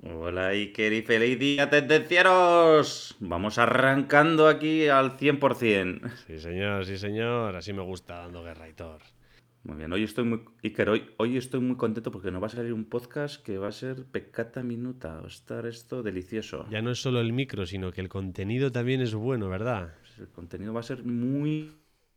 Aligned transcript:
Hola 0.00 0.48
Iker 0.48 0.92
y 0.92 1.02
feliz 1.02 1.38
día 1.40 1.70
tendencieros. 1.70 3.16
Vamos 3.18 3.58
arrancando 3.58 4.46
aquí 4.46 4.86
al 4.86 5.16
100%. 5.16 6.08
Sí, 6.26 6.38
señor, 6.38 6.84
sí, 6.86 6.98
señor. 6.98 7.56
Así 7.56 7.72
me 7.72 7.82
gusta 7.82 8.18
dando 8.18 8.44
guerra, 8.44 8.66
Aitor. 8.66 9.00
Muy 9.64 9.76
bien, 9.76 9.92
hoy 9.92 10.04
estoy 10.04 10.24
muy 10.24 10.40
Iker, 10.62 10.88
hoy, 10.88 11.10
hoy 11.16 11.36
estoy 11.36 11.58
muy 11.60 11.76
contento 11.76 12.12
porque 12.12 12.30
nos 12.30 12.40
va 12.40 12.46
a 12.46 12.50
salir 12.50 12.72
un 12.72 12.84
podcast 12.84 13.42
que 13.42 13.58
va 13.58 13.68
a 13.68 13.72
ser 13.72 14.04
pecata 14.04 14.62
minuta. 14.62 15.14
Va 15.16 15.24
a 15.24 15.26
estar 15.26 15.66
esto 15.66 16.04
delicioso. 16.04 16.66
Ya 16.70 16.80
no 16.80 16.92
es 16.92 17.00
solo 17.00 17.20
el 17.20 17.32
micro, 17.32 17.66
sino 17.66 17.90
que 17.90 18.00
el 18.00 18.08
contenido 18.08 18.70
también 18.70 19.00
es 19.00 19.14
bueno, 19.14 19.48
¿verdad? 19.48 19.94
El 20.16 20.28
contenido 20.28 20.72
va 20.72 20.80
a 20.80 20.84
ser 20.84 21.02
muy, 21.02 21.72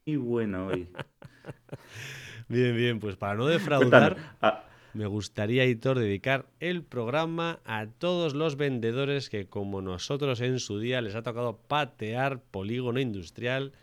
muy 0.06 0.16
bueno 0.18 0.68
hoy. 0.68 0.88
Bien, 2.48 2.76
bien, 2.76 3.00
pues 3.00 3.16
para 3.16 3.36
no 3.36 3.48
defraudar, 3.48 4.18
ah, 4.42 4.66
me 4.94 5.06
gustaría, 5.06 5.64
Aitor, 5.64 6.00
dedicar 6.00 6.48
el 6.60 6.84
programa 6.84 7.60
a 7.66 7.88
todos 7.88 8.34
los 8.34 8.58
vendedores 8.58 9.30
que, 9.30 9.48
como 9.48 9.82
nosotros 9.82 10.42
en 10.42 10.60
su 10.60 10.80
día, 10.80 11.02
les 11.02 11.16
ha 11.16 11.24
tocado 11.24 11.58
patear 11.58 12.42
polígono 12.42 13.00
industrial, 13.00 13.74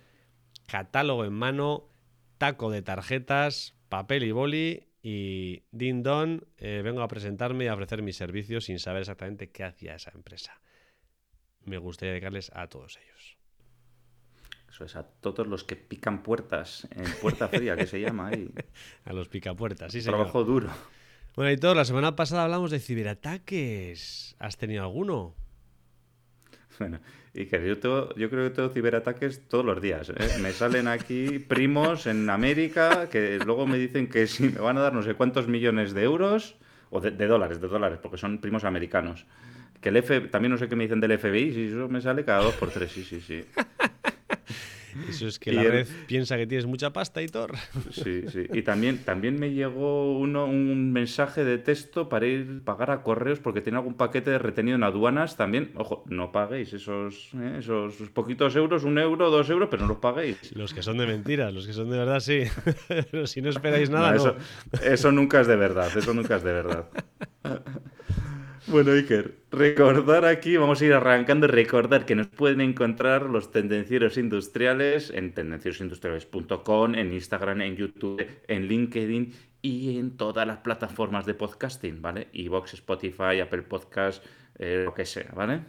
catálogo 0.67 1.25
en 1.25 1.33
mano, 1.33 1.89
taco 2.37 2.71
de 2.71 2.83
tarjetas, 2.83 3.75
papel 3.89 4.25
y 4.25 4.33
boli 4.33 4.89
y 5.03 5.63
din 5.71 6.03
don, 6.03 6.47
eh, 6.59 6.83
vengo 6.85 7.03
a 7.03 7.09
presentarme 7.09 7.65
y 7.65 7.69
a 7.69 7.75
ofrecer 7.75 8.03
mis 8.03 8.17
servicios 8.17 8.65
sin 8.65 8.79
saber 8.79 9.01
exactamente 9.01 9.51
qué 9.51 9.65
hacía 9.65 9.95
esa 9.95 10.11
empresa. 10.11 10.61
Me 11.65 11.79
gustaría 11.79 12.13
dedicarles 12.13 12.51
a 12.55 12.67
todos 12.67 12.99
ellos. 12.99 13.39
Eso 14.69 14.85
es, 14.85 14.97
a 14.97 15.05
todos 15.05 15.47
los 15.47 15.65
que 15.65 15.77
pican 15.77 16.23
puertas 16.23 16.87
en 16.91 17.11
Puerta 17.23 17.49
Fría, 17.49 17.77
que 17.77 17.87
se 17.87 18.01
llama 18.01 18.29
ahí. 18.29 18.53
A 19.05 19.13
los 19.13 19.29
picapuertas, 19.29 19.91
sí, 19.91 20.03
señor. 20.03 20.19
Trabajo 20.19 20.45
duro. 20.45 20.71
Bueno, 21.39 21.51
Aitor, 21.51 21.77
la 21.77 21.85
semana 21.85 22.17
pasada 22.17 22.43
hablamos 22.43 22.73
de 22.73 22.81
ciberataques. 22.81 24.35
¿Has 24.41 24.57
tenido 24.57 24.83
alguno? 24.83 25.37
Bueno, 26.81 26.99
y 27.33 27.47
que 27.47 27.65
yo, 27.65 27.79
tengo- 27.79 28.13
yo 28.17 28.29
creo 28.29 28.49
que 28.49 28.57
tengo 28.57 28.71
ciberataques 28.71 29.47
todos 29.49 29.65
los 29.65 29.81
días. 29.81 30.11
¿eh? 30.11 30.15
Me 30.43 30.51
salen 30.51 30.89
aquí 30.89 31.39
primos 31.39 32.09
en 32.09 32.29
América 32.29 33.09
que 33.09 33.39
luego 33.39 33.69
me 33.69 33.79
dicen 33.79 34.09
que 34.09 34.27
si 34.27 34.49
me 34.49 34.59
van 34.61 34.79
a 34.79 34.81
dar 34.81 34.93
no 34.95 35.05
sé 35.05 35.15
cuántos 35.15 35.47
millones 35.47 35.95
de 35.95 36.03
euros, 36.03 36.57
o 36.91 37.01
de, 37.01 37.13
dólares, 37.13 37.61
de 37.61 37.69
dólares, 37.69 38.01
porque 38.03 38.19
son 38.19 38.39
primos 38.39 38.65
americanos. 38.65 39.25
Que 39.81 39.91
el 39.91 39.97
F, 39.99 40.21
también 40.23 40.51
no 40.51 40.59
sé 40.59 40.69
qué 40.69 40.75
me 40.75 40.85
dicen 40.85 40.99
del 40.99 41.13
FBI, 41.21 41.53
si 41.55 41.65
eso 41.69 41.89
me 41.89 42.01
sale 42.01 42.25
cada 42.25 42.43
dos 42.43 42.55
por 42.55 42.71
tres, 42.73 42.91
sí, 42.91 43.05
sí, 43.05 43.21
sí. 43.21 43.45
Eso 45.09 45.27
es 45.29 45.39
que 45.39 45.51
Y 45.51 45.55
la 45.55 45.63
el- 45.63 45.71
red 45.71 45.87
piensa 46.07 46.37
que 46.37 46.47
tienes 46.47 46.67
mucha 46.67 46.93
pasta, 46.93 47.21
Aitor. 47.21 47.53
Sí, 47.91 48.23
sí. 48.29 48.47
Y 48.53 48.63
también, 48.63 48.99
también 49.05 49.39
me 49.39 49.53
llegó 49.53 50.19
uno, 50.19 50.47
un 50.47 50.93
mensaje 50.93 51.45
de 51.45 51.59
texto 51.59 52.09
para 52.09 52.27
ir 52.27 52.63
pagar 52.65 52.91
a 52.91 53.03
correos 53.03 53.39
porque 53.41 53.61
tiene 53.61 53.79
algún 53.79 53.95
paquete 53.95 54.31
de 54.31 54.39
retenido 54.39 54.77
en 54.77 54.83
aduanas. 54.83 55.37
También, 55.37 55.73
ojo, 55.77 56.05
no 56.09 56.33
paguéis 56.33 56.73
esos, 56.73 57.31
¿eh? 57.35 57.57
esos 57.59 57.95
poquitos 58.13 58.55
euros, 58.57 58.85
un 58.85 58.99
euro, 58.99 59.31
dos 59.31 59.49
euros, 59.51 59.69
pero 59.71 59.83
no 59.83 59.89
los 59.89 59.99
paguéis. 59.99 60.55
Los 60.57 60.75
que 60.75 60.83
son 60.83 60.99
de 60.99 61.07
mentira, 61.07 61.51
los 61.51 61.67
que 61.67 61.73
son 61.73 61.91
de 61.91 61.99
verdad, 61.99 62.21
sí. 62.21 62.43
Pero 62.89 63.27
si 63.27 63.41
no 63.43 63.51
esperáis 63.51 63.91
nada, 63.91 64.13
No, 64.13 64.17
no. 64.17 64.31
eso, 64.31 64.37
eso 64.85 65.13
nunca 65.13 65.41
es 65.41 65.47
de 65.47 65.57
verdad, 65.57 65.91
eso 65.97 66.13
nunca 66.15 66.37
es 66.37 66.43
de 66.43 66.53
verdad. 66.53 66.89
Bueno, 68.71 68.93
Iker, 68.93 69.35
recordar 69.51 70.27
aquí, 70.27 70.59
vamos 70.59 70.83
a 70.83 70.85
ir 70.85 70.93
arrancando, 70.93 71.47
recordar 71.47 72.05
que 72.05 72.15
nos 72.15 72.27
pueden 72.27 72.61
encontrar 72.61 73.23
los 73.23 73.51
tendencieros 73.51 74.19
industriales 74.19 75.11
en 75.11 75.33
tendencierosindustriales.com, 75.33 76.95
en 76.95 77.15
Instagram, 77.15 77.63
en 77.63 77.77
YouTube, 77.77 78.27
en 78.47 78.69
LinkedIn 78.69 79.33
y 79.63 79.99
en 79.99 80.19
todas 80.19 80.47
las 80.47 80.59
plataformas 80.59 81.25
de 81.25 81.33
podcasting, 81.33 82.03
¿vale? 82.03 82.29
Evox, 82.35 82.75
Spotify, 82.75 83.41
Apple 83.41 83.63
Podcast, 83.63 84.23
eh, 84.59 84.83
lo 84.85 84.93
que 84.93 85.07
sea, 85.07 85.33
¿vale? 85.35 85.63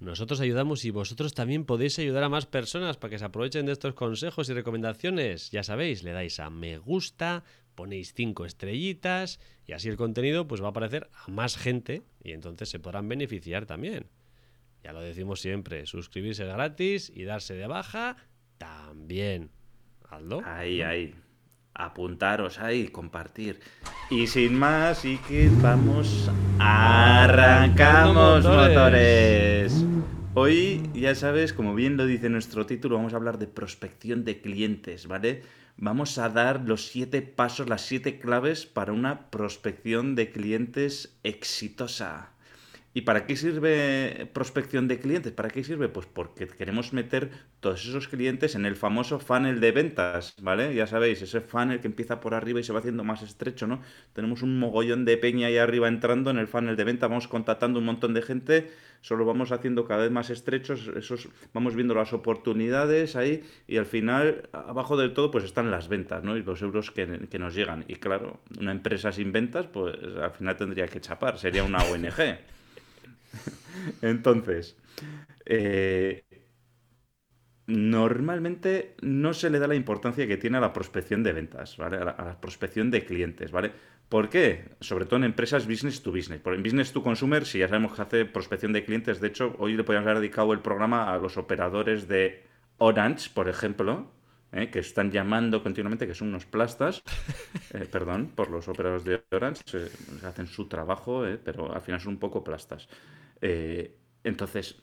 Nosotros 0.00 0.40
ayudamos 0.40 0.84
y 0.84 0.90
vosotros 0.90 1.32
también 1.34 1.64
podéis 1.64 1.96
ayudar 2.00 2.24
a 2.24 2.28
más 2.28 2.46
personas 2.46 2.96
para 2.96 3.12
que 3.12 3.18
se 3.20 3.24
aprovechen 3.24 3.66
de 3.66 3.72
estos 3.72 3.94
consejos 3.94 4.48
y 4.48 4.52
recomendaciones. 4.52 5.52
Ya 5.52 5.62
sabéis, 5.62 6.02
le 6.02 6.10
dais 6.10 6.40
a 6.40 6.50
me 6.50 6.76
gusta, 6.78 7.44
ponéis 7.74 8.14
cinco 8.14 8.44
estrellitas 8.44 9.40
y 9.66 9.72
así 9.72 9.88
el 9.88 9.96
contenido 9.96 10.46
pues 10.46 10.62
va 10.62 10.66
a 10.66 10.70
aparecer 10.70 11.10
a 11.14 11.30
más 11.30 11.56
gente 11.56 12.02
y 12.22 12.32
entonces 12.32 12.68
se 12.68 12.78
podrán 12.78 13.08
beneficiar 13.08 13.66
también. 13.66 14.06
Ya 14.82 14.92
lo 14.92 15.00
decimos 15.00 15.40
siempre, 15.40 15.86
suscribirse 15.86 16.42
es 16.42 16.48
gratis 16.48 17.12
y 17.14 17.24
darse 17.24 17.54
de 17.54 17.66
baja 17.66 18.16
también. 18.58 19.50
Hazlo. 20.08 20.42
Ahí, 20.44 20.82
ahí. 20.82 21.14
Apuntaros 21.74 22.58
ahí, 22.58 22.88
compartir. 22.88 23.60
Y 24.10 24.26
sin 24.26 24.58
más, 24.58 25.04
y 25.04 25.16
que 25.18 25.48
vamos. 25.62 26.30
¡Arrancamos 26.58 28.44
motores! 28.44 29.72
motores! 29.72 29.84
Hoy, 30.34 30.82
ya 30.94 31.14
sabes, 31.14 31.52
como 31.52 31.74
bien 31.74 31.96
lo 31.96 32.06
dice 32.06 32.28
nuestro 32.28 32.66
título, 32.66 32.96
vamos 32.96 33.12
a 33.14 33.16
hablar 33.16 33.38
de 33.38 33.46
prospección 33.46 34.24
de 34.24 34.40
clientes, 34.40 35.06
¿vale? 35.06 35.42
Vamos 35.76 36.18
a 36.18 36.28
dar 36.28 36.60
los 36.60 36.86
siete 36.86 37.22
pasos, 37.22 37.68
las 37.68 37.82
siete 37.82 38.18
claves 38.20 38.66
para 38.66 38.92
una 38.92 39.30
prospección 39.30 40.14
de 40.14 40.30
clientes 40.30 41.18
exitosa. 41.22 42.31
¿Y 42.94 43.02
para 43.02 43.24
qué 43.24 43.36
sirve 43.36 44.28
prospección 44.34 44.86
de 44.86 44.98
clientes? 44.98 45.32
¿Para 45.32 45.48
qué 45.48 45.64
sirve? 45.64 45.88
Pues 45.88 46.06
porque 46.06 46.46
queremos 46.46 46.92
meter 46.92 47.30
todos 47.60 47.86
esos 47.86 48.06
clientes 48.06 48.54
en 48.54 48.66
el 48.66 48.76
famoso 48.76 49.18
funnel 49.18 49.60
de 49.60 49.72
ventas, 49.72 50.34
¿vale? 50.42 50.74
Ya 50.74 50.86
sabéis, 50.86 51.22
ese 51.22 51.40
funnel 51.40 51.80
que 51.80 51.86
empieza 51.86 52.20
por 52.20 52.34
arriba 52.34 52.60
y 52.60 52.64
se 52.64 52.72
va 52.74 52.80
haciendo 52.80 53.02
más 53.02 53.22
estrecho, 53.22 53.66
¿no? 53.66 53.80
Tenemos 54.12 54.42
un 54.42 54.58
mogollón 54.58 55.06
de 55.06 55.16
peña 55.16 55.46
ahí 55.46 55.56
arriba 55.56 55.88
entrando 55.88 56.30
en 56.30 56.36
el 56.36 56.48
funnel 56.48 56.76
de 56.76 56.84
venta, 56.84 57.08
vamos 57.08 57.28
contactando 57.28 57.78
un 57.78 57.86
montón 57.86 58.12
de 58.12 58.20
gente, 58.20 58.70
solo 59.00 59.24
vamos 59.24 59.52
haciendo 59.52 59.86
cada 59.86 60.02
vez 60.02 60.10
más 60.10 60.28
estrechos, 60.28 60.90
esos, 60.94 61.30
vamos 61.54 61.74
viendo 61.74 61.94
las 61.94 62.12
oportunidades 62.12 63.16
ahí 63.16 63.42
y 63.66 63.78
al 63.78 63.86
final, 63.86 64.50
abajo 64.52 64.98
del 64.98 65.14
todo, 65.14 65.30
pues 65.30 65.44
están 65.44 65.70
las 65.70 65.88
ventas, 65.88 66.24
¿no? 66.24 66.36
Y 66.36 66.42
los 66.42 66.60
euros 66.60 66.90
que, 66.90 67.26
que 67.30 67.38
nos 67.38 67.54
llegan. 67.54 67.86
Y 67.88 67.94
claro, 67.94 68.40
una 68.60 68.72
empresa 68.72 69.12
sin 69.12 69.32
ventas, 69.32 69.66
pues 69.66 69.96
al 70.22 70.32
final 70.32 70.56
tendría 70.58 70.86
que 70.88 71.00
chapar, 71.00 71.38
sería 71.38 71.64
una 71.64 71.82
ONG. 71.84 72.52
Entonces, 74.02 74.76
eh, 75.46 76.24
normalmente 77.66 78.96
no 79.02 79.32
se 79.34 79.48
le 79.50 79.58
da 79.58 79.66
la 79.68 79.74
importancia 79.74 80.26
que 80.26 80.36
tiene 80.36 80.58
a 80.58 80.60
la 80.60 80.72
prospección 80.72 81.22
de 81.22 81.32
ventas, 81.32 81.76
¿vale? 81.76 81.96
A 81.98 82.04
la, 82.04 82.10
a 82.12 82.24
la 82.24 82.40
prospección 82.40 82.90
de 82.90 83.04
clientes, 83.04 83.52
¿vale? 83.52 83.72
¿Por 84.08 84.28
qué? 84.28 84.70
Sobre 84.80 85.06
todo 85.06 85.16
en 85.18 85.24
empresas 85.24 85.66
business 85.66 86.02
to 86.02 86.10
business. 86.12 86.40
Por 86.40 86.54
en 86.54 86.62
business 86.62 86.92
to 86.92 87.02
consumer, 87.02 87.46
si 87.46 87.58
ya 87.58 87.68
sabemos 87.68 87.94
que 87.94 88.02
hace 88.02 88.24
prospección 88.26 88.72
de 88.72 88.84
clientes, 88.84 89.20
de 89.20 89.28
hecho, 89.28 89.54
hoy 89.58 89.74
le 89.76 89.84
podríamos 89.84 90.08
haber 90.08 90.20
dedicado 90.20 90.52
el 90.52 90.60
programa 90.60 91.12
a 91.14 91.18
los 91.18 91.36
operadores 91.38 92.08
de 92.08 92.42
Orange, 92.78 93.30
por 93.32 93.48
ejemplo, 93.48 94.10
¿eh? 94.50 94.68
que 94.70 94.80
están 94.80 95.10
llamando 95.10 95.62
continuamente, 95.62 96.06
que 96.06 96.14
son 96.14 96.28
unos 96.28 96.44
plastas, 96.44 97.02
eh, 97.72 97.86
perdón, 97.90 98.32
por 98.34 98.50
los 98.50 98.68
operadores 98.68 99.04
de 99.04 99.22
Orange, 99.30 99.62
eh, 99.74 99.88
hacen 100.26 100.46
su 100.48 100.68
trabajo, 100.68 101.22
pero 101.44 101.72
al 101.72 101.80
final 101.80 102.00
son 102.00 102.14
un 102.14 102.18
poco 102.18 102.42
plastas. 102.44 102.88
Eh, 103.42 103.98
entonces, 104.24 104.82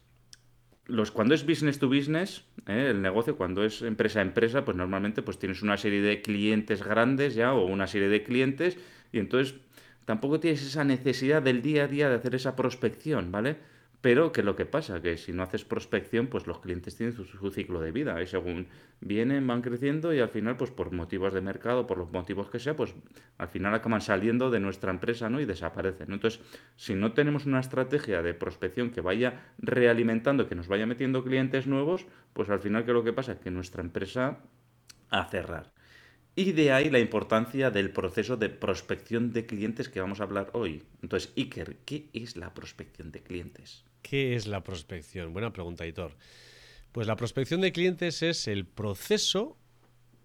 los, 0.85 1.11
cuando 1.11 1.33
es 1.33 1.45
business 1.45 1.79
to 1.79 1.87
business, 1.87 2.43
¿eh? 2.67 2.89
el 2.91 3.01
negocio, 3.01 3.37
cuando 3.37 3.63
es 3.63 3.81
empresa 3.81 4.19
a 4.19 4.21
empresa, 4.21 4.65
pues 4.65 4.75
normalmente 4.75 5.21
pues 5.21 5.39
tienes 5.39 5.61
una 5.61 5.77
serie 5.77 6.01
de 6.01 6.21
clientes 6.21 6.83
grandes 6.83 7.35
ya 7.35 7.53
o 7.53 7.65
una 7.65 7.87
serie 7.87 8.09
de 8.09 8.23
clientes 8.23 8.77
y 9.11 9.19
entonces 9.19 9.55
tampoco 10.05 10.39
tienes 10.39 10.61
esa 10.61 10.83
necesidad 10.83 11.41
del 11.41 11.61
día 11.61 11.85
a 11.85 11.87
día 11.87 12.09
de 12.09 12.15
hacer 12.15 12.35
esa 12.35 12.55
prospección, 12.55 13.31
¿vale? 13.31 13.57
Pero 14.01 14.31
que 14.31 14.43
lo 14.43 14.55
que 14.55 14.65
pasa, 14.65 15.01
que 15.01 15.17
si 15.17 15.33
no 15.33 15.43
haces 15.43 15.65
prospección, 15.65 16.27
pues 16.27 16.47
los 16.47 16.59
clientes 16.59 16.95
tienen 16.95 17.13
su, 17.13 17.51
ciclo 17.51 17.81
de 17.81 17.91
vida 17.91 18.21
y 18.21 18.27
según 18.27 18.67
vienen, 19.01 19.45
van 19.45 19.61
creciendo 19.61 20.13
y 20.13 20.21
al 20.21 20.29
final, 20.29 20.55
pues 20.55 20.71
por 20.71 20.93
motivos 20.93 21.33
de 21.33 21.41
mercado, 21.41 21.85
por 21.85 21.97
los 21.97 22.09
motivos 22.11 22.49
que 22.49 22.59
sea, 22.59 22.77
pues 22.77 22.95
al 23.37 23.49
final 23.49 23.73
acaban 23.73 23.99
saliendo 23.99 24.51
de 24.51 24.61
nuestra 24.61 24.91
empresa, 24.91 25.29
¿no? 25.29 25.41
Y 25.41 25.45
desaparecen. 25.45 26.13
Entonces, 26.13 26.39
si 26.77 26.95
no 26.95 27.11
tenemos 27.11 27.45
una 27.45 27.59
estrategia 27.59 28.21
de 28.21 28.33
prospección 28.33 28.91
que 28.91 29.01
vaya 29.01 29.51
realimentando, 29.57 30.47
que 30.47 30.55
nos 30.55 30.69
vaya 30.69 30.85
metiendo 30.85 31.23
clientes 31.23 31.67
nuevos, 31.67 32.05
pues 32.31 32.49
al 32.49 32.59
final, 32.59 32.85
¿qué 32.85 32.91
es 32.91 32.95
lo 32.95 33.03
que 33.03 33.13
pasa? 33.13 33.41
Que 33.41 33.51
nuestra 33.51 33.81
empresa 33.81 34.37
a 35.09 35.25
cerrar. 35.25 35.73
Y 36.39 36.53
de 36.53 36.71
ahí 36.71 36.89
la 36.89 36.99
importancia 36.99 37.69
del 37.69 37.91
proceso 37.91 38.37
de 38.37 38.47
prospección 38.47 39.33
de 39.33 39.45
clientes 39.45 39.89
que 39.89 39.99
vamos 39.99 40.21
a 40.21 40.23
hablar 40.23 40.49
hoy. 40.53 40.83
Entonces, 41.03 41.33
Iker, 41.35 41.79
¿qué 41.83 42.07
es 42.13 42.37
la 42.37 42.53
prospección 42.53 43.11
de 43.11 43.21
clientes? 43.21 43.83
¿Qué 44.01 44.37
es 44.37 44.47
la 44.47 44.63
prospección? 44.63 45.33
Buena 45.33 45.51
pregunta, 45.51 45.85
Hitor. 45.85 46.15
Pues 46.93 47.07
la 47.07 47.17
prospección 47.17 47.59
de 47.59 47.73
clientes 47.73 48.23
es 48.23 48.47
el 48.47 48.65
proceso 48.65 49.57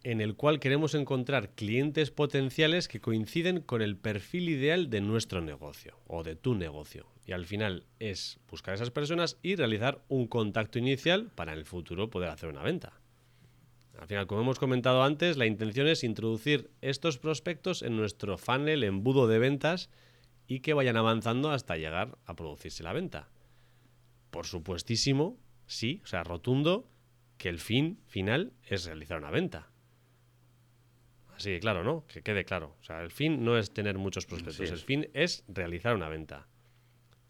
en 0.04 0.20
el 0.20 0.36
cual 0.36 0.60
queremos 0.60 0.94
encontrar 0.94 1.50
clientes 1.56 2.12
potenciales 2.12 2.86
que 2.86 3.00
coinciden 3.00 3.60
con 3.60 3.82
el 3.82 3.96
perfil 3.96 4.50
ideal 4.50 4.90
de 4.90 5.00
nuestro 5.00 5.40
negocio 5.40 5.98
o 6.06 6.22
de 6.22 6.36
tu 6.36 6.54
negocio. 6.54 7.08
Y 7.26 7.32
al 7.32 7.44
final 7.44 7.86
es 7.98 8.38
buscar 8.48 8.70
a 8.70 8.74
esas 8.76 8.92
personas 8.92 9.36
y 9.42 9.56
realizar 9.56 10.00
un 10.06 10.28
contacto 10.28 10.78
inicial 10.78 11.32
para 11.34 11.54
en 11.54 11.58
el 11.58 11.64
futuro 11.64 12.08
poder 12.08 12.30
hacer 12.30 12.50
una 12.50 12.62
venta. 12.62 13.00
Al 13.98 14.08
final, 14.08 14.26
como 14.26 14.40
hemos 14.42 14.58
comentado 14.58 15.02
antes, 15.02 15.36
la 15.36 15.46
intención 15.46 15.86
es 15.86 16.04
introducir 16.04 16.70
estos 16.80 17.18
prospectos 17.18 17.82
en 17.82 17.96
nuestro 17.96 18.38
funnel, 18.38 18.84
embudo 18.84 19.26
de 19.26 19.38
ventas 19.38 19.88
y 20.46 20.60
que 20.60 20.74
vayan 20.74 20.96
avanzando 20.96 21.50
hasta 21.50 21.76
llegar 21.76 22.18
a 22.26 22.34
producirse 22.34 22.82
la 22.82 22.92
venta. 22.92 23.30
Por 24.30 24.46
supuestísimo, 24.46 25.38
sí, 25.66 26.00
o 26.04 26.06
sea, 26.06 26.24
rotundo, 26.24 26.90
que 27.38 27.48
el 27.48 27.58
fin 27.58 28.00
final 28.06 28.52
es 28.64 28.84
realizar 28.84 29.18
una 29.18 29.30
venta. 29.30 29.70
Así 31.36 31.50
que 31.50 31.60
claro, 31.60 31.82
¿no? 31.82 32.06
Que 32.06 32.22
quede 32.22 32.44
claro. 32.44 32.76
O 32.80 32.84
sea, 32.84 33.02
el 33.02 33.10
fin 33.10 33.44
no 33.44 33.58
es 33.58 33.72
tener 33.72 33.98
muchos 33.98 34.26
prospectos, 34.26 34.70
el 34.70 34.78
fin 34.78 35.08
es 35.14 35.44
realizar 35.48 35.94
una 35.94 36.08
venta. 36.08 36.46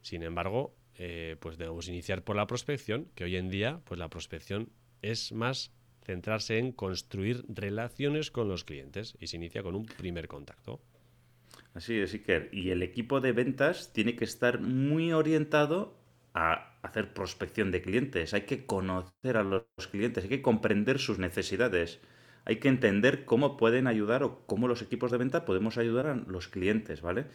Sin 0.02 0.22
embargo, 0.22 0.74
eh, 0.96 1.36
pues 1.40 1.56
debemos 1.56 1.88
iniciar 1.88 2.22
por 2.22 2.36
la 2.36 2.46
prospección, 2.46 3.08
que 3.14 3.24
hoy 3.24 3.36
en 3.36 3.48
día, 3.48 3.80
pues 3.84 3.98
la 3.98 4.08
prospección 4.08 4.70
es 5.00 5.32
más 5.32 5.72
centrarse 6.04 6.58
en 6.58 6.72
construir 6.72 7.44
relaciones 7.48 8.30
con 8.30 8.48
los 8.48 8.64
clientes 8.64 9.16
y 9.20 9.26
se 9.26 9.36
inicia 9.36 9.62
con 9.62 9.74
un 9.74 9.86
primer 9.86 10.28
contacto. 10.28 10.80
Así 11.74 11.98
es, 11.98 12.14
Iker. 12.14 12.50
Y 12.52 12.70
el 12.70 12.82
equipo 12.82 13.20
de 13.20 13.32
ventas 13.32 13.92
tiene 13.92 14.14
que 14.14 14.24
estar 14.24 14.60
muy 14.60 15.12
orientado 15.12 15.98
a 16.34 16.78
hacer 16.82 17.12
prospección 17.12 17.70
de 17.70 17.82
clientes. 17.82 18.34
Hay 18.34 18.42
que 18.42 18.66
conocer 18.66 19.36
a 19.36 19.42
los 19.42 19.64
clientes, 19.90 20.24
hay 20.24 20.30
que 20.30 20.42
comprender 20.42 20.98
sus 20.98 21.18
necesidades. 21.18 22.00
Hay 22.44 22.56
que 22.56 22.68
entender 22.68 23.24
cómo 23.24 23.56
pueden 23.56 23.86
ayudar 23.86 24.22
o 24.22 24.44
cómo 24.46 24.68
los 24.68 24.82
equipos 24.82 25.10
de 25.10 25.18
venta 25.18 25.44
podemos 25.44 25.78
ayudar 25.78 26.06
a 26.06 26.14
los 26.14 26.48
clientes, 26.48 27.00
¿vale? 27.00 27.26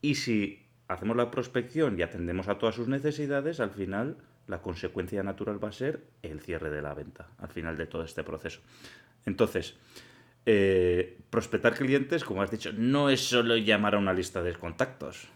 Y 0.00 0.14
si 0.14 0.70
hacemos 0.88 1.16
la 1.16 1.30
prospección 1.30 1.98
y 1.98 2.02
atendemos 2.02 2.48
a 2.48 2.58
todas 2.58 2.74
sus 2.74 2.88
necesidades, 2.88 3.60
al 3.60 3.70
final 3.70 4.16
la 4.46 4.60
consecuencia 4.60 5.22
natural 5.22 5.62
va 5.62 5.68
a 5.68 5.72
ser 5.72 6.04
el 6.22 6.40
cierre 6.40 6.70
de 6.70 6.82
la 6.82 6.94
venta 6.94 7.28
al 7.38 7.48
final 7.48 7.76
de 7.76 7.86
todo 7.86 8.04
este 8.04 8.24
proceso. 8.24 8.60
Entonces, 9.24 9.76
eh, 10.44 11.18
prospectar 11.30 11.74
clientes, 11.74 12.24
como 12.24 12.42
has 12.42 12.50
dicho, 12.50 12.72
no 12.72 13.10
es 13.10 13.20
solo 13.20 13.56
llamar 13.56 13.94
a 13.94 13.98
una 13.98 14.12
lista 14.12 14.42
de 14.42 14.54
contactos. 14.54 15.28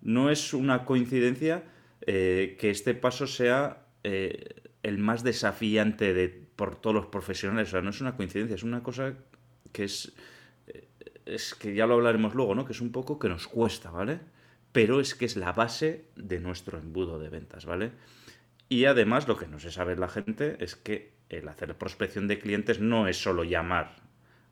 No 0.00 0.30
es 0.30 0.54
una 0.54 0.84
coincidencia 0.84 1.64
eh, 2.06 2.56
que 2.58 2.70
este 2.70 2.94
paso 2.94 3.26
sea 3.26 3.84
eh, 4.02 4.62
el 4.82 4.98
más 4.98 5.22
desafiante 5.22 6.14
de, 6.14 6.28
por 6.56 6.80
todos 6.80 6.96
los 6.96 7.06
profesionales. 7.06 7.68
O 7.68 7.72
sea, 7.72 7.82
no 7.82 7.90
es 7.90 8.00
una 8.00 8.16
coincidencia, 8.16 8.54
es 8.54 8.62
una 8.62 8.82
cosa 8.82 9.14
que 9.72 9.84
es, 9.84 10.12
es 11.26 11.54
que 11.54 11.74
ya 11.74 11.86
lo 11.86 11.94
hablaremos 11.94 12.34
luego, 12.34 12.54
¿no? 12.54 12.64
Que 12.64 12.72
es 12.72 12.80
un 12.80 12.92
poco 12.92 13.18
que 13.18 13.28
nos 13.28 13.46
cuesta, 13.46 13.90
¿vale? 13.90 14.20
Pero 14.72 15.00
es 15.00 15.14
que 15.14 15.26
es 15.26 15.36
la 15.36 15.52
base 15.52 16.06
de 16.16 16.40
nuestro 16.40 16.78
embudo 16.78 17.18
de 17.18 17.28
ventas, 17.28 17.66
¿vale? 17.66 17.90
Y 18.72 18.84
además 18.84 19.26
lo 19.26 19.36
que 19.36 19.48
no 19.48 19.58
se 19.58 19.72
sabe 19.72 19.96
la 19.96 20.08
gente 20.08 20.56
es 20.60 20.76
que 20.76 21.12
el 21.28 21.48
hacer 21.48 21.76
prospección 21.76 22.28
de 22.28 22.38
clientes 22.38 22.78
no 22.78 23.08
es 23.08 23.20
solo 23.20 23.42
llamar. 23.42 23.96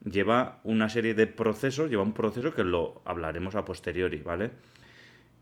Lleva 0.05 0.61
una 0.65 0.89
serie 0.89 1.15
de 1.15 1.29
procesos, 1.29 1.89
lleva 1.89 2.03
un 2.03 2.15
proceso 2.15 2.53
que 2.53 2.65
lo 2.65 3.01
hablaremos 3.05 3.55
a 3.55 3.65
posteriori, 3.65 4.19
¿vale? 4.19 4.51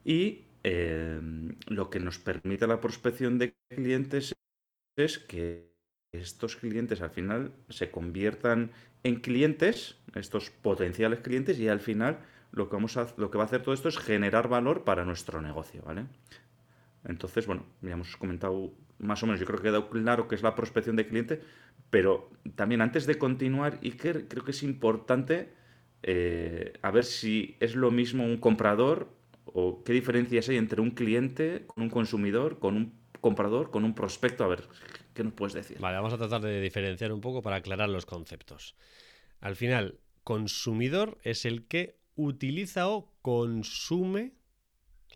Y 0.04 0.44
eh, 0.62 1.18
lo 1.68 1.88
que 1.88 2.00
nos 2.00 2.18
permite 2.18 2.66
la 2.66 2.78
prospección 2.78 3.38
de 3.38 3.54
clientes 3.70 4.34
es 4.98 5.18
que 5.18 5.72
estos 6.12 6.56
clientes 6.56 7.00
al 7.00 7.10
final 7.10 7.52
se 7.70 7.90
conviertan 7.90 8.72
en 9.04 9.20
clientes, 9.20 9.96
estos 10.14 10.50
potenciales 10.50 11.20
clientes, 11.20 11.58
y 11.58 11.68
al 11.68 11.80
final 11.80 12.18
lo 12.52 12.68
que, 12.68 12.76
vamos 12.76 12.98
a, 12.98 13.06
lo 13.16 13.30
que 13.30 13.38
va 13.38 13.44
a 13.44 13.46
hacer 13.46 13.62
todo 13.62 13.74
esto 13.74 13.88
es 13.88 13.98
generar 13.98 14.48
valor 14.48 14.84
para 14.84 15.06
nuestro 15.06 15.40
negocio, 15.40 15.82
¿vale? 15.82 16.04
Entonces, 17.06 17.46
bueno, 17.46 17.64
ya 17.82 17.92
hemos 17.92 18.16
comentado 18.16 18.72
más 18.98 19.22
o 19.22 19.26
menos, 19.26 19.40
yo 19.40 19.46
creo 19.46 19.58
que 19.60 19.68
ha 19.68 19.70
quedado 19.70 19.90
claro 19.90 20.28
que 20.28 20.34
es 20.34 20.42
la 20.42 20.54
prospección 20.54 20.96
de 20.96 21.06
cliente, 21.06 21.40
pero 21.90 22.30
también 22.54 22.80
antes 22.80 23.06
de 23.06 23.18
continuar, 23.18 23.78
Iker, 23.82 24.26
creo 24.28 24.44
que 24.44 24.50
es 24.50 24.62
importante 24.62 25.52
eh, 26.02 26.72
a 26.82 26.90
ver 26.90 27.04
si 27.04 27.56
es 27.60 27.74
lo 27.74 27.90
mismo 27.90 28.24
un 28.24 28.38
comprador 28.38 29.08
o 29.44 29.82
qué 29.84 29.92
diferencias 29.92 30.48
hay 30.48 30.56
entre 30.56 30.80
un 30.80 30.90
cliente, 30.90 31.66
un 31.76 31.90
consumidor, 31.90 32.58
con 32.58 32.76
un 32.76 32.98
comprador, 33.20 33.70
con 33.70 33.84
un 33.84 33.94
prospecto. 33.94 34.44
A 34.44 34.48
ver, 34.48 34.64
¿qué 35.14 35.24
nos 35.24 35.32
puedes 35.32 35.54
decir? 35.54 35.78
Vale, 35.80 35.96
vamos 35.96 36.12
a 36.12 36.18
tratar 36.18 36.40
de 36.40 36.60
diferenciar 36.60 37.12
un 37.12 37.20
poco 37.20 37.42
para 37.42 37.56
aclarar 37.56 37.88
los 37.88 38.06
conceptos. 38.06 38.76
Al 39.40 39.56
final, 39.56 39.98
consumidor 40.24 41.18
es 41.22 41.44
el 41.44 41.66
que 41.66 41.98
utiliza 42.14 42.88
o 42.88 43.12
consume 43.22 44.32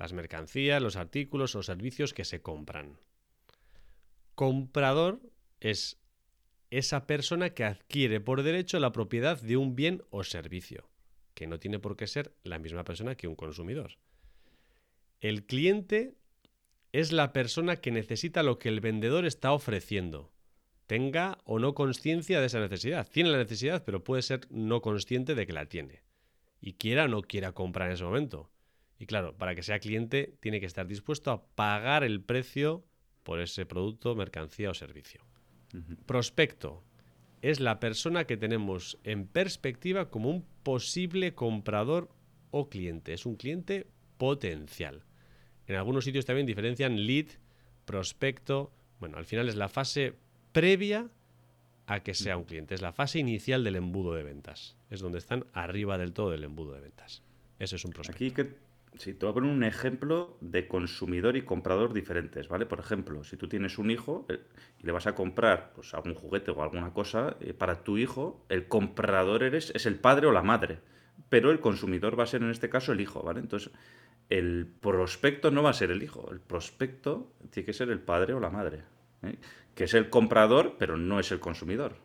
las 0.00 0.14
mercancías, 0.14 0.82
los 0.82 0.96
artículos 0.96 1.54
o 1.54 1.62
servicios 1.62 2.14
que 2.14 2.24
se 2.24 2.40
compran. 2.40 2.98
Comprador 4.34 5.20
es 5.60 5.98
esa 6.70 7.06
persona 7.06 7.50
que 7.50 7.64
adquiere 7.64 8.18
por 8.18 8.42
derecho 8.42 8.80
la 8.80 8.92
propiedad 8.92 9.40
de 9.40 9.58
un 9.58 9.76
bien 9.76 10.02
o 10.08 10.24
servicio, 10.24 10.88
que 11.34 11.46
no 11.46 11.58
tiene 11.58 11.78
por 11.78 11.98
qué 11.98 12.06
ser 12.06 12.32
la 12.44 12.58
misma 12.58 12.82
persona 12.82 13.14
que 13.14 13.28
un 13.28 13.36
consumidor. 13.36 13.98
El 15.20 15.44
cliente 15.44 16.14
es 16.92 17.12
la 17.12 17.34
persona 17.34 17.76
que 17.76 17.90
necesita 17.90 18.42
lo 18.42 18.58
que 18.58 18.70
el 18.70 18.80
vendedor 18.80 19.26
está 19.26 19.52
ofreciendo, 19.52 20.32
tenga 20.86 21.36
o 21.44 21.58
no 21.58 21.74
conciencia 21.74 22.40
de 22.40 22.46
esa 22.46 22.58
necesidad. 22.58 23.06
Tiene 23.06 23.30
la 23.30 23.38
necesidad, 23.38 23.84
pero 23.84 24.02
puede 24.02 24.22
ser 24.22 24.40
no 24.48 24.80
consciente 24.80 25.34
de 25.34 25.46
que 25.46 25.52
la 25.52 25.66
tiene. 25.66 26.00
Y 26.62 26.72
quiera 26.72 27.04
o 27.04 27.08
no 27.08 27.20
quiera 27.20 27.52
comprar 27.52 27.88
en 27.88 27.94
ese 27.94 28.04
momento. 28.04 28.50
Y 29.00 29.06
claro, 29.06 29.34
para 29.36 29.54
que 29.54 29.62
sea 29.62 29.80
cliente 29.80 30.36
tiene 30.40 30.60
que 30.60 30.66
estar 30.66 30.86
dispuesto 30.86 31.30
a 31.30 31.42
pagar 31.42 32.04
el 32.04 32.20
precio 32.20 32.84
por 33.22 33.40
ese 33.40 33.64
producto, 33.64 34.14
mercancía 34.14 34.70
o 34.70 34.74
servicio. 34.74 35.22
Prospecto 36.04 36.84
es 37.40 37.60
la 37.60 37.80
persona 37.80 38.26
que 38.26 38.36
tenemos 38.36 38.98
en 39.02 39.26
perspectiva 39.26 40.10
como 40.10 40.28
un 40.28 40.44
posible 40.62 41.34
comprador 41.34 42.10
o 42.50 42.68
cliente. 42.68 43.14
Es 43.14 43.24
un 43.24 43.36
cliente 43.36 43.86
potencial. 44.18 45.04
En 45.66 45.76
algunos 45.76 46.04
sitios 46.04 46.26
también 46.26 46.46
diferencian 46.46 47.06
lead, 47.06 47.26
prospecto. 47.86 48.70
Bueno, 48.98 49.16
al 49.16 49.24
final 49.24 49.48
es 49.48 49.56
la 49.56 49.70
fase 49.70 50.14
previa 50.52 51.08
a 51.86 52.00
que 52.00 52.12
sea 52.12 52.36
un 52.36 52.44
cliente. 52.44 52.74
Es 52.74 52.82
la 52.82 52.92
fase 52.92 53.18
inicial 53.18 53.64
del 53.64 53.76
embudo 53.76 54.12
de 54.12 54.24
ventas. 54.24 54.76
Es 54.90 55.00
donde 55.00 55.18
están 55.18 55.46
arriba 55.54 55.96
del 55.96 56.12
todo 56.12 56.30
del 56.30 56.44
embudo 56.44 56.74
de 56.74 56.80
ventas. 56.80 57.22
Eso 57.58 57.76
es 57.76 57.84
un 57.86 57.92
prospecto. 57.92 58.22
Aquí 58.22 58.30
que 58.32 58.69
Sí, 58.98 59.14
te 59.14 59.24
voy 59.24 59.30
a 59.30 59.34
poner 59.34 59.50
un 59.50 59.64
ejemplo 59.64 60.36
de 60.40 60.66
consumidor 60.66 61.36
y 61.36 61.42
comprador 61.42 61.92
diferentes, 61.92 62.48
¿vale? 62.48 62.66
Por 62.66 62.80
ejemplo, 62.80 63.24
si 63.24 63.36
tú 63.36 63.48
tienes 63.48 63.78
un 63.78 63.90
hijo 63.90 64.26
eh, 64.28 64.40
y 64.78 64.86
le 64.86 64.92
vas 64.92 65.06
a 65.06 65.14
comprar 65.14 65.72
pues, 65.74 65.94
algún 65.94 66.14
juguete 66.14 66.50
o 66.50 66.62
alguna 66.62 66.92
cosa, 66.92 67.36
eh, 67.40 67.54
para 67.54 67.82
tu 67.82 67.98
hijo, 67.98 68.44
el 68.48 68.68
comprador 68.68 69.42
eres, 69.42 69.72
es 69.74 69.86
el 69.86 69.94
padre 69.94 70.26
o 70.26 70.32
la 70.32 70.42
madre, 70.42 70.80
pero 71.28 71.50
el 71.50 71.60
consumidor 71.60 72.18
va 72.18 72.24
a 72.24 72.26
ser 72.26 72.42
en 72.42 72.50
este 72.50 72.68
caso 72.68 72.92
el 72.92 73.00
hijo, 73.00 73.22
¿vale? 73.22 73.40
Entonces, 73.40 73.72
el 74.28 74.66
prospecto 74.80 75.50
no 75.50 75.62
va 75.62 75.70
a 75.70 75.74
ser 75.74 75.90
el 75.90 76.02
hijo, 76.02 76.30
el 76.30 76.40
prospecto 76.40 77.32
tiene 77.50 77.66
que 77.66 77.72
ser 77.72 77.90
el 77.90 78.00
padre 78.00 78.34
o 78.34 78.40
la 78.40 78.50
madre, 78.50 78.82
¿eh? 79.22 79.36
que 79.74 79.84
es 79.84 79.94
el 79.94 80.08
comprador, 80.08 80.76
pero 80.78 80.96
no 80.96 81.18
es 81.18 81.32
el 81.32 81.40
consumidor. 81.40 81.96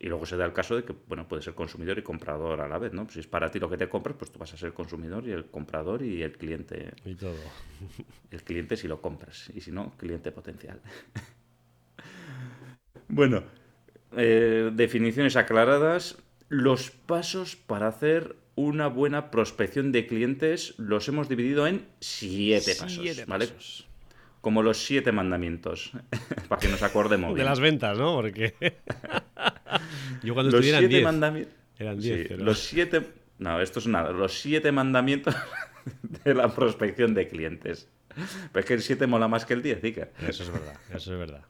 Y 0.00 0.06
luego 0.06 0.26
se 0.26 0.36
da 0.36 0.44
el 0.44 0.52
caso 0.52 0.76
de 0.76 0.84
que, 0.84 0.94
bueno, 1.08 1.26
puede 1.26 1.42
ser 1.42 1.54
consumidor 1.54 1.98
y 1.98 2.02
comprador 2.02 2.60
a 2.60 2.68
la 2.68 2.78
vez, 2.78 2.92
¿no? 2.92 3.08
Si 3.08 3.18
es 3.18 3.26
para 3.26 3.50
ti 3.50 3.58
lo 3.58 3.68
que 3.68 3.76
te 3.76 3.88
compras, 3.88 4.16
pues 4.16 4.30
tú 4.30 4.38
vas 4.38 4.54
a 4.54 4.56
ser 4.56 4.72
consumidor 4.72 5.26
y 5.26 5.32
el 5.32 5.46
comprador 5.46 6.02
y 6.02 6.22
el 6.22 6.38
cliente. 6.38 6.92
Y 7.04 7.14
todo. 7.14 7.34
El 8.30 8.42
cliente 8.42 8.76
si 8.76 8.86
lo 8.86 9.00
compras 9.00 9.50
y 9.54 9.60
si 9.60 9.72
no, 9.72 9.92
cliente 9.96 10.30
potencial. 10.30 10.80
bueno, 13.08 13.42
eh, 14.16 14.70
definiciones 14.72 15.36
aclaradas. 15.36 16.18
Los 16.48 16.90
pasos 16.90 17.56
para 17.56 17.88
hacer 17.88 18.36
una 18.54 18.88
buena 18.88 19.30
prospección 19.30 19.92
de 19.92 20.06
clientes 20.06 20.74
los 20.78 21.08
hemos 21.08 21.28
dividido 21.28 21.66
en 21.66 21.86
siete, 22.00 22.74
pasos, 22.74 23.26
¿vale? 23.26 23.48
Como 24.40 24.62
los 24.62 24.84
siete 24.84 25.12
mandamientos, 25.12 25.92
para 26.48 26.60
que 26.60 26.68
nos 26.68 26.82
acordemos. 26.82 27.34
De 27.36 27.44
las 27.44 27.60
ventas, 27.60 27.98
¿no? 27.98 28.14
Porque 28.14 28.54
yo 30.22 30.34
cuando 30.34 30.56
los 30.56 30.64
siete 30.64 31.02
mandamientos. 31.02 31.54
Eran 31.78 31.98
diez. 31.98 32.30
Los 32.38 32.58
siete. 32.58 33.02
No, 33.38 33.60
esto 33.60 33.78
es 33.78 33.86
nada. 33.86 34.10
Los 34.10 34.40
siete 34.40 34.72
mandamientos 34.72 35.34
de 36.24 36.34
la 36.34 36.54
prospección 36.54 37.14
de 37.14 37.28
clientes. 37.28 37.88
Pero 38.52 38.60
es 38.60 38.66
que 38.66 38.74
el 38.74 38.82
7 38.82 39.06
mola 39.06 39.28
más 39.28 39.44
que 39.44 39.54
el 39.54 39.62
10, 39.62 39.84
Iker. 39.84 40.12
Eso 40.26 40.42
es 40.42 40.50
verdad, 40.50 40.74
eso 40.94 41.12
es 41.12 41.18
verdad. 41.18 41.44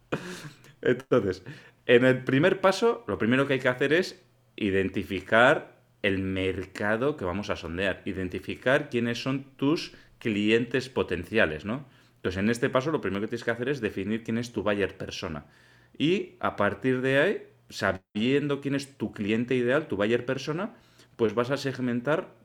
Entonces, 0.82 1.42
en 1.86 2.04
el 2.04 2.24
primer 2.24 2.60
paso, 2.60 3.04
lo 3.06 3.18
primero 3.18 3.46
que 3.46 3.54
hay 3.54 3.58
que 3.60 3.68
hacer 3.68 3.92
es 3.92 4.22
identificar 4.56 5.78
el 6.02 6.18
mercado 6.18 7.16
que 7.16 7.24
vamos 7.24 7.50
a 7.50 7.56
sondear, 7.56 8.02
identificar 8.04 8.90
quiénes 8.90 9.22
son 9.22 9.44
tus 9.56 9.94
clientes 10.18 10.88
potenciales, 10.88 11.64
¿no? 11.64 11.86
Entonces, 12.16 12.38
en 12.38 12.50
este 12.50 12.68
paso 12.68 12.90
lo 12.90 13.00
primero 13.00 13.20
que 13.22 13.28
tienes 13.28 13.44
que 13.44 13.50
hacer 13.50 13.68
es 13.68 13.80
definir 13.80 14.22
quién 14.22 14.38
es 14.38 14.52
tu 14.52 14.62
buyer 14.62 14.96
persona. 14.96 15.46
Y 15.96 16.36
a 16.40 16.56
partir 16.56 17.00
de 17.00 17.18
ahí, 17.18 17.42
sabiendo 17.68 18.60
quién 18.60 18.74
es 18.74 18.96
tu 18.96 19.12
cliente 19.12 19.54
ideal, 19.54 19.88
tu 19.88 19.96
buyer 19.96 20.24
persona, 20.24 20.74
pues 21.16 21.34
vas 21.34 21.50
a 21.50 21.56
segmentar 21.56 22.38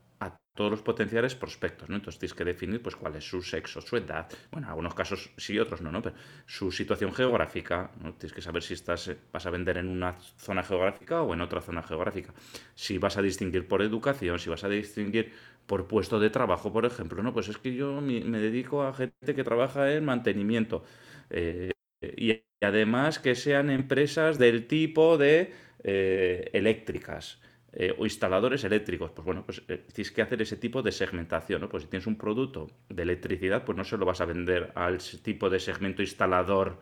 todos 0.55 0.69
los 0.69 0.81
potenciales 0.81 1.35
prospectos, 1.35 1.89
¿no? 1.89 1.95
Entonces 1.95 2.19
tienes 2.19 2.35
que 2.35 2.45
definir 2.45 2.81
pues 2.81 2.95
cuál 2.95 3.15
es 3.15 3.27
su 3.27 3.41
sexo, 3.41 3.81
su 3.81 3.97
edad, 3.97 4.27
bueno, 4.51 4.67
en 4.67 4.69
algunos 4.69 4.93
casos 4.93 5.31
sí, 5.37 5.57
otros 5.57 5.81
no, 5.81 5.91
¿no? 5.91 6.01
Pero 6.01 6.15
su 6.45 6.71
situación 6.71 7.11
geográfica, 7.13 7.91
¿no? 8.01 8.13
Tienes 8.13 8.33
que 8.33 8.41
saber 8.41 8.61
si 8.61 8.75
estás, 8.75 9.11
vas 9.31 9.45
a 9.45 9.49
vender 9.49 9.77
en 9.77 9.89
una 9.89 10.15
zona 10.37 10.63
geográfica 10.63 11.23
o 11.23 11.33
en 11.33 11.41
otra 11.41 11.61
zona 11.61 11.81
geográfica. 11.81 12.33
Si 12.75 12.99
vas 12.99 13.17
a 13.17 13.21
distinguir 13.21 13.67
por 13.67 13.81
educación, 13.81 14.37
si 14.37 14.49
vas 14.49 14.63
a 14.63 14.69
distinguir 14.69 15.33
por 15.65 15.87
puesto 15.87 16.19
de 16.19 16.29
trabajo, 16.29 16.71
por 16.71 16.85
ejemplo, 16.85 17.23
¿no? 17.23 17.33
Pues 17.33 17.47
es 17.47 17.57
que 17.57 17.73
yo 17.73 17.99
me, 18.01 18.21
dedico 18.21 18.83
a 18.83 18.93
gente 18.93 19.33
que 19.33 19.43
trabaja 19.43 19.91
en 19.91 20.05
mantenimiento. 20.05 20.83
Eh, 21.31 21.72
y 22.17 22.43
además 22.61 23.19
que 23.19 23.35
sean 23.35 23.69
empresas 23.69 24.37
del 24.37 24.67
tipo 24.67 25.17
de 25.17 25.51
eh, 25.83 26.49
eléctricas. 26.53 27.39
Eh, 27.75 27.91
o 27.97 28.05
instaladores 28.05 28.63
eléctricos. 28.63 29.09
Pues 29.11 29.25
bueno, 29.25 29.43
pues 29.43 29.63
eh, 29.67 29.83
tienes 29.91 30.11
que 30.11 30.21
hacer 30.21 30.39
ese 30.43 30.57
tipo 30.57 30.83
de 30.83 30.91
segmentación, 30.91 31.61
¿no? 31.61 31.69
Pues 31.69 31.83
si 31.83 31.89
tienes 31.89 32.05
un 32.05 32.17
producto 32.17 32.69
de 32.87 33.01
electricidad, 33.01 33.65
pues 33.65 33.75
no 33.75 33.83
se 33.83 33.97
lo 33.97 34.05
vas 34.05 34.21
a 34.21 34.25
vender 34.25 34.71
al 34.75 34.99
tipo 34.99 35.49
de 35.49 35.59
segmento 35.59 36.03
instalador 36.03 36.81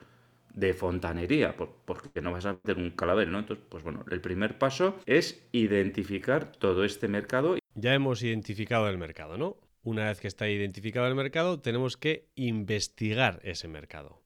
de 0.53 0.73
fontanería, 0.73 1.55
porque 1.55 2.21
no 2.21 2.33
vas 2.33 2.45
a 2.45 2.59
vender 2.61 2.77
un 2.83 2.91
calabel, 2.91 3.31
¿no? 3.31 3.39
Entonces, 3.39 3.65
pues 3.69 3.83
bueno, 3.83 4.03
el 4.11 4.19
primer 4.19 4.57
paso 4.57 4.99
es 5.05 5.47
identificar 5.53 6.51
todo 6.51 6.83
este 6.83 7.07
mercado. 7.07 7.57
Ya 7.73 7.93
hemos 7.93 8.21
identificado 8.21 8.89
el 8.89 8.97
mercado, 8.97 9.37
¿no? 9.37 9.55
Una 9.83 10.09
vez 10.09 10.19
que 10.19 10.27
está 10.27 10.49
identificado 10.49 11.07
el 11.07 11.15
mercado, 11.15 11.61
tenemos 11.61 11.95
que 11.95 12.27
investigar 12.35 13.39
ese 13.43 13.69
mercado. 13.69 14.20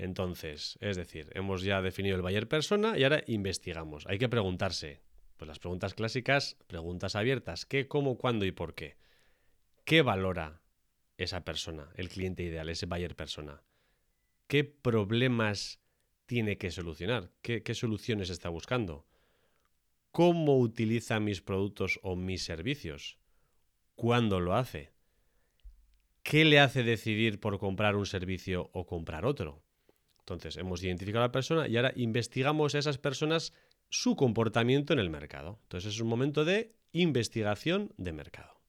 Entonces, 0.00 0.78
es 0.80 0.96
decir, 0.96 1.30
hemos 1.34 1.60
ya 1.62 1.82
definido 1.82 2.16
el 2.16 2.22
buyer 2.22 2.48
persona 2.48 2.96
y 2.96 3.04
ahora 3.04 3.22
investigamos. 3.26 4.06
Hay 4.06 4.18
que 4.18 4.30
preguntarse, 4.30 5.02
pues 5.36 5.46
las 5.46 5.58
preguntas 5.58 5.92
clásicas, 5.92 6.56
preguntas 6.66 7.16
abiertas. 7.16 7.66
¿Qué, 7.66 7.86
cómo, 7.86 8.16
cuándo 8.16 8.46
y 8.46 8.50
por 8.50 8.74
qué? 8.74 8.96
¿Qué 9.84 10.00
valora 10.00 10.62
esa 11.18 11.44
persona, 11.44 11.90
el 11.96 12.08
cliente 12.08 12.42
ideal, 12.42 12.70
ese 12.70 12.86
buyer 12.86 13.14
persona? 13.14 13.62
¿Qué 14.46 14.64
problemas 14.64 15.82
tiene 16.24 16.56
que 16.56 16.70
solucionar? 16.70 17.30
¿Qué, 17.42 17.62
qué 17.62 17.74
soluciones 17.74 18.30
está 18.30 18.48
buscando? 18.48 19.06
¿Cómo 20.12 20.58
utiliza 20.58 21.20
mis 21.20 21.42
productos 21.42 22.00
o 22.02 22.16
mis 22.16 22.42
servicios? 22.42 23.18
¿Cuándo 23.96 24.40
lo 24.40 24.54
hace? 24.54 24.92
¿Qué 26.22 26.46
le 26.46 26.58
hace 26.58 26.84
decidir 26.84 27.38
por 27.38 27.58
comprar 27.58 27.96
un 27.96 28.06
servicio 28.06 28.70
o 28.72 28.86
comprar 28.86 29.26
otro? 29.26 29.62
Entonces, 30.34 30.56
hemos 30.58 30.82
identificado 30.82 31.24
a 31.24 31.28
la 31.28 31.32
persona 31.32 31.68
y 31.68 31.76
ahora 31.76 31.92
investigamos 31.96 32.74
a 32.74 32.78
esas 32.78 32.98
personas 32.98 33.52
su 33.88 34.16
comportamiento 34.16 34.92
en 34.92 35.00
el 35.00 35.10
mercado. 35.10 35.58
Entonces 35.64 35.94
es 35.94 36.00
un 36.00 36.08
momento 36.08 36.44
de 36.44 36.72
investigación 36.92 37.92
de 37.96 38.12
mercado. 38.12 38.60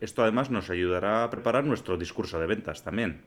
Esto 0.00 0.22
además 0.22 0.50
nos 0.50 0.70
ayudará 0.70 1.24
a 1.24 1.30
preparar 1.30 1.64
nuestro 1.64 1.98
discurso 1.98 2.40
de 2.40 2.46
ventas 2.46 2.82
también. 2.84 3.22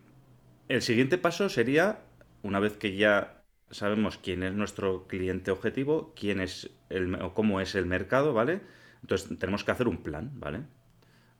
El 0.69 0.81
siguiente 0.81 1.17
paso 1.17 1.49
sería, 1.49 1.99
una 2.41 2.59
vez 2.59 2.77
que 2.77 2.95
ya 2.95 3.43
sabemos 3.69 4.17
quién 4.17 4.41
es 4.41 4.53
nuestro 4.53 5.07
cliente 5.07 5.51
objetivo, 5.51 6.13
quién 6.15 6.39
es 6.39 6.71
el, 6.89 7.13
o 7.15 7.33
cómo 7.33 7.61
es 7.61 7.75
el 7.75 7.85
mercado, 7.85 8.33
¿vale? 8.33 8.61
Entonces 9.01 9.37
tenemos 9.37 9.63
que 9.63 9.71
hacer 9.71 9.87
un 9.87 10.01
plan, 10.01 10.31
¿vale? 10.39 10.61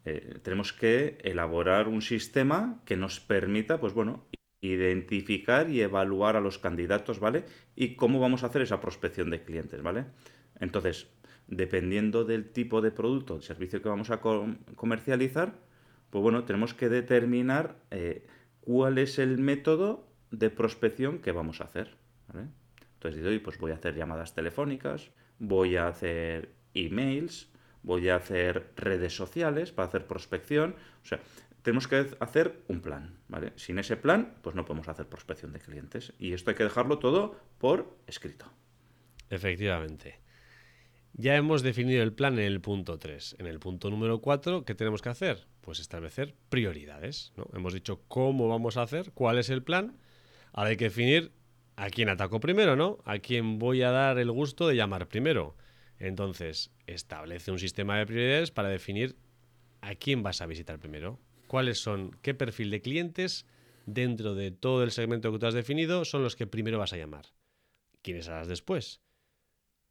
Eh, 0.06 0.40
tenemos 0.42 0.74
que 0.74 1.18
elaborar 1.24 1.88
un 1.88 2.02
sistema 2.02 2.82
que 2.86 2.98
nos 2.98 3.20
permita, 3.20 3.80
pues 3.80 3.94
bueno, 3.94 4.26
identificar 4.62 5.70
y 5.70 5.82
evaluar 5.82 6.36
a 6.36 6.42
los 6.42 6.58
candidatos, 6.58 7.20
¿vale? 7.20 7.46
Y 7.76 7.96
cómo 7.96 8.20
vamos 8.20 8.44
a 8.44 8.48
hacer 8.48 8.62
esa 8.62 8.80
prospección 8.80 9.30
de 9.30 9.44
clientes, 9.44 9.82
¿vale? 9.82 10.06
Entonces, 10.60 11.08
dependiendo 11.48 12.24
del 12.24 12.52
tipo 12.52 12.82
de 12.82 12.92
producto 12.92 13.36
o 13.36 13.42
servicio 13.42 13.82
que 13.82 13.90
vamos 13.90 14.12
a 14.12 14.22
comercializar, 14.22 15.60
pues 16.10 16.22
bueno, 16.22 16.46
tenemos 16.46 16.74
que 16.74 16.90
determinar 16.90 17.76
eh, 17.90 18.28
cuál 18.62 18.98
es 18.98 19.20
el 19.20 19.38
método 19.38 20.08
de 20.30 20.50
prospección 20.50 21.20
que 21.20 21.32
vamos 21.32 21.62
a 21.62 21.66
hacer, 21.66 21.96
¿vale? 22.28 22.48
Entonces, 22.94 23.24
digo, 23.24 23.44
pues 23.44 23.58
voy 23.58 23.72
a 23.72 23.76
hacer 23.76 23.96
llamadas 23.96 24.36
telefónicas, 24.36 25.10
voy 25.40 25.76
a 25.76 25.88
hacer 25.88 26.54
emails, 26.76 27.51
voy 27.84 28.10
a 28.10 28.16
hacer 28.16 28.72
redes 28.76 29.16
sociales 29.16 29.72
para 29.72 29.88
hacer 29.88 30.08
prospección, 30.08 30.76
o 31.04 31.06
sea, 31.06 31.20
tenemos 31.62 31.88
que 31.88 32.08
hacer 32.20 32.64
un 32.68 32.82
plan, 32.82 33.18
¿vale? 33.28 33.54
Sin 33.56 33.78
ese 33.80 33.96
plan, 33.96 34.34
pues 34.42 34.56
no 34.56 34.66
podemos 34.66 34.88
hacer 34.88 35.08
prospección 35.08 35.54
de 35.54 35.60
clientes. 35.60 36.14
Y 36.18 36.34
esto 36.34 36.50
hay 36.50 36.56
que 36.56 36.64
dejarlo 36.64 36.98
todo 37.00 37.40
por 37.60 37.98
escrito. 38.08 38.46
Efectivamente. 39.30 40.20
Ya 41.14 41.36
hemos 41.36 41.62
definido 41.62 42.02
el 42.04 42.14
plan 42.14 42.40
en 42.40 42.46
el 42.46 42.62
punto 42.62 42.98
3. 42.98 43.36
En 43.40 43.46
el 43.46 43.60
punto 43.60 43.90
número 43.90 44.22
4, 44.22 44.66
¿qué 44.66 44.76
tenemos 44.76 45.02
que 45.02 45.10
hacer? 45.10 45.46
Pues 45.62 45.80
establecer 45.80 46.34
prioridades. 46.50 47.34
¿no? 47.36 47.48
Hemos 47.54 47.74
dicho 47.74 48.02
cómo 48.08 48.48
vamos 48.48 48.78
a 48.78 48.84
hacer, 48.84 49.12
cuál 49.12 49.38
es 49.38 49.50
el 49.50 49.62
plan. 49.62 49.98
Ahora 50.54 50.72
hay 50.72 50.78
que 50.78 50.86
definir 50.86 51.32
a 51.76 51.90
quién 51.90 52.10
ataco 52.10 52.40
primero, 52.40 52.76
¿no? 52.76 53.00
A 53.06 53.20
quién 53.20 53.60
voy 53.60 53.82
a 53.82 53.92
dar 53.92 54.18
el 54.18 54.32
gusto 54.32 54.68
de 54.68 54.76
llamar 54.76 55.08
primero. 55.08 55.56
Entonces, 56.02 56.72
establece 56.88 57.52
un 57.52 57.60
sistema 57.60 57.98
de 57.98 58.08
prioridades 58.08 58.50
para 58.50 58.70
definir 58.70 59.16
a 59.82 59.94
quién 59.94 60.24
vas 60.24 60.42
a 60.42 60.48
visitar 60.48 60.80
primero 60.80 61.20
cuáles 61.46 61.80
son, 61.80 62.18
qué 62.22 62.34
perfil 62.34 62.72
de 62.72 62.82
clientes 62.82 63.46
dentro 63.86 64.36
de 64.36 64.52
todo 64.52 64.84
el 64.84 64.92
segmento 64.92 65.32
que 65.32 65.38
tú 65.38 65.46
has 65.46 65.54
definido 65.54 66.06
son 66.06 66.24
los 66.24 66.36
que 66.36 66.48
primero 66.48 66.80
vas 66.80 66.94
a 66.94 66.98
llamar. 66.98 67.26
¿Quiénes 68.02 68.30
harás 68.30 68.48
después? 68.48 69.02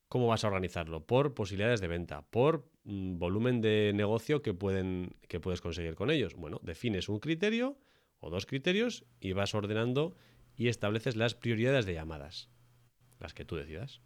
¿Cómo 0.09 0.27
vas 0.27 0.43
a 0.43 0.49
organizarlo? 0.49 1.07
Por 1.07 1.35
posibilidades 1.35 1.81
de 1.81 1.87
venta, 1.87 2.23
por 2.23 2.69
mm, 2.85 3.19
volumen 3.19 3.61
de 3.61 3.93
negocio 3.95 4.43
que, 4.43 4.53
pueden, 4.53 5.15
que 5.29 5.39
puedes 5.39 5.61
conseguir 5.61 5.95
con 5.95 6.11
ellos. 6.11 6.35
Bueno, 6.35 6.61
defines 6.65 7.09
un 7.09 7.21
criterio 7.21 7.79
o 8.19 8.31
dos 8.31 8.47
criterios 8.47 9.05
y 9.21 9.33
vas 9.33 9.55
ordenando 9.55 10.17
y 10.57 10.69
estableces 10.69 11.15
las 11.15 11.37
prioridades 11.37 11.87
de 11.87 11.95
llamadas, 11.95 12.49
las 13.21 13.33
que 13.33 13.45
tú 13.45 13.55
decidas. 13.55 14.01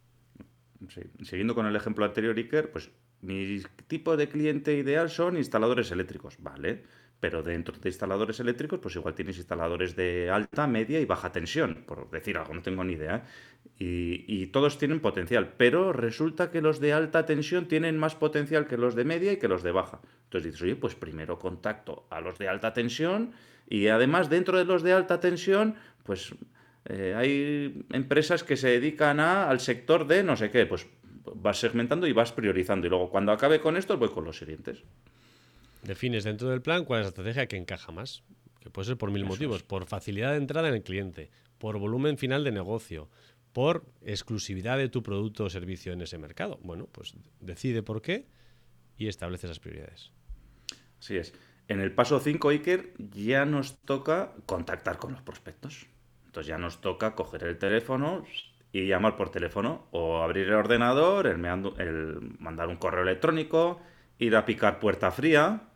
Siguiendo 1.23 1.55
con 1.55 1.67
el 1.67 1.77
ejemplo 1.77 2.05
anterior, 2.05 2.37
Iker, 2.37 2.71
pues 2.71 2.91
mi 3.21 3.61
tipo 3.87 4.17
de 4.17 4.29
cliente 4.29 4.75
ideal 4.75 5.11
son 5.11 5.37
instaladores 5.37 5.91
eléctricos, 5.91 6.37
¿vale? 6.39 6.83
pero 7.25 7.43
dentro 7.43 7.75
de 7.79 7.89
instaladores 7.89 8.39
eléctricos, 8.41 8.81
pues 8.81 8.97
igual 8.97 9.15
tienes 9.15 9.39
instaladores 9.39 9.97
de 9.97 10.29
alta, 10.29 10.67
media 10.67 11.01
y 11.01 11.07
baja 11.07 11.33
tensión, 11.33 11.85
por 11.87 12.11
decir 12.11 12.37
algo, 12.37 12.53
no 12.53 12.61
tengo 12.61 12.85
ni 12.85 12.93
idea. 12.93 13.25
Y, 13.79 14.47
todos 14.49 14.77
tienen 14.77 15.01
potencial, 15.01 15.55
pero 15.57 15.95
resulta 15.95 16.51
que 16.51 16.61
los 16.61 16.81
de 16.81 16.93
alta 16.93 17.25
tensión 17.25 17.67
tienen 17.67 17.97
más 17.97 18.15
potencial 18.15 18.67
que 18.67 18.77
los 18.77 18.95
de 18.95 19.07
media 19.07 19.33
y 19.33 19.39
que 19.39 19.49
los 19.49 19.63
de 19.63 19.73
baja. 19.73 20.03
Entonces 20.25 20.53
dices, 20.53 20.63
oye, 20.63 20.77
pues 20.77 20.97
primero 20.97 21.39
contacto 21.39 22.07
a 22.11 22.21
los 22.21 22.37
de 22.37 22.49
alta 22.49 22.75
tensión 22.75 23.33
y 23.71 23.87
además 23.87 24.29
dentro 24.29 24.59
de 24.59 24.67
los 24.67 24.83
de 24.83 24.93
alta 24.93 25.19
tensión, 25.19 25.77
pues 26.03 26.35
eh, 26.87 27.15
hay 27.17 27.85
empresas 27.93 28.45
que 28.45 28.57
se 28.57 28.69
dedican 28.69 29.21
al 29.21 29.61
sector 29.61 30.07
de 30.07 30.23
no 30.23 30.37
sé 30.37 30.51
qué, 30.51 30.67
pues 30.67 30.87
vas 31.35 31.59
segmentando 31.59 32.07
y 32.07 32.13
vas 32.13 32.33
priorizando. 32.33 32.87
Y 32.87 32.91
luego 32.91 33.11
cuando 33.11 33.33
acabe 33.33 33.61
con 33.61 33.77
esto, 33.77 33.97
voy 33.97 34.11
con 34.11 34.25
los 34.25 34.39
siguientes. 34.39 34.83
Defines 35.83 36.25
dentro 36.25 36.49
del 36.49 36.63
plan 36.63 36.85
cuál 36.85 37.01
es 37.01 37.05
la 37.07 37.09
estrategia 37.09 37.47
que 37.47 37.57
encaja 37.57 37.93
más. 37.93 38.23
Que 38.61 38.71
puede 38.71 38.87
ser 38.87 38.97
por 38.97 39.11
mil 39.11 39.25
motivos. 39.25 39.63
Por 39.63 39.87
facilidad 39.87 40.33
de 40.33 40.39
entrada 40.39 40.69
en 40.69 40.75
el 40.75 40.83
cliente, 40.83 41.31
por 41.59 41.79
volumen 41.79 42.17
final 42.17 42.45
de 42.45 42.53
negocio, 42.53 43.11
por 43.53 43.85
exclusividad 44.03 44.79
de 44.79 44.89
tu 44.89 45.03
producto 45.03 45.45
o 45.45 45.51
servicio 45.51 45.93
en 45.93 46.01
ese 46.01 46.19
mercado. 46.19 46.59
Bueno, 46.63 46.89
pues 46.91 47.15
decide 47.41 47.83
por 47.83 48.01
qué 48.01 48.27
y 48.97 49.09
establece 49.09 49.47
esas 49.47 49.61
prioridades. 49.61 50.11
Así 50.99 51.17
es. 51.17 51.35
En 51.69 51.81
el 51.81 51.93
paso 51.93 52.21
5, 52.21 52.49
Iker, 52.51 52.93
ya 52.99 53.45
nos 53.45 53.79
toca 53.83 54.33
contactar 54.47 54.99
con 54.99 55.13
los 55.13 55.23
prospectos. 55.23 55.87
Entonces 56.35 56.49
ya 56.49 56.59
nos 56.59 56.81
toca 56.81 57.15
coger 57.15 57.45
el 57.45 57.59
teléfono 57.59 58.25
y 58.73 58.89
llamar 58.89 59.17
por 59.17 59.31
teléfono 59.31 59.87
o 59.93 60.21
abrir 60.21 60.49
el 60.49 60.55
ordenador, 60.55 61.29
el 61.29 61.39
mandar 62.41 62.67
un 62.67 62.77
correo 62.77 63.05
electrónico, 63.05 63.79
ir 64.19 64.35
a 64.35 64.45
picar 64.45 64.81
puerta 64.81 65.13
fría, 65.13 65.69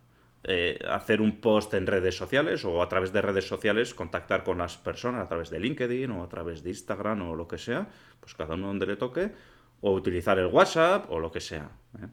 eh, 0.42 0.80
hacer 0.90 1.20
un 1.20 1.40
post 1.40 1.74
en 1.74 1.86
redes 1.86 2.16
sociales 2.16 2.64
o 2.64 2.82
a 2.82 2.88
través 2.88 3.12
de 3.12 3.22
redes 3.22 3.46
sociales 3.46 3.94
contactar 3.94 4.42
con 4.42 4.58
las 4.58 4.76
personas 4.76 5.22
a 5.22 5.28
través 5.28 5.48
de 5.50 5.60
LinkedIn 5.60 6.10
o 6.10 6.24
a 6.24 6.28
través 6.28 6.64
de 6.64 6.70
Instagram 6.70 7.22
o 7.30 7.36
lo 7.36 7.46
que 7.46 7.58
sea, 7.58 7.86
pues 8.18 8.34
cada 8.34 8.56
uno 8.56 8.66
donde 8.66 8.86
le 8.86 8.96
toque, 8.96 9.30
o 9.80 9.92
utilizar 9.92 10.40
el 10.40 10.46
WhatsApp 10.46 11.08
o 11.08 11.20
lo 11.20 11.30
que 11.30 11.40
sea. 11.40 11.70
¿eh? 12.02 12.08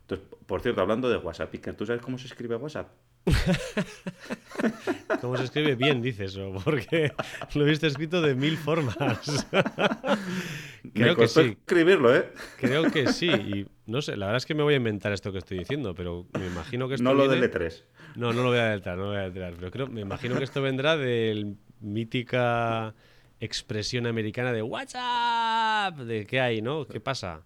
Entonces, 0.00 0.26
por 0.46 0.62
cierto, 0.62 0.80
hablando 0.80 1.08
de 1.08 1.18
WhatsApp, 1.18 1.54
¿tú 1.76 1.86
sabes 1.86 2.02
cómo 2.02 2.18
se 2.18 2.26
escribe 2.26 2.56
WhatsApp? 2.56 2.88
¿Cómo 5.20 5.36
se 5.36 5.44
escribe 5.44 5.74
bien, 5.74 6.00
dices? 6.00 6.36
¿O 6.36 6.52
porque 6.52 7.12
lo 7.54 7.64
he 7.66 7.68
visto 7.70 7.86
escrito 7.86 8.22
de 8.22 8.34
mil 8.34 8.56
formas? 8.56 9.46
Creo 10.94 11.14
Me 11.14 11.16
que 11.16 11.28
sí. 11.28 11.40
escribirlo, 11.66 12.14
¿eh? 12.14 12.30
Creo 12.58 12.90
que 12.90 13.08
sí. 13.08 13.28
Y 13.28 13.66
no 13.90 14.00
sé, 14.02 14.16
la 14.16 14.26
verdad 14.26 14.38
es 14.38 14.46
que 14.46 14.54
me 14.54 14.62
voy 14.62 14.74
a 14.74 14.76
inventar 14.78 15.12
esto 15.12 15.32
que 15.32 15.38
estoy 15.38 15.58
diciendo, 15.58 15.94
pero 15.94 16.26
me 16.38 16.46
imagino 16.46 16.88
que 16.88 16.94
esto 16.94 17.04
No 17.04 17.14
lo 17.14 17.28
viene- 17.28 17.48
del 17.48 17.50
E3. 17.50 17.82
No, 18.16 18.32
no 18.32 18.42
lo 18.42 18.48
voy 18.48 18.58
a 18.58 18.64
deletrear, 18.70 18.96
no 18.96 19.04
lo 19.04 19.08
voy 19.10 19.18
a 19.18 19.20
deletrear, 19.22 19.54
pero 19.58 19.70
creo, 19.70 19.86
me 19.86 20.00
imagino 20.00 20.36
que 20.36 20.44
esto 20.44 20.60
vendrá 20.62 20.96
de 20.96 21.54
mítica 21.80 22.94
expresión 23.40 24.06
americana 24.06 24.52
de 24.52 24.62
WhatsApp, 24.62 25.96
de 25.98 26.26
qué 26.26 26.40
hay, 26.40 26.60
¿no? 26.62 26.86
¿Qué 26.86 27.00
pasa? 27.00 27.42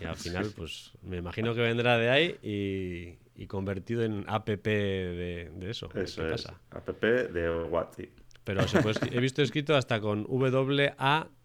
Y 0.00 0.04
al 0.04 0.16
final, 0.16 0.52
pues 0.56 0.92
me 1.02 1.16
imagino 1.18 1.54
que 1.54 1.60
vendrá 1.60 1.98
de 1.98 2.08
ahí 2.10 2.36
y, 2.42 3.18
y 3.38 3.46
convertido 3.46 4.02
en 4.02 4.24
app 4.28 4.48
de, 4.48 5.50
de 5.54 5.70
eso. 5.70 5.88
Eso 5.94 6.22
¿Qué 6.22 6.34
es. 6.34 6.42
pasa? 6.42 6.60
App 6.70 6.88
de 7.00 7.50
WhatsApp. 7.66 8.10
Pero 8.44 8.66
se 8.68 8.82
puede 8.82 8.96
escri- 8.96 9.14
he 9.16 9.20
visto 9.20 9.40
escrito 9.42 9.74
hasta 9.76 10.00
con 10.00 10.24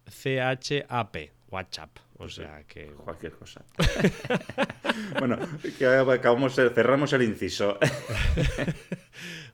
W-A-C-H-A-P, 0.06 1.32
WhatsApp. 1.50 1.98
O 2.18 2.28
sea 2.30 2.64
que. 2.66 2.88
Cualquier 2.88 3.34
cosa. 3.34 3.64
bueno, 5.20 5.38
que 5.78 5.86
acabamos, 5.86 6.56
cerramos 6.56 7.14
el 7.14 7.22
inciso. 7.24 7.78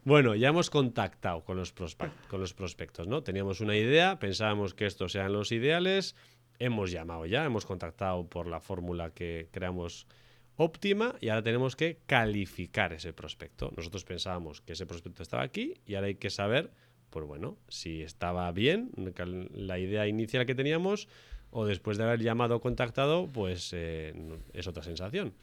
Bueno, 0.05 0.33
ya 0.33 0.47
hemos 0.49 0.69
contactado 0.69 1.43
con 1.43 1.57
los, 1.57 1.73
con 1.73 2.39
los 2.39 2.53
prospectos, 2.53 3.05
¿no? 3.07 3.21
Teníamos 3.21 3.59
una 3.59 3.75
idea, 3.75 4.17
pensábamos 4.17 4.73
que 4.73 4.85
estos 4.85 5.11
sean 5.11 5.33
los 5.33 5.51
ideales, 5.51 6.15
hemos 6.57 6.89
llamado 6.91 7.25
ya, 7.25 7.43
hemos 7.43 7.65
contactado 7.65 8.25
por 8.25 8.47
la 8.47 8.61
fórmula 8.61 9.11
que 9.13 9.49
creamos 9.51 10.07
óptima 10.59 11.15
y 11.21 11.29
ahora 11.29 11.41
tenemos 11.41 11.75
que 11.77 11.99
calificar 12.05 12.91
ese 12.91 13.13
prospecto. 13.13 13.71
Nosotros 13.75 14.03
pensábamos 14.03 14.59
que 14.59 14.73
ese 14.73 14.85
prospecto 14.85 15.23
estaba 15.23 15.41
aquí 15.41 15.75
y 15.85 15.95
ahora 15.95 16.07
hay 16.07 16.15
que 16.15 16.29
saber, 16.29 16.71
pues 17.09 17.25
bueno, 17.25 17.57
si 17.69 18.01
estaba 18.01 18.51
bien 18.51 18.91
la 19.53 19.79
idea 19.79 20.05
inicial 20.07 20.45
que 20.45 20.55
teníamos 20.55 21.07
o 21.49 21.65
después 21.65 21.97
de 21.97 22.03
haber 22.03 22.21
llamado 22.21 22.57
o 22.57 22.61
contactado, 22.61 23.27
pues 23.31 23.71
eh, 23.73 24.13
es 24.53 24.67
otra 24.67 24.83
sensación. 24.83 25.33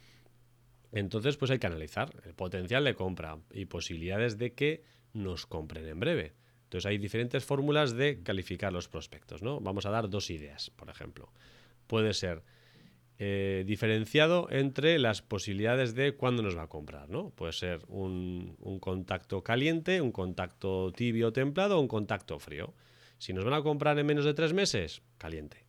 Entonces, 0.93 1.37
pues 1.39 1.51
hay 1.51 1.59
que 1.59 1.67
analizar 1.67 2.11
el 2.25 2.35
potencial 2.35 2.85
de 2.85 2.95
compra 2.95 3.39
y 3.51 3.65
posibilidades 3.65 4.37
de 4.37 4.53
que 4.53 4.85
nos 5.15 5.47
compren 5.47 5.89
en 5.89 5.99
breve. 5.99 6.35
Entonces, 6.65 6.87
hay 6.87 6.99
diferentes 6.99 7.43
fórmulas 7.43 7.97
de 7.97 8.23
calificar 8.23 8.73
los 8.73 8.89
prospectos, 8.89 9.43
¿no? 9.43 9.61
Vamos 9.61 9.87
a 9.87 9.91
dar 9.91 10.11
dos 10.11 10.29
ideas, 10.31 10.71
por 10.71 10.91
ejemplo. 10.91 11.33
Puede 11.87 12.13
ser 12.13 12.43
eh, 13.19 13.65
diferenciado 13.67 14.49
entre 14.51 14.99
las 14.99 15.23
posibilidades 15.23 15.95
de 15.95 16.15
cuándo 16.15 16.43
nos 16.43 16.57
va 16.57 16.65
a 16.65 16.69
comprar, 16.69 17.09
¿no? 17.09 17.31
Puede 17.31 17.53
ser 17.53 17.81
un, 17.89 18.57
un 18.61 18.79
contacto 18.79 19.43
caliente, 19.43 20.01
un 20.01 20.13
contacto 20.13 20.93
tibio 20.93 21.33
templado 21.33 21.79
o 21.79 21.81
un 21.81 21.89
contacto 21.89 22.39
frío. 22.39 22.75
Si 23.19 23.33
nos 23.33 23.45
van 23.45 23.55
a 23.55 23.63
comprar 23.63 23.99
en 23.99 24.07
menos 24.07 24.25
de 24.25 24.35
tres 24.35 24.53
meses, 24.53 25.03
caliente. 25.17 25.65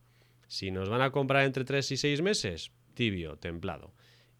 Si 0.46 0.70
nos 0.70 0.88
van 0.88 1.00
a 1.00 1.10
comprar 1.10 1.44
entre 1.44 1.64
tres 1.64 1.90
y 1.90 1.96
seis 1.96 2.20
meses, 2.20 2.72
tibio, 2.94 3.36
templado. 3.36 3.94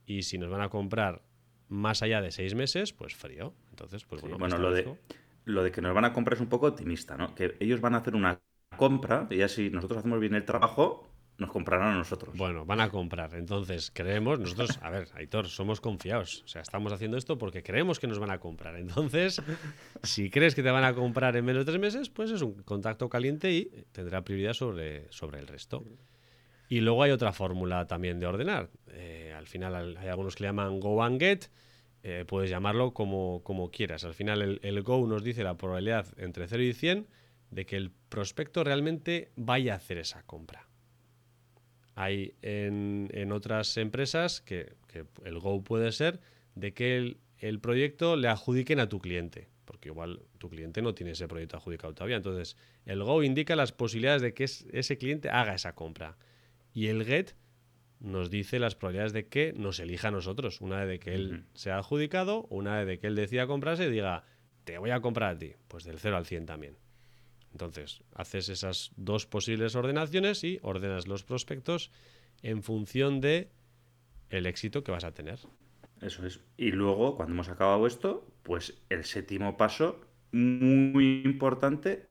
Y 0.04 0.22
si 0.22 0.36
nos 0.36 0.50
van 0.50 0.60
a 0.60 0.68
comprar 0.68 1.22
más 1.68 2.02
allá 2.02 2.20
de 2.20 2.30
seis 2.30 2.54
meses, 2.54 2.92
pues 2.92 3.14
frío. 3.14 3.54
Entonces, 3.70 4.04
pues 4.04 4.20
bueno, 4.22 4.38
bueno, 4.38 4.56
me 4.56 4.62
lo 4.62 4.70
de, 4.72 4.96
lo 5.44 5.62
de 5.62 5.70
que 5.70 5.80
nos 5.80 5.94
van 5.94 6.04
a 6.04 6.12
comprar 6.12 6.34
es 6.34 6.40
un 6.40 6.48
poco 6.48 6.66
optimista, 6.66 7.16
¿no? 7.16 7.34
Que 7.34 7.56
ellos 7.60 7.80
van 7.80 7.94
a 7.94 7.98
hacer 7.98 8.14
una 8.14 8.40
compra 8.76 9.26
y 9.30 9.36
ya 9.38 9.48
si 9.48 9.70
nosotros 9.70 9.98
hacemos 9.98 10.20
bien 10.20 10.34
el 10.34 10.44
trabajo, 10.44 11.08
nos 11.38 11.50
comprarán 11.52 11.94
a 11.94 11.98
nosotros. 11.98 12.36
Bueno, 12.36 12.64
van 12.66 12.80
a 12.80 12.90
comprar. 12.90 13.34
Entonces, 13.34 13.90
creemos, 13.94 14.38
nosotros, 14.40 14.78
a 14.82 14.90
ver, 14.90 15.08
Aitor, 15.14 15.46
somos 15.48 15.80
confiados. 15.80 16.42
O 16.44 16.48
sea, 16.48 16.62
estamos 16.62 16.92
haciendo 16.92 17.16
esto 17.16 17.38
porque 17.38 17.62
creemos 17.62 18.00
que 18.00 18.06
nos 18.08 18.18
van 18.18 18.30
a 18.32 18.38
comprar. 18.38 18.74
Entonces, 18.76 19.40
si 20.02 20.30
crees 20.30 20.54
que 20.56 20.62
te 20.64 20.70
van 20.70 20.84
a 20.84 20.94
comprar 20.94 21.36
en 21.36 21.44
menos 21.44 21.64
de 21.64 21.70
tres 21.72 21.80
meses, 21.80 22.10
pues 22.10 22.30
es 22.32 22.42
un 22.42 22.62
contacto 22.64 23.08
caliente 23.08 23.52
y 23.52 23.70
tendrá 23.92 24.22
prioridad 24.22 24.52
sobre, 24.52 25.10
sobre 25.12 25.38
el 25.38 25.46
resto. 25.46 25.84
Y 26.68 26.80
luego 26.80 27.02
hay 27.02 27.12
otra 27.12 27.32
fórmula 27.32 27.86
también 27.86 28.20
de 28.20 28.26
ordenar. 28.26 28.68
Eh, 28.88 29.32
al 29.36 29.46
final 29.46 29.74
al- 29.74 29.96
hay 29.96 30.08
algunos 30.08 30.34
que 30.34 30.42
le 30.42 30.48
llaman 30.48 30.80
go 30.80 31.02
and 31.02 31.20
get. 31.20 31.44
eh, 32.02 32.24
puedes 32.26 32.48
llamarlo 32.50 32.92
como, 32.92 33.42
como 33.42 33.70
quieras. 33.70 34.04
Al 34.04 34.14
final 34.14 34.42
el, 34.42 34.60
el 34.62 34.82
go 34.82 35.06
nos 35.06 35.22
dice 35.24 35.42
la 35.44 35.56
probabilidad 35.56 36.06
entre 36.18 36.46
0 36.46 36.62
y 36.62 36.72
100 36.72 37.06
de 37.50 37.64
que 37.64 37.76
el 37.76 37.90
prospecto 38.08 38.62
realmente 38.64 39.30
vaya 39.36 39.72
a 39.74 39.76
hacer 39.76 39.98
esa 39.98 40.22
compra. 40.24 40.67
Hay 42.00 42.34
en, 42.42 43.08
en 43.12 43.32
otras 43.32 43.76
empresas 43.76 44.40
que, 44.40 44.74
que 44.86 45.04
el 45.24 45.40
go 45.40 45.64
puede 45.64 45.90
ser 45.90 46.20
de 46.54 46.72
que 46.72 46.96
el, 46.96 47.18
el 47.38 47.58
proyecto 47.58 48.14
le 48.14 48.28
adjudiquen 48.28 48.78
a 48.78 48.88
tu 48.88 49.00
cliente, 49.00 49.48
porque 49.64 49.88
igual 49.88 50.20
tu 50.38 50.48
cliente 50.48 50.80
no 50.80 50.94
tiene 50.94 51.12
ese 51.12 51.26
proyecto 51.26 51.56
adjudicado 51.56 51.94
todavía. 51.94 52.16
Entonces, 52.16 52.56
el 52.86 53.02
go 53.02 53.24
indica 53.24 53.56
las 53.56 53.72
posibilidades 53.72 54.22
de 54.22 54.32
que 54.32 54.44
es- 54.44 54.64
ese 54.72 54.96
cliente 54.96 55.28
haga 55.28 55.54
esa 55.54 55.74
compra. 55.74 56.16
Y 56.72 56.86
el 56.86 57.04
get 57.04 57.32
nos 57.98 58.30
dice 58.30 58.60
las 58.60 58.76
probabilidades 58.76 59.12
de 59.12 59.26
que 59.26 59.52
nos 59.56 59.80
elija 59.80 60.06
a 60.06 60.12
nosotros. 60.12 60.60
Una 60.60 60.78
vez 60.84 60.88
de 60.88 60.98
que 61.00 61.14
él 61.14 61.46
sea 61.54 61.78
adjudicado, 61.78 62.46
una 62.48 62.76
vez 62.78 62.86
de 62.86 62.98
que 63.00 63.08
él 63.08 63.16
decida 63.16 63.48
comprarse 63.48 63.86
y 63.86 63.90
diga, 63.90 64.22
te 64.62 64.78
voy 64.78 64.90
a 64.90 65.00
comprar 65.00 65.34
a 65.34 65.38
ti. 65.38 65.54
Pues 65.66 65.82
del 65.82 65.98
0 65.98 66.16
al 66.16 66.26
100 66.26 66.46
también. 66.46 66.76
Entonces, 67.52 68.02
haces 68.14 68.48
esas 68.48 68.92
dos 68.96 69.26
posibles 69.26 69.74
ordenaciones 69.74 70.44
y 70.44 70.58
ordenas 70.62 71.06
los 71.06 71.24
prospectos 71.24 71.90
en 72.42 72.62
función 72.62 73.20
de 73.20 73.50
el 74.30 74.46
éxito 74.46 74.84
que 74.84 74.92
vas 74.92 75.04
a 75.04 75.12
tener. 75.12 75.38
Eso 76.00 76.26
es. 76.26 76.40
Y 76.56 76.70
luego, 76.70 77.16
cuando 77.16 77.34
hemos 77.34 77.48
acabado 77.48 77.86
esto, 77.86 78.26
pues 78.42 78.80
el 78.88 79.04
séptimo 79.04 79.56
paso, 79.56 80.00
muy 80.32 81.22
importante, 81.24 82.08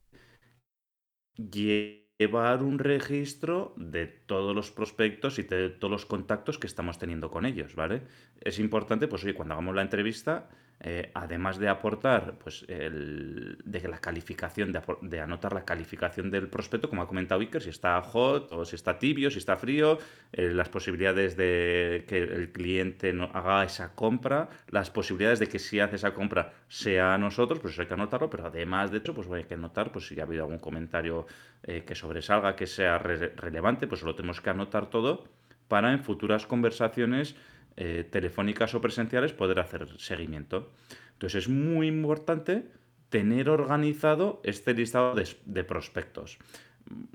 llevar 2.19 2.63
un 2.63 2.79
registro 2.79 3.73
de 3.77 4.07
todos 4.07 4.55
los 4.55 4.71
prospectos 4.71 5.39
y 5.39 5.43
de 5.43 5.69
todos 5.69 5.91
los 5.91 6.05
contactos 6.05 6.57
que 6.57 6.67
estamos 6.67 6.97
teniendo 6.97 7.29
con 7.29 7.45
ellos, 7.45 7.75
¿vale? 7.75 8.01
Es 8.41 8.59
importante, 8.59 9.07
pues 9.07 9.23
oye, 9.23 9.35
cuando 9.35 9.53
hagamos 9.53 9.75
la 9.75 9.83
entrevista, 9.83 10.49
eh, 10.79 11.09
además 11.15 11.57
de 11.57 11.69
aportar, 11.69 12.35
pues, 12.37 12.63
el, 12.67 13.57
de 13.65 13.87
la 13.87 13.97
calificación, 13.99 14.71
de, 15.01 15.19
anotar 15.19 15.53
la 15.53 15.65
calificación 15.65 16.29
del 16.29 16.49
prospecto, 16.49 16.89
como 16.89 17.01
ha 17.01 17.07
comentado 17.07 17.41
Iker, 17.41 17.61
si 17.61 17.69
está 17.69 17.99
hot 18.01 18.51
o 18.51 18.63
si 18.63 18.75
está 18.75 18.99
tibio, 18.99 19.31
si 19.31 19.39
está 19.39 19.57
frío, 19.57 19.97
eh, 20.31 20.49
las 20.53 20.69
posibilidades 20.69 21.35
de 21.35 22.05
que 22.07 22.17
el 22.19 22.51
cliente 22.51 23.09
haga 23.33 23.63
esa 23.63 23.95
compra, 23.95 24.49
las 24.69 24.89
posibilidades 24.91 25.39
de 25.39 25.47
que 25.47 25.59
si 25.59 25.79
hace 25.79 25.95
esa 25.95 26.13
compra 26.13 26.53
sea 26.67 27.13
a 27.15 27.17
nosotros, 27.17 27.59
pues 27.59 27.73
eso 27.73 27.81
hay 27.81 27.87
que 27.87 27.93
anotarlo, 27.95 28.29
pero 28.29 28.45
además 28.45 28.91
de 28.91 28.99
hecho, 28.99 29.13
pues 29.13 29.27
hay 29.31 29.45
que 29.45 29.55
anotar, 29.55 29.91
pues 29.91 30.07
si 30.07 30.19
ha 30.19 30.23
habido 30.23 30.43
algún 30.43 30.59
comentario 30.59 31.25
eh, 31.63 31.83
que 31.85 31.95
sobresalga, 31.95 32.55
que 32.55 32.67
sea 32.67 32.97
re- 32.99 33.29
relevante, 33.35 33.87
pues 33.87 34.03
lo 34.03 34.15
tenemos 34.15 34.41
que 34.41 34.49
anotar 34.49 34.89
todo 34.89 35.25
para 35.67 35.91
en 35.91 36.03
futuras 36.03 36.45
conversaciones 36.47 37.35
eh, 37.77 38.03
telefónicas 38.09 38.73
o 38.73 38.81
presenciales 38.81 39.33
poder 39.33 39.59
hacer 39.59 39.87
seguimiento. 39.99 40.73
Entonces 41.13 41.43
es 41.43 41.49
muy 41.49 41.87
importante 41.87 42.71
tener 43.09 43.49
organizado 43.49 44.41
este 44.43 44.73
listado 44.73 45.15
de, 45.15 45.63
prospectos. 45.63 46.39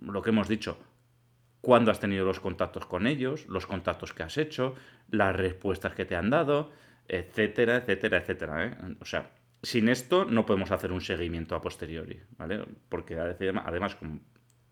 Lo 0.01 0.23
que 0.23 0.31
hemos 0.31 0.47
dicho, 0.47 0.79
cuándo 1.61 1.91
has 1.91 1.99
tenido 1.99 2.25
los 2.25 2.39
contactos 2.39 2.87
con 2.87 3.09
ellos, 3.09 3.47
los 3.49 3.67
contactos 3.67 4.13
que 4.13 4.23
has 4.23 4.39
hecho, 4.39 4.77
las 5.11 5.35
respuestas 5.35 5.95
que 5.95 6.05
te 6.05 6.15
han 6.15 6.31
dado, 6.31 6.71
etcétera, 7.09 7.79
etcétera, 7.79 8.19
etcétera. 8.19 8.67
¿eh? 8.67 8.97
O 9.01 9.05
sea, 9.05 9.33
sin 9.63 9.89
esto 9.89 10.25
no 10.25 10.47
podemos 10.47 10.71
hacer 10.71 10.93
un 10.93 11.01
seguimiento 11.01 11.57
a 11.57 11.61
posteriori, 11.61 12.21
¿vale? 12.39 12.65
Porque 12.89 13.19
además, 13.19 13.65
además 13.67 13.97
como, 13.97 14.21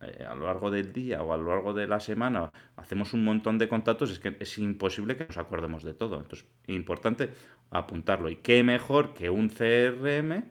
eh, 0.01 0.25
a 0.29 0.35
lo 0.35 0.47
largo 0.47 0.71
del 0.71 0.93
día 0.93 1.23
o 1.23 1.33
a 1.33 1.37
lo 1.37 1.51
largo 1.51 1.75
de 1.75 1.87
la 1.87 2.01
semana 2.01 2.51
hacemos 2.77 3.13
un 3.13 3.25
montón 3.25 3.59
de 3.59 3.69
contactos, 3.69 4.11
es 4.11 4.19
que 4.19 4.37
es 4.41 4.59
imposible 4.59 5.17
que 5.17 5.27
nos 5.27 5.39
acordemos 5.39 5.83
de 5.83 5.95
todo. 5.95 6.19
Entonces, 6.19 6.47
importante 6.67 7.31
apuntarlo. 7.71 8.31
Y 8.31 8.37
qué 8.37 8.63
mejor 8.63 9.15
que 9.15 9.31
un 9.31 9.49
CRM 9.49 10.45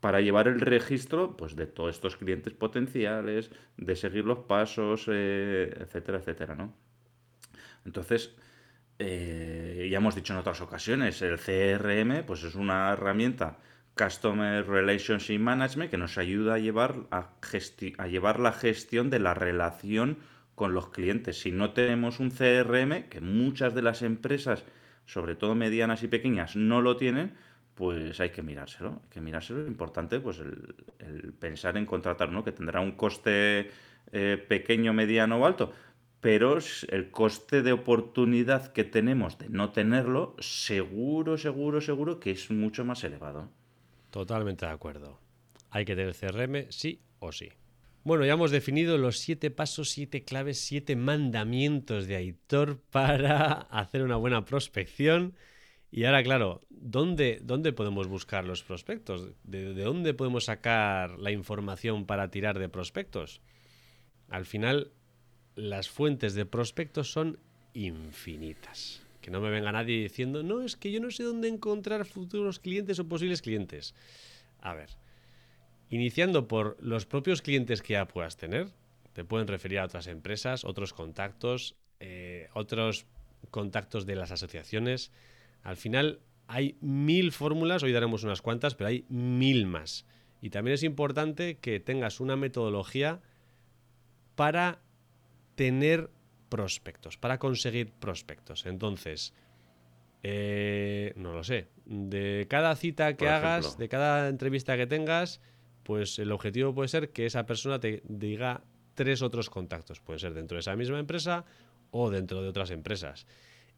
para 0.00 0.20
llevar 0.20 0.48
el 0.48 0.60
registro 0.60 1.36
pues, 1.36 1.56
de 1.56 1.66
todos 1.66 1.94
estos 1.94 2.16
clientes 2.16 2.52
potenciales, 2.52 3.50
de 3.76 3.96
seguir 3.96 4.24
los 4.26 4.40
pasos, 4.40 5.06
eh, 5.08 5.74
etcétera, 5.80 6.18
etcétera, 6.18 6.54
¿no? 6.54 6.74
Entonces, 7.86 8.34
eh, 8.98 9.88
ya 9.90 9.96
hemos 9.96 10.14
dicho 10.14 10.32
en 10.32 10.38
otras 10.38 10.60
ocasiones, 10.60 11.20
el 11.22 11.38
CRM 11.38 12.24
pues 12.24 12.44
es 12.44 12.54
una 12.54 12.92
herramienta 12.92 13.58
Customer 13.96 14.66
Relationship 14.66 15.38
Management 15.38 15.90
que 15.90 15.98
nos 15.98 16.18
ayuda 16.18 16.54
a 16.54 16.58
llevar, 16.58 17.06
a, 17.10 18.06
llevar 18.06 18.40
la 18.40 18.52
gestión 18.52 19.10
de 19.10 19.20
la 19.20 19.34
relación 19.34 20.18
con 20.54 20.74
los 20.74 20.88
clientes. 20.88 21.40
Si 21.40 21.52
no 21.52 21.72
tenemos 21.72 22.20
un 22.20 22.30
CRM, 22.30 23.08
que 23.08 23.20
muchas 23.20 23.74
de 23.74 23.82
las 23.82 24.02
empresas, 24.02 24.64
sobre 25.06 25.36
todo 25.36 25.54
medianas 25.54 26.02
y 26.02 26.08
pequeñas, 26.08 26.56
no 26.56 26.80
lo 26.80 26.96
tienen, 26.96 27.34
pues 27.74 28.20
hay 28.20 28.30
que 28.30 28.42
mirárselo. 28.42 29.00
Hay 29.04 29.10
que 29.10 29.20
mirárselo. 29.20 29.62
Es 29.62 29.68
importante 29.68 30.20
pues 30.20 30.38
el, 30.38 31.32
pensar 31.38 31.76
en 31.76 31.86
contratar, 31.86 32.30
¿no? 32.30 32.44
Que 32.44 32.52
tendrá 32.52 32.80
un 32.80 32.92
coste 32.92 33.70
eh, 34.12 34.44
pequeño, 34.48 34.92
mediano 34.92 35.38
o 35.38 35.46
alto, 35.46 35.72
pero 36.20 36.58
el 36.88 37.10
coste 37.10 37.62
de 37.62 37.72
oportunidad 37.72 38.72
que 38.72 38.84
tenemos 38.84 39.38
de 39.38 39.48
no 39.50 39.72
tenerlo, 39.72 40.36
seguro, 40.38 41.36
seguro, 41.36 41.80
seguro 41.80 42.18
que 42.18 42.30
es 42.30 42.50
mucho 42.50 42.84
más 42.84 43.04
elevado. 43.04 43.50
Totalmente 44.14 44.64
de 44.64 44.70
acuerdo. 44.70 45.18
Hay 45.70 45.84
que 45.84 45.96
tener 45.96 46.14
CRM 46.14 46.70
sí 46.70 47.00
o 47.18 47.32
sí. 47.32 47.48
Bueno, 48.04 48.24
ya 48.24 48.34
hemos 48.34 48.52
definido 48.52 48.96
los 48.96 49.18
siete 49.18 49.50
pasos, 49.50 49.90
siete 49.90 50.22
claves, 50.22 50.60
siete 50.60 50.94
mandamientos 50.94 52.06
de 52.06 52.14
Aitor 52.14 52.78
para 52.92 53.62
hacer 53.62 54.04
una 54.04 54.14
buena 54.14 54.44
prospección. 54.44 55.34
Y 55.90 56.04
ahora, 56.04 56.22
claro, 56.22 56.62
¿dónde, 56.70 57.40
dónde 57.42 57.72
podemos 57.72 58.06
buscar 58.06 58.44
los 58.44 58.62
prospectos? 58.62 59.32
¿De, 59.42 59.74
¿De, 59.74 59.82
dónde 59.82 60.14
podemos 60.14 60.44
sacar 60.44 61.18
la 61.18 61.32
información 61.32 62.06
para 62.06 62.30
tirar 62.30 62.60
de 62.60 62.68
prospectos? 62.68 63.40
Al 64.28 64.46
final, 64.46 64.92
las 65.56 65.88
fuentes 65.90 66.34
de 66.34 66.46
prospectos 66.46 67.10
son 67.10 67.40
infinitas. 67.72 69.03
Que 69.24 69.30
no 69.30 69.40
me 69.40 69.48
venga 69.48 69.72
nadie 69.72 70.02
diciendo, 70.02 70.42
no, 70.42 70.60
es 70.60 70.76
que 70.76 70.92
yo 70.92 71.00
no 71.00 71.10
sé 71.10 71.22
dónde 71.22 71.48
encontrar 71.48 72.04
futuros 72.04 72.58
clientes 72.58 72.98
o 72.98 73.08
posibles 73.08 73.40
clientes. 73.40 73.94
A 74.60 74.74
ver, 74.74 74.90
Iniciando 75.94 76.48
por 76.48 76.76
los 76.80 77.06
propios 77.06 77.40
clientes 77.40 77.80
que 77.80 77.92
ya 77.92 78.08
puedas 78.08 78.36
tener, 78.36 78.68
te 79.12 79.24
pueden 79.24 79.46
referir 79.46 79.78
a 79.78 79.84
otras 79.84 80.06
empresas, 80.06 80.64
otros 80.64 80.92
contactos, 80.92 81.76
eh, 82.00 82.48
otros 82.54 83.06
contactos 83.50 84.04
de 84.04 84.16
las 84.16 84.32
asociaciones. 84.32 85.12
Al 85.62 85.76
final 85.76 86.18
hay 86.48 86.76
mil 86.80 87.30
fórmulas, 87.32 87.82
hoy 87.82 87.92
daremos 87.92 88.24
unas 88.24 88.42
cuantas, 88.42 88.74
pero 88.74 88.88
hay 88.88 89.04
mil 89.08 89.66
más. 89.66 90.04
Y 90.40 90.50
también 90.50 90.74
es 90.74 90.82
importante 90.82 91.58
que 91.58 91.78
tengas 91.80 92.18
una 92.18 92.34
metodología 92.34 93.20
para 94.34 94.80
tener 95.54 96.10
prospectos, 96.54 97.18
para 97.18 97.40
conseguir 97.40 97.90
prospectos. 97.90 98.64
Entonces, 98.64 99.34
eh, 100.22 101.12
no 101.16 101.32
lo 101.32 101.42
sé, 101.42 101.66
de 101.84 102.46
cada 102.48 102.76
cita 102.76 103.16
que 103.16 103.28
hagas, 103.28 103.76
de 103.76 103.88
cada 103.88 104.28
entrevista 104.28 104.76
que 104.76 104.86
tengas, 104.86 105.40
pues 105.82 106.16
el 106.20 106.30
objetivo 106.30 106.72
puede 106.72 106.86
ser 106.86 107.10
que 107.10 107.26
esa 107.26 107.44
persona 107.44 107.80
te 107.80 108.04
diga 108.04 108.62
tres 108.94 109.20
otros 109.20 109.50
contactos. 109.50 109.98
Puede 109.98 110.20
ser 110.20 110.32
dentro 110.32 110.54
de 110.54 110.60
esa 110.60 110.76
misma 110.76 111.00
empresa 111.00 111.44
o 111.90 112.08
dentro 112.08 112.40
de 112.40 112.50
otras 112.50 112.70
empresas. 112.70 113.26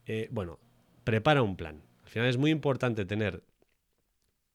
Eh, 0.05 0.29
bueno, 0.31 0.59
prepara 1.03 1.41
un 1.41 1.57
plan. 1.57 1.81
Al 2.05 2.11
final 2.11 2.29
es 2.29 2.37
muy 2.37 2.51
importante 2.51 3.07
tener 3.07 3.43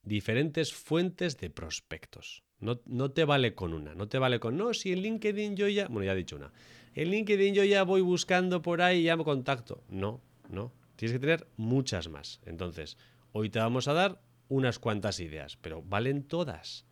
diferentes 0.03 0.75
fuentes 0.75 1.39
de 1.39 1.49
prospectos. 1.49 2.43
No, 2.59 2.81
no, 2.85 3.09
te 3.09 3.25
vale 3.25 3.55
con 3.55 3.73
una, 3.73 3.95
no 3.95 4.07
te 4.07 4.19
vale 4.19 4.39
con, 4.39 4.57
no, 4.57 4.75
si 4.75 4.93
en 4.93 5.01
LinkedIn 5.01 5.55
yo 5.55 5.67
ya, 5.67 5.87
bueno, 5.87 6.05
ya 6.05 6.11
he 6.11 6.17
dicho 6.17 6.35
una, 6.35 6.51
en 6.95 7.09
LinkedIn 7.09 7.53
yo 7.53 7.63
ya 7.63 7.83
voy 7.83 8.01
buscando 8.01 8.61
por 8.61 8.81
ahí 8.81 8.99
y 8.99 9.03
ya 9.03 9.15
me 9.15 9.23
contacto. 9.23 9.83
No, 9.89 10.21
no, 10.49 10.71
tienes 10.95 11.13
que 11.13 11.19
tener 11.19 11.47
muchas 11.57 12.09
más. 12.09 12.41
Entonces, 12.45 12.97
hoy 13.31 13.49
te 13.49 13.59
vamos 13.59 13.87
a 13.87 13.93
dar 13.93 14.21
unas 14.49 14.79
cuantas 14.79 15.19
ideas, 15.19 15.57
pero 15.57 15.81
valen 15.81 16.23
todas. 16.23 16.85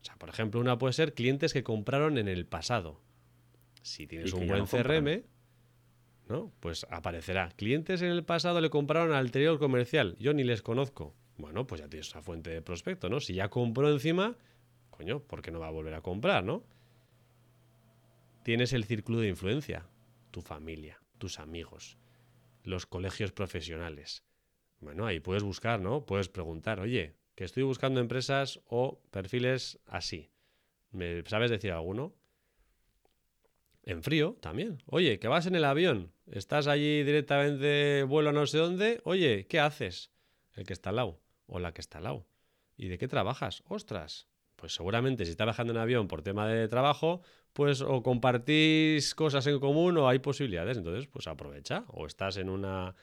O 0.00 0.04
sea, 0.04 0.16
por 0.16 0.30
ejemplo, 0.30 0.60
una 0.60 0.78
puede 0.78 0.94
ser 0.94 1.14
clientes 1.14 1.52
que 1.52 1.62
compraron 1.62 2.16
en 2.16 2.28
el 2.28 2.46
pasado. 2.46 3.00
Si 3.82 4.06
tienes 4.06 4.32
un 4.32 4.46
buen 4.46 4.66
CRM, 4.66 5.24
¿no? 6.28 6.52
Pues 6.60 6.86
aparecerá. 6.90 7.50
Clientes 7.56 8.00
en 8.02 8.10
el 8.10 8.24
pasado 8.24 8.60
le 8.60 8.70
compraron 8.70 9.12
al 9.12 9.26
anterior 9.26 9.58
comercial. 9.58 10.16
Yo 10.18 10.32
ni 10.32 10.44
les 10.44 10.62
conozco. 10.62 11.14
Bueno, 11.36 11.66
pues 11.66 11.80
ya 11.80 11.88
tienes 11.88 12.12
una 12.12 12.22
fuente 12.22 12.50
de 12.50 12.62
prospecto, 12.62 13.08
¿no? 13.08 13.20
Si 13.20 13.34
ya 13.34 13.48
compró 13.48 13.90
encima, 13.90 14.36
coño, 14.90 15.20
¿por 15.20 15.42
qué 15.42 15.50
no 15.50 15.60
va 15.60 15.68
a 15.68 15.70
volver 15.70 15.94
a 15.94 16.02
comprar, 16.02 16.44
no? 16.44 16.64
Tienes 18.50 18.72
el 18.72 18.84
círculo 18.84 19.20
de 19.20 19.28
influencia. 19.28 19.86
Tu 20.32 20.42
familia, 20.42 21.00
tus 21.18 21.38
amigos, 21.38 21.98
los 22.64 22.84
colegios 22.84 23.30
profesionales. 23.30 24.24
Bueno, 24.80 25.06
ahí 25.06 25.20
puedes 25.20 25.44
buscar, 25.44 25.80
¿no? 25.80 26.04
Puedes 26.04 26.28
preguntar, 26.28 26.80
oye, 26.80 27.14
que 27.36 27.44
estoy 27.44 27.62
buscando 27.62 28.00
empresas 28.00 28.60
o 28.66 29.00
perfiles 29.12 29.78
así. 29.86 30.32
¿Me 30.90 31.22
sabes 31.26 31.52
decir 31.52 31.70
alguno? 31.70 32.16
En 33.84 34.02
frío 34.02 34.36
también. 34.40 34.82
Oye, 34.86 35.20
que 35.20 35.28
vas 35.28 35.46
en 35.46 35.54
el 35.54 35.64
avión, 35.64 36.12
estás 36.26 36.66
allí 36.66 37.04
directamente, 37.04 38.02
vuelo 38.02 38.32
no 38.32 38.48
sé 38.48 38.58
dónde. 38.58 39.00
Oye, 39.04 39.46
¿qué 39.46 39.60
haces? 39.60 40.10
El 40.54 40.66
que 40.66 40.72
está 40.72 40.90
al 40.90 40.96
lado 40.96 41.20
o 41.46 41.60
la 41.60 41.72
que 41.72 41.82
está 41.82 41.98
al 41.98 42.04
lado. 42.04 42.26
¿Y 42.76 42.88
de 42.88 42.98
qué 42.98 43.06
trabajas? 43.06 43.62
Ostras. 43.68 44.29
Pues 44.60 44.74
seguramente 44.74 45.24
si 45.24 45.30
estás 45.30 45.46
viajando 45.46 45.72
en 45.72 45.78
avión 45.78 46.06
por 46.06 46.20
tema 46.20 46.46
de 46.46 46.68
trabajo, 46.68 47.22
pues 47.54 47.80
o 47.80 48.02
compartís 48.02 49.14
cosas 49.14 49.46
en 49.46 49.58
común 49.58 49.96
o 49.96 50.06
hay 50.06 50.18
posibilidades. 50.18 50.76
Entonces, 50.76 51.06
pues 51.06 51.26
aprovecha. 51.26 51.84
O 51.88 52.06
estás 52.06 52.36
en 52.36 52.50
una, 52.50 52.94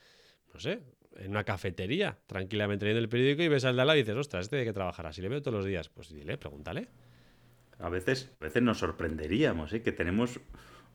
no 0.54 0.60
sé, 0.60 0.84
en 1.15 1.32
una 1.32 1.43
cafetería, 1.43 2.20
tranquilamente 2.28 2.86
leyendo 2.86 3.04
el 3.04 3.10
periódico 3.10 3.41
y 3.41 3.48
ves 3.48 3.65
al 3.65 3.76
de 3.76 3.82
al 3.82 3.88
lado 3.88 3.98
y 3.98 4.04
dices, 4.04 4.15
ostras, 4.15 4.46
¿este 4.46 4.58
de 4.58 4.65
qué 4.65 4.74
trabajará? 4.74 5.12
Si 5.12 5.22
le 5.22 5.30
veo 5.30 5.41
todos 5.41 5.56
los 5.56 5.65
días, 5.65 5.89
pues 5.89 6.13
dile, 6.13 6.38
pregúntale. 6.38 6.89
A 7.80 7.89
veces, 7.89 8.30
a 8.39 8.46
veces 8.46 8.62
nos 8.62 8.78
sorprenderíamos, 8.78 9.74
¿eh? 9.74 9.82
que 9.82 9.91
tenemos 9.91 10.39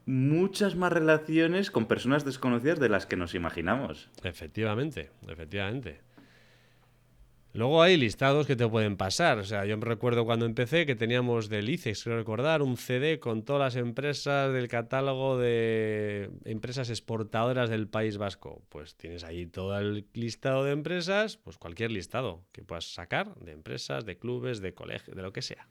muchas 0.07 0.75
más 0.77 0.93
relaciones 0.93 1.71
con 1.71 1.87
personas 1.87 2.25
desconocidas 2.25 2.79
de 2.79 2.89
las 2.89 3.07
que 3.07 3.17
nos 3.17 3.35
imaginamos. 3.35 4.11
Efectivamente, 4.23 5.11
efectivamente. 5.29 6.01
Luego 7.55 7.83
hay 7.83 7.99
listados 7.99 8.47
que 8.47 8.57
te 8.57 8.67
pueden 8.67 8.97
pasar. 8.97 9.39
O 9.39 9.45
sea, 9.45 9.67
yo 9.67 9.77
me 9.77 9.85
recuerdo 9.85 10.25
cuando 10.25 10.47
empecé 10.47 10.87
que 10.87 10.95
teníamos 10.95 11.51
del 11.51 11.69
ICEX, 11.69 12.05
quiero 12.05 12.19
recordar, 12.19 12.63
un 12.63 12.79
CD 12.79 13.21
con 13.21 13.45
todas 13.45 13.61
las 13.61 13.77
empresas 13.77 14.53
del 14.55 14.69
catálogo 14.69 15.37
de 15.37 16.31
empresas 16.45 16.89
exportadoras 16.89 17.69
del 17.69 17.89
País 17.89 18.17
Vasco. 18.17 18.63
Pues 18.71 18.97
tienes 18.97 19.23
ahí 19.23 19.47
todo 19.47 19.79
el 19.79 20.07
listado 20.15 20.65
de 20.65 20.73
empresas, 20.73 21.37
pues 21.37 21.59
cualquier 21.59 21.91
listado 21.91 22.43
que 22.53 22.63
puedas 22.65 22.87
sacar 22.87 23.35
de 23.35 23.53
empresas, 23.53 24.07
de 24.07 24.17
clubes, 24.17 24.63
de 24.63 24.73
colegios, 24.73 25.15
de 25.15 25.23
lo 25.23 25.33
que 25.33 25.43
sea. 25.43 25.69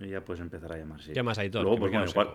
Y 0.00 0.08
ya 0.08 0.24
puedes 0.24 0.40
empezar 0.40 0.72
a 0.72 0.78
llamar, 0.78 1.02
sí. 1.02 1.12
Llamas 1.12 1.38
ahí 1.38 1.50
todo. 1.50 1.64
Luego, 1.64 1.78
pues, 1.80 1.92
bueno, 1.92 2.08
igual, 2.08 2.28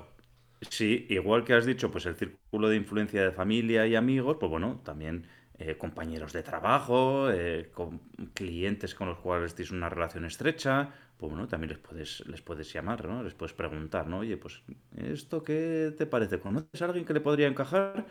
sí, 0.69 1.07
igual 1.09 1.43
que 1.43 1.53
has 1.53 1.65
dicho, 1.65 1.89
pues 1.89 2.05
el 2.05 2.15
círculo 2.15 2.69
de 2.69 2.75
influencia 2.75 3.23
de 3.23 3.31
familia 3.31 3.87
y 3.87 3.95
amigos, 3.95 4.37
pues 4.39 4.49
bueno, 4.49 4.79
también 4.85 5.25
eh, 5.59 5.75
compañeros 5.77 6.33
de 6.33 6.43
trabajo, 6.43 7.31
eh, 7.31 7.71
con 7.73 7.99
clientes 8.33 8.93
con 8.93 9.07
los 9.07 9.17
cuales 9.19 9.55
tienes 9.55 9.71
una 9.71 9.89
relación 9.89 10.25
estrecha, 10.25 10.91
pues 11.17 11.31
bueno, 11.31 11.47
también 11.47 11.69
les 11.69 11.79
puedes, 11.79 12.23
les 12.27 12.41
puedes 12.41 12.71
llamar, 12.71 13.07
¿no? 13.07 13.23
Les 13.23 13.33
puedes 13.33 13.53
preguntar, 13.53 14.07
¿no? 14.07 14.19
Oye, 14.19 14.37
pues, 14.37 14.61
¿esto 14.95 15.43
qué 15.43 15.93
te 15.97 16.05
parece? 16.05 16.39
¿Conoces 16.39 16.81
a 16.81 16.85
alguien 16.85 17.05
que 17.05 17.13
le 17.13 17.21
podría 17.21 17.47
encajar? 17.47 18.05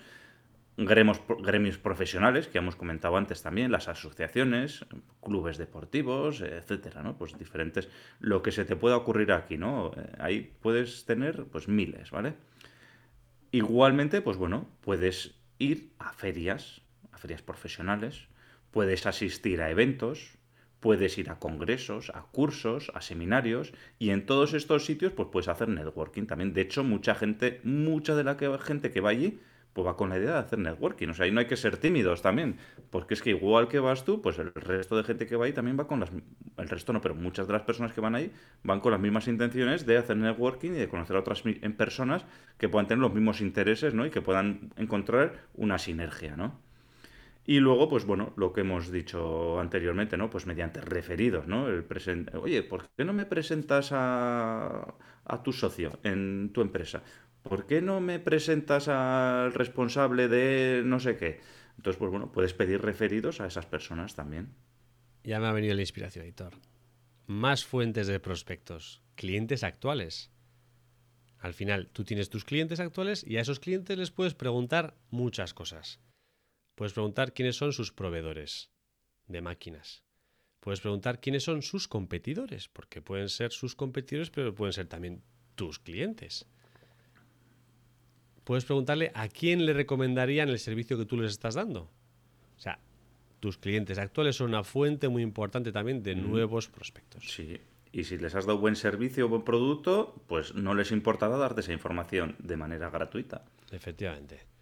Gremios, 0.76 1.22
gremios 1.38 1.78
profesionales, 1.78 2.48
que 2.48 2.58
hemos 2.58 2.76
comentado 2.76 3.16
antes 3.16 3.42
también, 3.42 3.70
las 3.72 3.88
asociaciones, 3.88 4.84
clubes 5.22 5.56
deportivos, 5.56 6.40
etcétera, 6.40 7.02
¿no? 7.02 7.16
Pues 7.16 7.38
diferentes, 7.38 7.88
lo 8.18 8.42
que 8.42 8.50
se 8.52 8.64
te 8.64 8.76
pueda 8.76 8.96
ocurrir 8.96 9.32
aquí, 9.32 9.56
¿no? 9.56 9.92
Eh, 9.96 10.12
ahí 10.18 10.52
puedes 10.60 11.04
tener, 11.06 11.44
pues, 11.44 11.68
miles, 11.68 12.10
¿vale? 12.10 12.34
Igualmente, 13.52 14.20
pues 14.20 14.36
bueno, 14.36 14.68
puedes 14.80 15.34
ir 15.58 15.92
a 15.98 16.12
ferias, 16.12 16.82
a 17.16 17.18
ferias 17.18 17.42
profesionales, 17.42 18.28
puedes 18.70 19.06
asistir 19.06 19.62
a 19.62 19.70
eventos, 19.70 20.38
puedes 20.80 21.16
ir 21.16 21.30
a 21.30 21.38
congresos, 21.38 22.10
a 22.14 22.22
cursos, 22.22 22.92
a 22.94 23.00
seminarios 23.00 23.72
y 23.98 24.10
en 24.10 24.26
todos 24.26 24.52
estos 24.52 24.84
sitios 24.84 25.12
pues 25.12 25.30
puedes 25.32 25.48
hacer 25.48 25.68
networking 25.68 26.26
también. 26.26 26.52
De 26.52 26.60
hecho, 26.60 26.84
mucha 26.84 27.14
gente, 27.14 27.60
mucha 27.64 28.14
de 28.14 28.24
la 28.24 28.36
gente 28.58 28.90
que 28.90 29.00
va 29.00 29.10
allí 29.10 29.40
pues 29.72 29.86
va 29.86 29.96
con 29.96 30.08
la 30.08 30.16
idea 30.16 30.32
de 30.32 30.38
hacer 30.38 30.58
networking. 30.58 31.08
O 31.08 31.14
sea, 31.14 31.26
ahí 31.26 31.32
no 31.32 31.40
hay 31.40 31.46
que 31.46 31.56
ser 31.56 31.76
tímidos 31.76 32.22
también, 32.22 32.56
porque 32.90 33.12
es 33.12 33.20
que 33.20 33.30
igual 33.30 33.68
que 33.68 33.78
vas 33.78 34.06
tú, 34.06 34.22
pues 34.22 34.38
el 34.38 34.54
resto 34.54 34.96
de 34.96 35.04
gente 35.04 35.26
que 35.26 35.36
va 35.36 35.44
ahí 35.44 35.52
también 35.52 35.78
va 35.78 35.86
con 35.86 36.00
las... 36.00 36.10
El 36.56 36.68
resto 36.68 36.94
no, 36.94 37.02
pero 37.02 37.14
muchas 37.14 37.46
de 37.46 37.52
las 37.52 37.62
personas 37.62 37.92
que 37.92 38.00
van 38.00 38.14
ahí 38.14 38.32
van 38.62 38.80
con 38.80 38.92
las 38.92 39.00
mismas 39.00 39.28
intenciones 39.28 39.84
de 39.84 39.98
hacer 39.98 40.16
networking 40.16 40.70
y 40.70 40.78
de 40.78 40.88
conocer 40.88 41.16
a 41.16 41.20
otras 41.20 41.42
personas 41.76 42.24
que 42.56 42.70
puedan 42.70 42.86
tener 42.86 43.02
los 43.02 43.12
mismos 43.12 43.42
intereses, 43.42 43.92
¿no? 43.92 44.06
Y 44.06 44.10
que 44.10 44.22
puedan 44.22 44.70
encontrar 44.76 45.34
una 45.54 45.78
sinergia, 45.78 46.36
¿no? 46.36 46.58
Y 47.48 47.60
luego, 47.60 47.88
pues 47.88 48.04
bueno, 48.04 48.32
lo 48.36 48.52
que 48.52 48.62
hemos 48.62 48.90
dicho 48.90 49.60
anteriormente, 49.60 50.16
¿no? 50.16 50.28
Pues 50.28 50.46
mediante 50.46 50.80
referidos, 50.80 51.46
¿no? 51.46 51.68
El 51.68 51.86
Oye, 52.34 52.64
¿por 52.64 52.88
qué 52.96 53.04
no 53.04 53.12
me 53.12 53.24
presentas 53.24 53.92
a, 53.92 54.96
a 55.24 55.42
tu 55.44 55.52
socio 55.52 56.00
en 56.02 56.50
tu 56.52 56.60
empresa? 56.60 57.04
¿Por 57.44 57.66
qué 57.66 57.80
no 57.80 58.00
me 58.00 58.18
presentas 58.18 58.88
al 58.88 59.54
responsable 59.54 60.26
de 60.26 60.82
no 60.84 60.98
sé 60.98 61.16
qué? 61.16 61.38
Entonces, 61.76 61.98
pues 61.98 62.10
bueno, 62.10 62.32
puedes 62.32 62.52
pedir 62.52 62.82
referidos 62.82 63.40
a 63.40 63.46
esas 63.46 63.66
personas 63.66 64.16
también. 64.16 64.52
Ya 65.22 65.38
me 65.38 65.46
ha 65.46 65.52
venido 65.52 65.74
la 65.74 65.82
inspiración, 65.82 66.24
editor. 66.24 66.52
Más 67.26 67.64
fuentes 67.64 68.08
de 68.08 68.18
prospectos, 68.18 69.02
clientes 69.14 69.62
actuales. 69.62 70.32
Al 71.38 71.54
final, 71.54 71.90
tú 71.92 72.02
tienes 72.02 72.28
tus 72.28 72.44
clientes 72.44 72.80
actuales 72.80 73.24
y 73.24 73.36
a 73.36 73.40
esos 73.40 73.60
clientes 73.60 73.96
les 73.96 74.10
puedes 74.10 74.34
preguntar 74.34 74.96
muchas 75.10 75.54
cosas. 75.54 76.00
Puedes 76.76 76.92
preguntar 76.92 77.32
quiénes 77.32 77.56
son 77.56 77.72
sus 77.72 77.90
proveedores 77.90 78.70
de 79.26 79.40
máquinas. 79.40 80.04
Puedes 80.60 80.80
preguntar 80.80 81.20
quiénes 81.20 81.42
son 81.42 81.62
sus 81.62 81.88
competidores, 81.88 82.68
porque 82.68 83.00
pueden 83.00 83.30
ser 83.30 83.50
sus 83.50 83.74
competidores, 83.74 84.30
pero 84.30 84.54
pueden 84.54 84.74
ser 84.74 84.86
también 84.86 85.22
tus 85.54 85.78
clientes. 85.78 86.46
Puedes 88.44 88.66
preguntarle 88.66 89.10
a 89.14 89.28
quién 89.28 89.64
le 89.64 89.72
recomendarían 89.72 90.50
el 90.50 90.58
servicio 90.58 90.98
que 90.98 91.06
tú 91.06 91.16
les 91.16 91.32
estás 91.32 91.54
dando. 91.54 91.90
O 92.58 92.60
sea, 92.60 92.78
tus 93.40 93.56
clientes 93.56 93.98
actuales 93.98 94.36
son 94.36 94.50
una 94.50 94.62
fuente 94.62 95.08
muy 95.08 95.22
importante 95.22 95.72
también 95.72 96.02
de 96.02 96.14
nuevos 96.14 96.68
prospectos. 96.68 97.24
Sí, 97.26 97.58
Y 97.90 98.04
si 98.04 98.18
les 98.18 98.34
has 98.34 98.44
dado 98.44 98.58
buen 98.58 98.76
servicio 98.76 99.24
o 99.24 99.28
buen 99.30 99.42
producto, 99.44 100.14
pues 100.26 100.54
no 100.54 100.74
les 100.74 100.92
importará 100.92 101.38
darte 101.38 101.62
esa 101.62 101.72
información 101.72 102.36
de 102.38 102.56
manera 102.58 102.90
gratuita. 102.90 103.46
Efectivamente. 103.70 104.55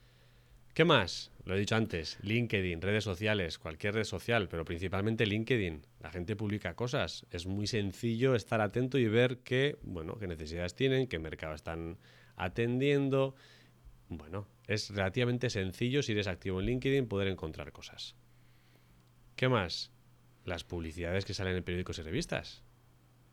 ¿Qué 0.75 0.85
más? 0.85 1.31
Lo 1.45 1.55
he 1.55 1.59
dicho 1.61 1.77
antes, 1.77 2.19
LinkedIn, 2.23 2.83
redes 2.83 3.05
sociales, 3.05 3.61
cualquier 3.61 3.95
red 3.95 4.03
social, 4.03 4.49
pero 4.49 4.65
principalmente 4.65 5.25
LinkedIn. 5.25 5.87
La 6.01 6.11
gente 6.11 6.35
publica 6.35 6.75
cosas. 6.75 7.27
Es 7.31 7.47
muy 7.47 7.69
sencillo 7.69 8.35
estar 8.35 8.61
atento 8.61 8.99
y 8.99 9.07
ver 9.07 9.39
qué, 9.45 9.79
bueno, 9.83 10.19
qué 10.19 10.27
necesidades 10.27 10.75
tienen, 10.75 11.07
qué 11.07 11.21
mercado 11.21 11.55
están 11.55 11.99
atendiendo. 12.35 13.37
Bueno, 14.09 14.49
es 14.67 14.91
relativamente 14.91 15.49
sencillo 15.49 16.03
si 16.03 16.11
eres 16.11 16.27
activo 16.27 16.59
en 16.59 16.67
LinkedIn 16.67 17.07
poder 17.07 17.29
encontrar 17.29 17.71
cosas. 17.71 18.17
¿Qué 19.37 19.49
más? 19.49 19.93
Las 20.45 20.65
publicidades 20.65 21.25
que 21.25 21.35
salen 21.35 21.55
en 21.55 21.63
periódicos 21.63 22.01
y 22.01 22.03
revistas. 22.03 22.65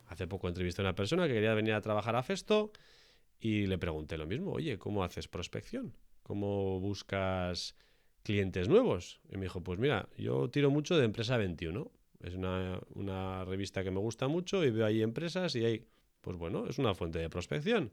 Hace 0.06 0.28
poco 0.28 0.48
entrevisté 0.48 0.84
a 0.84 0.86
una 0.86 0.96
persona 0.96 1.28
que 1.28 1.34
quería 1.34 1.56
venir 1.56 1.74
a 1.74 1.82
trabajar 1.82 2.16
a 2.16 2.22
Festo 2.22 2.72
y 3.40 3.66
le 3.66 3.80
pregunté 3.80 4.20
lo 4.20 4.28
mismo, 4.28 4.52
oye, 4.52 4.78
¿cómo 4.78 5.04
haces 5.04 5.28
prospección? 5.28 5.96
¿Cómo 6.32 6.80
buscas 6.80 7.76
clientes 8.24 8.70
nuevos? 8.70 9.20
Y 9.30 9.36
me 9.36 9.44
dijo, 9.44 9.62
pues 9.62 9.80
mira, 9.80 10.08
yo 10.18 10.50
tiro 10.50 10.72
mucho 10.72 10.98
de 10.98 11.04
Empresa 11.04 11.36
21. 11.36 11.92
Es 12.22 12.36
una, 12.36 12.80
una 12.96 13.44
revista 13.44 13.84
que 13.84 13.92
me 13.92 14.00
gusta 14.00 14.30
mucho 14.30 14.64
y 14.64 14.72
veo 14.72 14.86
ahí 14.86 15.02
empresas 15.02 15.58
y 15.58 15.66
hay, 15.66 15.88
pues 16.22 16.38
bueno, 16.38 16.68
es 16.70 16.80
una 16.80 16.96
fuente 16.96 17.20
de 17.20 17.30
prospección. 17.30 17.92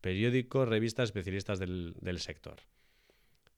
Periódicos, 0.00 0.66
revistas 0.66 1.10
especialistas 1.10 1.58
del, 1.58 1.94
del 2.00 2.18
sector. 2.18 2.62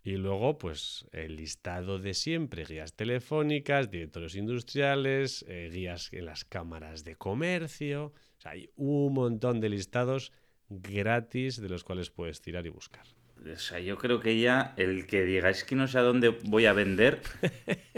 Y 0.03 0.16
luego, 0.16 0.59
pues, 0.59 1.07
el 1.12 1.37
listado 1.37 2.01
de 2.01 2.14
siempre, 2.14 2.64
guías 2.64 2.94
telefónicas, 2.94 3.88
directores 3.88 4.35
industriales, 4.35 5.44
eh, 5.46 5.70
guías 5.72 6.12
en 6.12 6.25
las 6.25 6.44
cámaras 6.44 7.05
de 7.05 7.14
comercio. 7.14 8.07
O 8.07 8.40
sea, 8.40 8.51
hay 8.51 8.68
un 8.75 9.14
montón 9.14 9.61
de 9.61 9.68
listados 9.68 10.33
gratis 10.68 11.61
de 11.61 11.68
los 11.68 11.85
cuales 11.85 12.11
puedes 12.11 12.40
tirar 12.40 12.66
y 12.66 12.70
buscar. 12.70 13.15
O 13.44 13.59
sea, 13.59 13.79
yo 13.79 13.96
creo 13.96 14.20
que 14.20 14.40
ya 14.40 14.75
el 14.77 15.07
que 15.07 15.25
digáis 15.25 15.64
que 15.64 15.77
no 15.77 15.87
sé 15.87 15.99
a 15.99 16.03
dónde 16.03 16.31
voy 16.44 16.66
a 16.66 16.72
vender, 16.72 17.20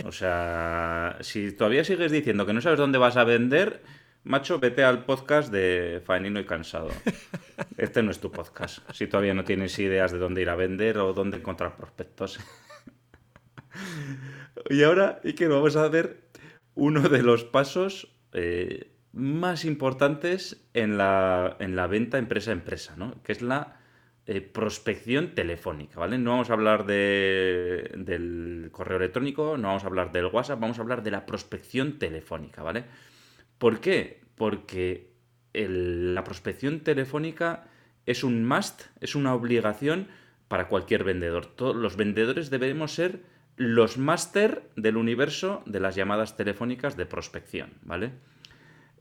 o 0.05 0.13
sea, 0.13 1.17
si 1.21 1.53
todavía 1.53 1.85
sigues 1.85 2.13
diciendo 2.13 2.45
que 2.45 2.53
no 2.53 2.61
sabes 2.61 2.79
dónde 2.79 2.99
vas 2.99 3.17
a 3.17 3.25
vender, 3.25 3.83
macho, 4.25 4.59
vete 4.59 4.85
al 4.85 5.05
podcast 5.05 5.51
de 5.51 6.03
Faenino 6.05 6.39
y 6.39 6.45
Cansado. 6.45 6.91
Este 7.79 8.03
no 8.03 8.11
es 8.11 8.21
tu 8.21 8.31
podcast, 8.31 8.81
si 8.93 9.07
todavía 9.07 9.35
no 9.35 9.45
tienes 9.45 9.79
ideas 9.79 10.13
de 10.13 10.19
dónde 10.19 10.43
ir 10.43 10.51
a 10.51 10.57
vender 10.57 10.99
o 10.99 11.13
dónde 11.13 11.39
encontrar 11.39 11.77
prospectos. 11.77 12.39
Y 14.71 14.83
ahora, 14.83 15.21
y 15.23 15.35
que 15.35 15.49
vamos 15.49 15.77
a 15.77 15.89
ver 15.89 16.29
uno 16.75 17.09
de 17.09 17.23
los 17.23 17.45
pasos 17.45 18.13
eh, 18.33 18.93
más 19.13 19.65
importantes 19.65 20.69
en 20.75 20.99
la, 20.99 21.57
en 21.61 21.77
la 21.77 21.87
venta 21.87 22.19
empresa 22.19 22.51
a 22.51 22.55
empresa, 22.55 22.97
¿no? 22.97 23.23
Que 23.23 23.33
es 23.33 23.43
la 23.43 23.78
eh, 24.31 24.43
prospección 24.43 25.35
telefónica, 25.35 25.99
¿vale? 26.01 26.19
No 26.19 26.33
vamos 26.33 26.51
a 26.51 26.53
hablar 26.53 26.85
de, 26.85 27.91
del 27.97 28.69
correo 28.73 28.99
electrónico, 28.99 29.57
no 29.57 29.69
vamos 29.69 29.85
a 29.85 29.87
hablar 29.87 30.13
del 30.13 30.27
WhatsApp, 30.27 30.61
vamos 30.61 30.79
a 30.79 30.83
hablar 30.83 31.03
de 31.03 31.11
la 31.11 31.25
prospección 31.25 31.99
telefónica, 31.99 32.63
¿vale? 32.63 32.85
¿Por 33.57 33.81
qué? 33.81 34.21
Porque 34.35 35.15
la 35.55 36.25
prospección 36.25 36.81
telefónica 36.81 37.69
es 38.05 38.23
un 38.23 38.47
must, 38.47 38.83
es 39.01 39.15
una 39.15 39.33
obligación 39.33 40.09
para 40.49 40.69
cualquier 40.69 41.05
vendedor. 41.05 41.47
Todos 41.47 41.75
los 41.75 41.97
vendedores 41.97 42.51
debemos 42.51 42.93
ser 42.93 43.23
los 43.57 43.97
máster 43.97 44.69
del 44.77 44.99
universo 44.99 45.63
de 45.65 45.81
las 45.81 45.95
llamadas 45.95 46.37
telefónicas 46.37 46.99
de 46.99 47.07
prospección, 47.07 47.73
¿vale? 47.81 48.13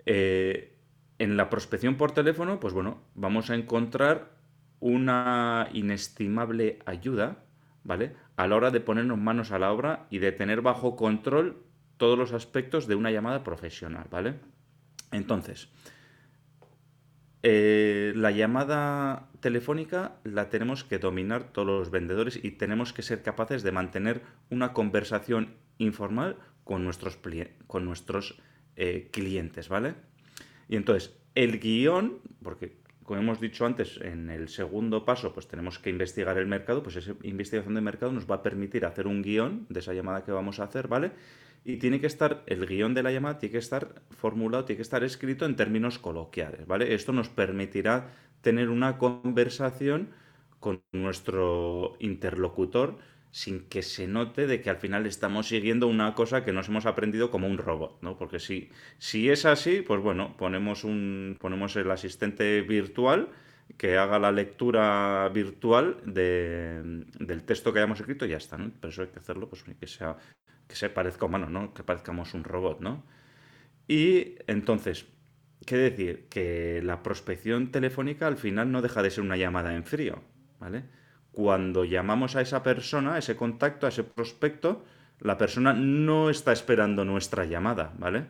Eh, 0.06 0.78
en 1.20 1.36
la 1.36 1.50
prospección 1.50 1.96
por 1.96 2.14
teléfono, 2.14 2.62
pues 2.62 2.74
bueno, 2.74 3.02
vamos 3.14 3.50
a 3.50 3.56
encontrar 3.56 4.37
una 4.80 5.70
inestimable 5.74 6.80
ayuda, 6.86 7.44
¿vale? 7.84 8.16
A 8.36 8.48
la 8.48 8.56
hora 8.56 8.72
de 8.72 8.80
ponernos 8.80 9.18
manos 9.18 9.52
a 9.52 9.60
la 9.60 9.72
obra 9.72 10.08
y 10.10 10.20
de 10.20 10.32
tener 10.32 10.62
bajo 10.62 10.96
control 10.96 11.64
todos 11.98 12.18
los 12.18 12.34
aspectos 12.34 12.88
de 12.88 12.96
una 12.96 13.12
llamada 13.12 13.44
profesional, 13.44 14.08
¿vale? 14.12 14.36
Entonces, 15.12 15.70
eh, 17.44 18.14
la 18.16 18.32
llamada 18.32 19.30
telefónica 19.40 20.18
la 20.24 20.50
tenemos 20.50 20.84
que 20.84 21.00
dominar 21.00 21.52
todos 21.52 21.68
los 21.68 21.92
vendedores 21.92 22.40
y 22.44 22.52
tenemos 22.52 22.94
que 22.94 23.04
ser 23.04 23.24
capaces 23.24 23.64
de 23.64 23.72
mantener 23.72 24.22
una 24.50 24.74
conversación 24.74 25.56
informal 25.78 26.38
con 26.64 26.84
nuestros, 26.84 27.18
con 27.68 27.86
nuestros 27.86 28.40
eh, 28.76 29.10
clientes, 29.12 29.70
¿vale? 29.70 29.96
Y 30.68 30.76
entonces, 30.76 31.16
el 31.36 31.60
guion, 31.60 32.20
porque 32.44 32.78
como 33.08 33.22
hemos 33.22 33.40
dicho 33.40 33.66
antes, 33.66 34.02
en 34.02 34.30
el 34.30 34.50
segundo 34.50 35.06
paso, 35.06 35.32
pues 35.34 35.48
tenemos 35.48 35.80
que 35.80 35.90
investigar 35.90 36.38
el 36.38 36.46
mercado, 36.46 36.84
pues 36.84 36.98
esa 36.98 37.14
investigación 37.24 37.74
de 37.74 37.80
mercado 37.80 38.12
nos 38.12 38.30
va 38.30 38.36
a 38.36 38.44
permitir 38.44 38.86
hacer 38.86 39.08
un 39.08 39.22
guion 39.22 39.66
de 39.70 39.80
esa 39.80 39.94
llamada 39.94 40.26
que 40.26 40.34
vamos 40.34 40.60
a 40.60 40.66
hacer, 40.66 40.90
¿vale? 40.90 41.12
Y 41.64 41.78
tiene 41.78 42.02
que 42.02 42.08
estar, 42.08 42.44
el 42.48 42.66
guion 42.66 42.94
de 42.94 43.04
la 43.04 43.14
llamada 43.14 43.40
tiene 43.40 43.54
que 43.54 43.60
estar 43.60 44.02
formulado, 44.10 44.66
tiene 44.66 44.76
que 44.76 44.82
estar 44.82 45.06
escrito 45.06 45.46
en 45.46 45.56
términos 45.56 46.00
coloquiales, 46.00 46.68
¿vale? 46.68 46.94
Esto 46.94 47.14
nos 47.14 47.30
permitirá 47.30 48.12
tener 48.42 48.68
una 48.70 48.98
conversación 48.98 50.10
con 50.60 50.84
nuestro 50.92 51.96
interlocutor 52.00 52.98
sin 53.32 53.68
que 53.70 53.82
se 53.84 54.08
note 54.08 54.48
de 54.48 54.62
que 54.62 54.70
al 54.70 54.78
final 54.78 55.06
estamos 55.06 55.48
siguiendo 55.48 55.88
una 55.88 56.16
cosa 56.16 56.44
que 56.44 56.54
nos 56.54 56.70
hemos 56.70 56.86
aprendido 56.86 57.30
como 57.32 57.48
un 57.48 57.58
robot, 57.58 58.00
¿no? 58.02 58.18
Porque 58.18 58.40
si, 58.40 58.70
si 58.98 59.30
es 59.30 59.46
así, 59.46 59.82
pues 59.82 60.02
bueno, 60.02 60.36
ponemos, 60.38 60.84
un, 60.84 61.38
ponemos 61.40 61.76
el 61.76 61.92
asistente 61.92 62.62
virtual 62.62 63.30
que 63.78 63.98
haga 63.98 64.18
la 64.20 64.32
lectura 64.32 65.30
virtual 65.34 65.98
de- 66.06 67.06
del 67.20 67.44
texto 67.44 67.74
que 67.74 67.80
hayamos 67.80 68.00
escrito 68.00 68.26
y 68.26 68.30
ya 68.30 68.38
está, 68.38 68.58
¿no? 68.58 68.72
Pero 68.80 68.90
eso 68.90 69.02
hay 69.04 69.10
que 69.10 69.20
hacerlo, 69.20 69.50
pues 69.50 69.64
que 69.64 69.88
sea 69.88 70.18
que 70.68 70.76
se 70.76 70.90
parezca 70.90 71.26
humano, 71.26 71.50
¿no? 71.50 71.74
Que 71.74 71.84
parezcamos 71.84 72.34
un 72.34 72.44
robot, 72.44 72.82
¿no? 72.82 73.06
Y 73.88 74.36
entonces, 74.48 75.06
¿qué 75.66 75.78
decir? 75.78 76.28
Que 76.30 76.82
la 76.84 77.04
prospección 77.04 77.72
telefónica 77.72 78.28
al 78.28 78.38
final 78.38 78.72
no 78.72 78.82
deja 78.82 79.02
de 79.04 79.12
ser 79.12 79.24
una 79.24 79.38
llamada 79.38 79.76
en 79.76 79.84
frío, 79.86 80.24
¿vale? 80.60 80.84
Cuando 81.38 81.86
llamamos 81.86 82.36
a 82.36 82.42
esa 82.42 82.64
persona, 82.64 83.14
a 83.14 83.18
ese 83.20 83.36
contacto, 83.36 83.86
a 83.86 83.90
ese 83.90 84.04
prospecto, 84.04 84.84
la 85.20 85.38
persona 85.38 85.72
no 85.72 86.32
está 86.32 86.52
esperando 86.52 87.06
nuestra 87.06 87.46
llamada, 87.46 87.94
¿vale? 88.00 88.26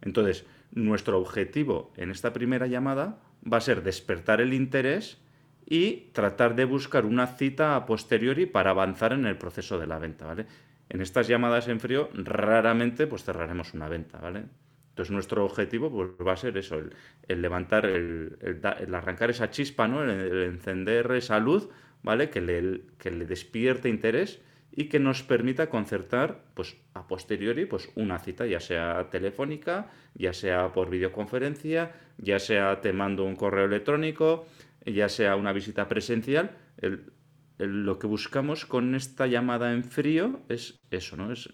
Entonces, 0.00 0.46
nuestro 0.72 1.18
objetivo 1.18 1.92
en 1.98 2.10
esta 2.10 2.32
primera 2.32 2.66
llamada 2.66 3.18
va 3.44 3.58
a 3.58 3.60
ser 3.60 3.82
despertar 3.82 4.40
el 4.40 4.54
interés 4.54 5.20
y 5.66 6.08
tratar 6.14 6.54
de 6.54 6.64
buscar 6.64 7.04
una 7.04 7.26
cita 7.26 7.76
a 7.76 7.84
posteriori 7.84 8.46
para 8.46 8.70
avanzar 8.70 9.12
en 9.12 9.26
el 9.26 9.36
proceso 9.36 9.78
de 9.78 9.86
la 9.86 9.98
venta, 9.98 10.24
¿vale? 10.24 10.46
En 10.88 11.02
estas 11.02 11.28
llamadas 11.28 11.68
en 11.68 11.78
frío 11.78 12.08
raramente 12.14 13.06
pues 13.06 13.22
cerraremos 13.22 13.74
una 13.74 13.90
venta, 13.90 14.18
¿vale? 14.18 14.44
Entonces 14.88 15.12
nuestro 15.12 15.44
objetivo 15.44 15.90
pues, 15.90 16.08
va 16.26 16.32
a 16.32 16.38
ser 16.38 16.56
eso, 16.56 16.80
el, 17.28 17.42
levantar, 17.42 17.84
el, 17.84 18.38
el 18.40 18.62
el 18.80 18.94
arrancar 18.94 19.28
esa 19.28 19.50
chispa, 19.50 19.86
¿no? 19.86 20.02
El 20.02 20.42
encender 20.44 21.12
esa 21.12 21.38
luz, 21.38 21.68
¿vale? 22.02 22.30
Que 22.30 22.40
le, 22.40 22.82
que 22.98 23.10
le 23.10 23.26
despierte 23.26 23.88
interés 23.88 24.40
y 24.72 24.84
que 24.84 25.00
nos 25.00 25.22
permita 25.22 25.68
concertar, 25.68 26.44
pues 26.54 26.76
a 26.94 27.06
posteriori, 27.08 27.66
pues 27.66 27.90
una 27.96 28.18
cita, 28.18 28.46
ya 28.46 28.60
sea 28.60 29.10
telefónica, 29.10 29.90
ya 30.14 30.32
sea 30.32 30.72
por 30.72 30.90
videoconferencia, 30.90 31.92
ya 32.18 32.38
sea 32.38 32.80
te 32.80 32.92
mando 32.92 33.24
un 33.24 33.34
correo 33.36 33.64
electrónico, 33.64 34.46
ya 34.86 35.08
sea 35.08 35.36
una 35.36 35.52
visita 35.52 35.88
presencial. 35.88 36.52
El- 36.78 37.12
el- 37.58 37.84
lo 37.84 37.98
que 37.98 38.06
buscamos 38.06 38.64
con 38.64 38.94
esta 38.94 39.26
llamada 39.26 39.72
en 39.72 39.84
frío 39.84 40.40
es 40.48 40.78
eso, 40.90 41.16
¿no? 41.16 41.32
Es 41.32 41.52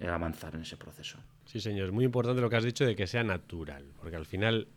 eh, 0.00 0.08
avanzar 0.08 0.54
en 0.54 0.62
ese 0.62 0.76
proceso. 0.76 1.18
Sí, 1.46 1.60
señor. 1.60 1.86
Es 1.86 1.92
muy 1.92 2.04
importante 2.04 2.40
lo 2.42 2.50
que 2.50 2.56
has 2.56 2.64
dicho 2.64 2.84
de 2.84 2.94
que 2.96 3.06
sea 3.06 3.22
natural. 3.24 3.92
Porque 3.98 4.16
al 4.16 4.26
final, 4.26 4.68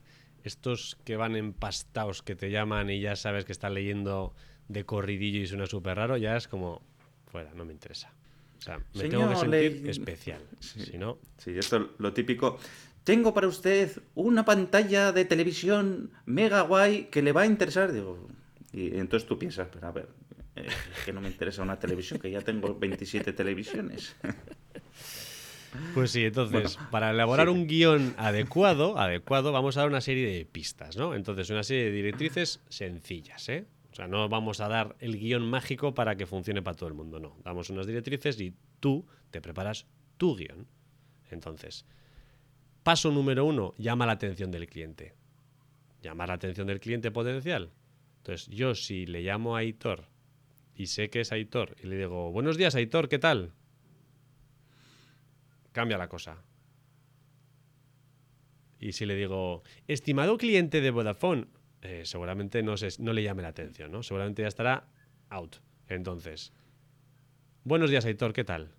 estos 0.44 0.98
que 1.04 1.16
van 1.18 1.36
empastados, 1.36 2.22
que 2.22 2.36
te 2.36 2.50
llaman 2.52 2.90
y 2.90 3.02
ya 3.02 3.16
sabes 3.16 3.44
que 3.46 3.52
están 3.52 3.74
leyendo 3.74 4.34
de 4.68 4.86
corridillo 4.86 5.40
y 5.42 5.48
suena 5.48 5.66
súper 5.66 5.98
raro, 5.98 6.18
ya 6.18 6.36
es 6.38 6.48
como, 6.48 6.82
fuera, 7.32 7.54
no 7.54 7.66
me 7.66 7.74
interesa. 7.74 8.12
O 8.58 8.62
sea, 8.62 8.80
me 8.96 9.04
tengo 9.10 9.30
que 9.30 9.36
sentir 9.36 9.82
le- 9.84 9.92
especial. 9.92 10.42
Sí. 10.60 10.82
Si 10.82 10.98
no, 10.98 11.20
Sí, 11.38 11.52
esto 11.58 11.78
es 11.78 11.84
lo 12.00 12.12
típico. 12.14 12.58
Tengo 13.04 13.34
para 13.34 13.48
usted 13.48 13.92
una 14.16 14.44
pantalla 14.44 15.12
de 15.14 15.24
televisión 15.26 16.12
mega 16.26 16.62
guay 16.62 17.06
que 17.06 17.22
le 17.22 17.32
va 17.32 17.44
a 17.44 17.46
interesar. 17.46 17.94
Digo, 17.94 18.28
y 18.74 18.98
entonces 18.98 19.28
tú 19.30 19.40
piensas, 19.40 19.70
pero 19.72 19.88
a 19.88 19.92
ver, 19.92 20.10
eh, 20.58 20.68
que 21.06 21.14
no 21.14 21.22
me 21.22 21.30
interesa 21.30 21.62
una 21.62 21.80
televisión, 21.80 22.20
que 22.20 22.30
ya 22.30 22.42
tengo 22.42 22.76
27 22.78 23.32
televisiones. 23.34 24.16
Pues 25.94 26.12
sí, 26.12 26.24
entonces, 26.24 26.80
para 26.92 27.12
elaborar 27.12 27.48
sí. 27.48 27.54
un 27.54 27.68
guion 27.68 28.16
adecuado, 28.18 28.98
adecuado, 28.98 29.52
vamos 29.52 29.78
a 29.78 29.82
dar 29.82 29.90
una 29.90 30.02
serie 30.02 30.28
de 30.32 30.46
pistas, 30.46 30.98
¿no? 30.98 31.14
Entonces, 31.14 31.50
una 31.52 31.62
serie 31.62 31.86
de 31.86 31.92
directrices 31.92 32.62
sencillas, 32.70 33.48
¿eh? 33.50 33.66
O 33.92 33.96
sea, 33.96 34.08
no 34.08 34.30
vamos 34.30 34.60
a 34.60 34.68
dar 34.68 34.96
el 35.00 35.18
guion 35.18 35.50
mágico 35.50 35.94
para 35.94 36.16
que 36.16 36.26
funcione 36.26 36.62
para 36.62 36.76
todo 36.76 36.90
el 36.90 36.96
mundo, 36.96 37.20
no. 37.20 37.38
Damos 37.44 37.70
unas 37.70 37.88
directrices 37.88 38.40
y 38.40 38.54
tú 38.80 39.06
te 39.32 39.42
preparas 39.42 39.88
tu 40.18 40.36
guion. 40.36 40.68
Entonces, 41.32 41.86
paso 42.84 43.12
número 43.12 43.46
uno, 43.46 43.74
llama 43.78 44.06
la 44.06 44.14
atención 44.14 44.52
del 44.52 44.68
cliente. 44.68 45.16
Llamar 46.02 46.30
la 46.30 46.36
atención 46.36 46.68
del 46.68 46.80
cliente 46.80 47.12
potencial. 47.12 47.72
Entonces, 48.18 48.48
yo 48.48 48.76
si 48.76 49.06
le 49.06 49.22
llamo 49.22 49.56
a 49.56 49.60
Aitor 49.60 50.06
y 50.76 50.88
sé 50.88 51.10
que 51.10 51.22
es 51.22 51.32
Aitor 51.32 51.76
y 51.82 51.88
le 51.88 51.98
digo, 51.98 52.32
buenos 52.32 52.58
días 52.58 52.76
Aitor, 52.76 53.10
¿qué 53.10 53.20
tal? 53.20 53.54
Cambia 55.72 55.98
la 55.98 56.08
cosa. 56.08 56.44
Y 58.80 58.92
si 58.92 59.06
le 59.06 59.16
digo, 59.16 59.64
estimado 59.88 60.38
cliente 60.38 60.82
de 60.82 60.92
Vodafone, 60.92 61.48
eh, 61.88 62.06
seguramente 62.06 62.62
no, 62.64 62.76
se, 62.76 62.90
no 63.02 63.14
le 63.14 63.24
llame 63.24 63.42
la 63.42 63.48
atención, 63.50 63.92
¿no? 63.92 64.04
Seguramente 64.04 64.42
ya 64.42 64.50
estará 64.50 64.88
out. 65.30 65.58
Entonces, 65.88 66.52
buenos 67.64 67.90
días 67.90 68.06
Aitor, 68.06 68.34
¿qué 68.34 68.44
tal? 68.44 68.76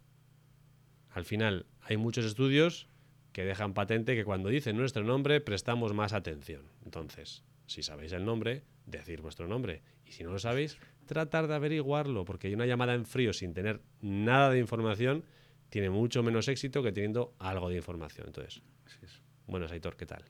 Al 1.11 1.25
final, 1.25 1.65
hay 1.81 1.97
muchos 1.97 2.27
estudios 2.27 2.87
que 3.33 3.45
dejan 3.45 3.73
patente 3.73 4.15
que 4.15 4.25
cuando 4.25 4.51
dicen 4.51 4.77
nuestro 4.77 5.05
nombre 5.05 5.41
prestamos 5.41 5.95
más 5.95 6.13
atención. 6.13 6.63
Entonces, 6.85 7.45
si 7.67 7.83
sabéis 7.83 8.13
el 8.13 8.25
nombre, 8.27 8.63
decir 8.85 9.23
vuestro 9.23 9.49
nombre. 9.49 9.83
Y 10.05 10.13
si 10.13 10.23
no 10.23 10.31
lo 10.31 10.39
sabéis, 10.39 10.79
tratar 11.07 11.47
de 11.47 11.55
averiguarlo, 11.55 12.25
porque 12.27 12.53
una 12.55 12.67
llamada 12.67 12.95
en 12.95 13.07
frío 13.07 13.33
sin 13.33 13.55
tener 13.55 13.81
nada 14.03 14.51
de 14.51 14.59
información 14.59 15.25
tiene 15.71 15.89
mucho 15.89 16.23
menos 16.23 16.49
éxito 16.49 16.83
que 16.83 16.93
teniendo 16.93 17.35
algo 17.39 17.71
de 17.71 17.77
información. 17.77 18.27
Entonces, 18.27 18.63
Así 18.85 18.99
es. 19.03 19.23
buenas, 19.47 19.73
Aitor, 19.73 19.97
¿qué 19.97 20.07
tal? 20.07 20.25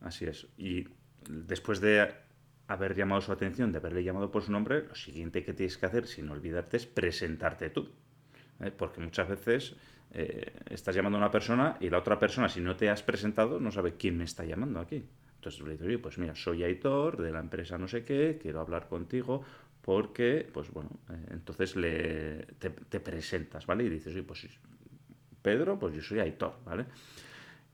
Así 0.00 0.24
es. 0.24 0.46
Y 0.56 0.84
después 1.28 1.80
de 1.80 2.12
haber 2.66 2.94
llamado 2.94 3.20
su 3.20 3.32
atención, 3.32 3.72
de 3.72 3.78
haberle 3.78 4.02
llamado 4.02 4.30
por 4.30 4.42
su 4.42 4.52
nombre, 4.52 4.86
lo 4.88 4.94
siguiente 4.94 5.44
que 5.44 5.52
tienes 5.52 5.76
que 5.76 5.86
hacer, 5.86 6.06
sin 6.06 6.28
olvidarte, 6.30 6.76
es 6.76 6.86
presentarte 6.86 7.70
tú. 7.70 7.88
¿eh? 8.60 8.70
Porque 8.76 9.00
muchas 9.00 9.28
veces 9.28 9.76
eh, 10.12 10.52
estás 10.70 10.94
llamando 10.94 11.18
a 11.18 11.22
una 11.22 11.30
persona 11.30 11.76
y 11.80 11.90
la 11.90 11.98
otra 11.98 12.18
persona, 12.18 12.48
si 12.48 12.60
no 12.60 12.76
te 12.76 12.88
has 12.88 13.02
presentado, 13.02 13.60
no 13.60 13.70
sabe 13.70 13.94
quién 13.94 14.16
me 14.16 14.24
está 14.24 14.44
llamando 14.44 14.80
aquí. 14.80 15.04
Entonces 15.36 15.60
le 15.62 15.76
digo, 15.76 16.02
pues 16.02 16.16
mira, 16.18 16.34
soy 16.34 16.64
Aitor, 16.64 17.20
de 17.20 17.30
la 17.30 17.40
empresa 17.40 17.76
no 17.76 17.86
sé 17.86 18.02
qué, 18.02 18.38
quiero 18.40 18.60
hablar 18.60 18.88
contigo 18.88 19.44
porque, 19.82 20.48
pues 20.50 20.70
bueno, 20.70 20.88
eh, 21.10 21.26
entonces 21.32 21.76
le, 21.76 22.46
te, 22.58 22.70
te 22.70 23.00
presentas, 23.00 23.66
¿vale? 23.66 23.84
Y 23.84 23.90
dices, 23.90 24.14
oye, 24.14 24.22
pues 24.22 24.48
Pedro, 25.42 25.78
pues 25.78 25.94
yo 25.94 26.00
soy 26.00 26.20
Aitor, 26.20 26.54
¿vale? 26.64 26.86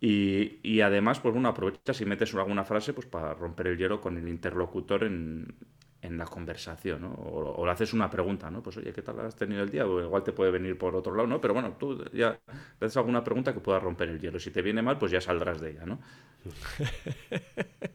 Y, 0.02 0.80
además, 0.80 1.20
pues 1.20 1.34
bueno, 1.34 1.48
aprovechas 1.50 2.00
y 2.00 2.06
metes 2.06 2.34
alguna 2.34 2.64
frase 2.64 2.92
pues 2.94 3.06
para 3.06 3.34
romper 3.34 3.66
el 3.68 3.76
hielo 3.78 4.00
con 4.00 4.16
el 4.16 4.28
interlocutor 4.28 5.04
en, 5.04 5.54
en 6.00 6.16
la 6.16 6.24
conversación, 6.24 7.02
¿no? 7.02 7.12
O, 7.12 7.60
o 7.60 7.66
le 7.66 7.72
haces 7.72 7.92
una 7.92 8.08
pregunta, 8.08 8.50
¿no? 8.50 8.62
Pues 8.62 8.78
oye, 8.78 8.92
¿qué 8.94 9.02
tal 9.02 9.20
has 9.20 9.36
tenido 9.36 9.62
el 9.62 9.70
día? 9.70 9.86
O 9.86 10.00
igual 10.00 10.22
te 10.24 10.32
puede 10.32 10.50
venir 10.50 10.78
por 10.78 10.96
otro 10.96 11.14
lado, 11.14 11.28
¿no? 11.28 11.38
Pero 11.40 11.52
bueno, 11.54 11.76
tú 11.78 12.02
ya 12.14 12.30
le 12.80 12.86
haces 12.86 12.96
alguna 12.96 13.22
pregunta 13.22 13.52
que 13.52 13.60
pueda 13.60 13.78
romper 13.78 14.08
el 14.08 14.20
hielo. 14.20 14.38
Si 14.40 14.50
te 14.50 14.62
viene 14.62 14.80
mal, 14.82 14.96
pues 14.98 15.12
ya 15.12 15.20
saldrás 15.20 15.60
de 15.60 15.70
ella, 15.72 15.84
¿no? 15.84 16.00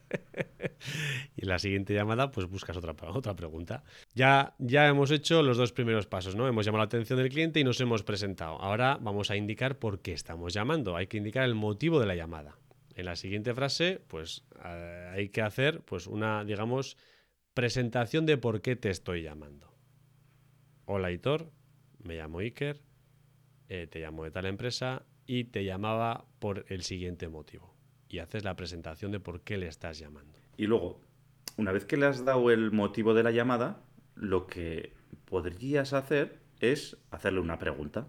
Y 1.35 1.43
en 1.43 1.49
la 1.49 1.59
siguiente 1.59 1.93
llamada, 1.93 2.31
pues 2.31 2.47
buscas 2.47 2.77
otra, 2.77 2.95
otra 3.09 3.35
pregunta. 3.35 3.83
Ya, 4.13 4.55
ya 4.57 4.87
hemos 4.87 5.11
hecho 5.11 5.41
los 5.43 5.57
dos 5.57 5.71
primeros 5.73 6.07
pasos, 6.07 6.35
¿no? 6.35 6.47
Hemos 6.47 6.65
llamado 6.65 6.83
la 6.83 6.85
atención 6.85 7.19
del 7.19 7.29
cliente 7.29 7.59
y 7.59 7.63
nos 7.63 7.79
hemos 7.81 8.03
presentado. 8.03 8.61
Ahora 8.61 8.97
vamos 9.01 9.31
a 9.31 9.35
indicar 9.35 9.79
por 9.79 10.01
qué 10.01 10.13
estamos 10.13 10.53
llamando. 10.53 10.95
Hay 10.95 11.07
que 11.07 11.17
indicar 11.17 11.43
el 11.43 11.55
motivo 11.55 11.99
de 11.99 12.05
la 12.05 12.15
llamada. 12.15 12.57
En 12.95 13.05
la 13.05 13.15
siguiente 13.17 13.53
frase, 13.53 14.01
pues 14.07 14.45
hay 14.61 15.29
que 15.29 15.41
hacer, 15.41 15.81
pues 15.81 16.07
una, 16.07 16.45
digamos, 16.45 16.97
presentación 17.53 18.25
de 18.25 18.37
por 18.37 18.61
qué 18.61 18.75
te 18.75 18.89
estoy 18.89 19.21
llamando. 19.21 19.73
Hola, 20.85 21.11
Hitor, 21.11 21.51
me 21.99 22.15
llamo 22.15 22.39
Iker, 22.39 22.81
eh, 23.67 23.87
te 23.87 23.99
llamo 23.99 24.23
de 24.23 24.31
tal 24.31 24.45
empresa 24.45 25.05
y 25.25 25.45
te 25.45 25.65
llamaba 25.65 26.25
por 26.39 26.65
el 26.69 26.83
siguiente 26.83 27.27
motivo. 27.27 27.75
Y 28.07 28.19
haces 28.19 28.43
la 28.43 28.55
presentación 28.55 29.11
de 29.11 29.19
por 29.19 29.41
qué 29.41 29.57
le 29.57 29.67
estás 29.67 29.97
llamando. 29.99 30.44
Y 30.57 30.67
luego, 30.67 31.01
una 31.57 31.71
vez 31.71 31.85
que 31.85 31.97
le 31.97 32.05
has 32.05 32.25
dado 32.25 32.51
el 32.51 32.71
motivo 32.71 33.13
de 33.13 33.23
la 33.23 33.31
llamada, 33.31 33.83
lo 34.15 34.47
que 34.47 34.93
podrías 35.25 35.93
hacer 35.93 36.39
es 36.59 36.97
hacerle 37.11 37.39
una 37.39 37.59
pregunta. 37.59 38.07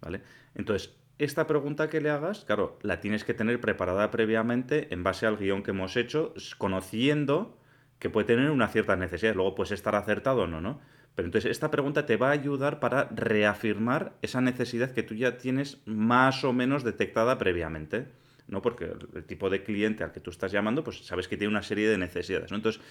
¿Vale? 0.00 0.22
Entonces, 0.54 0.94
esta 1.18 1.46
pregunta 1.46 1.88
que 1.88 2.00
le 2.00 2.10
hagas, 2.10 2.44
claro, 2.44 2.78
la 2.82 3.00
tienes 3.00 3.24
que 3.24 3.34
tener 3.34 3.60
preparada 3.60 4.10
previamente 4.10 4.92
en 4.92 5.04
base 5.04 5.26
al 5.26 5.36
guion 5.36 5.62
que 5.62 5.70
hemos 5.70 5.96
hecho, 5.96 6.34
conociendo 6.58 7.58
que 7.98 8.10
puede 8.10 8.26
tener 8.26 8.50
una 8.50 8.68
cierta 8.68 8.96
necesidad. 8.96 9.34
Luego 9.34 9.54
puedes 9.54 9.70
estar 9.70 9.94
acertado 9.94 10.42
o 10.42 10.46
no, 10.46 10.60
¿no? 10.60 10.80
Pero 11.14 11.26
entonces 11.26 11.50
esta 11.50 11.70
pregunta 11.70 12.06
te 12.06 12.16
va 12.16 12.28
a 12.28 12.32
ayudar 12.32 12.80
para 12.80 13.04
reafirmar 13.04 14.14
esa 14.22 14.40
necesidad 14.40 14.90
que 14.90 15.04
tú 15.04 15.14
ya 15.14 15.38
tienes 15.38 15.80
más 15.86 16.42
o 16.42 16.52
menos 16.52 16.82
detectada 16.82 17.38
previamente. 17.38 18.08
¿No? 18.46 18.62
Porque 18.62 18.92
el 19.14 19.24
tipo 19.24 19.50
de 19.50 19.62
cliente 19.62 20.04
al 20.04 20.12
que 20.12 20.20
tú 20.20 20.30
estás 20.30 20.52
llamando, 20.52 20.84
pues 20.84 21.04
sabes 21.04 21.28
que 21.28 21.36
tiene 21.36 21.50
una 21.50 21.62
serie 21.62 21.88
de 21.88 21.98
necesidades, 21.98 22.50
¿no? 22.50 22.56
Entonces, 22.56 22.82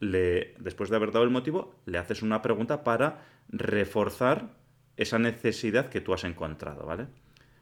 después 0.00 0.90
de 0.90 0.96
haber 0.96 1.12
dado 1.12 1.24
el 1.24 1.30
motivo, 1.30 1.74
le 1.86 1.98
haces 1.98 2.22
una 2.22 2.42
pregunta 2.42 2.84
para 2.84 3.24
reforzar 3.48 4.50
esa 4.96 5.18
necesidad 5.18 5.88
que 5.88 6.00
tú 6.00 6.12
has 6.14 6.24
encontrado, 6.24 6.86
¿vale? 6.86 7.06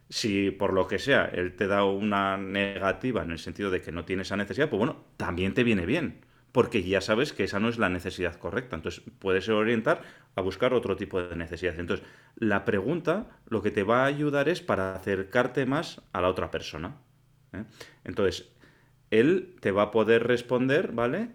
Si 0.09 0.51
por 0.51 0.73
lo 0.73 0.87
que 0.87 0.99
sea 0.99 1.25
él 1.27 1.57
te 1.57 1.67
da 1.67 1.85
una 1.85 2.37
negativa 2.37 3.23
en 3.23 3.31
el 3.31 3.39
sentido 3.39 3.71
de 3.71 3.81
que 3.81 3.93
no 3.93 4.05
tiene 4.05 4.23
esa 4.23 4.37
necesidad, 4.37 4.69
pues 4.69 4.79
bueno, 4.79 5.05
también 5.17 5.55
te 5.55 5.65
viene 5.65 5.87
bien, 5.87 6.21
porque 6.53 6.83
ya 6.83 7.01
sabes 7.01 7.33
que 7.33 7.45
esa 7.45 7.59
no 7.59 7.69
es 7.69 7.79
la 7.79 7.89
necesidad 7.89 8.37
correcta. 8.37 8.77
Entonces 8.77 9.03
puedes 9.19 9.49
orientar 9.49 10.03
a 10.37 10.41
buscar 10.43 10.75
otro 10.75 10.97
tipo 10.97 11.23
de 11.23 11.35
necesidad. 11.37 11.79
Entonces, 11.79 12.07
la 12.37 12.65
pregunta 12.65 13.41
lo 13.49 13.63
que 13.63 13.71
te 13.71 13.83
va 13.83 14.03
a 14.03 14.07
ayudar 14.07 14.49
es 14.49 14.61
para 14.61 14.95
acercarte 14.95 15.67
más 15.67 16.03
a 16.13 16.21
la 16.21 16.29
otra 16.29 16.51
persona. 16.51 16.97
¿Eh? 17.55 17.65
Entonces, 18.05 18.53
él 19.11 19.57
te 19.61 19.71
va 19.73 19.83
a 19.85 19.91
poder 19.91 20.27
responder, 20.27 20.93
¿vale? 20.93 21.31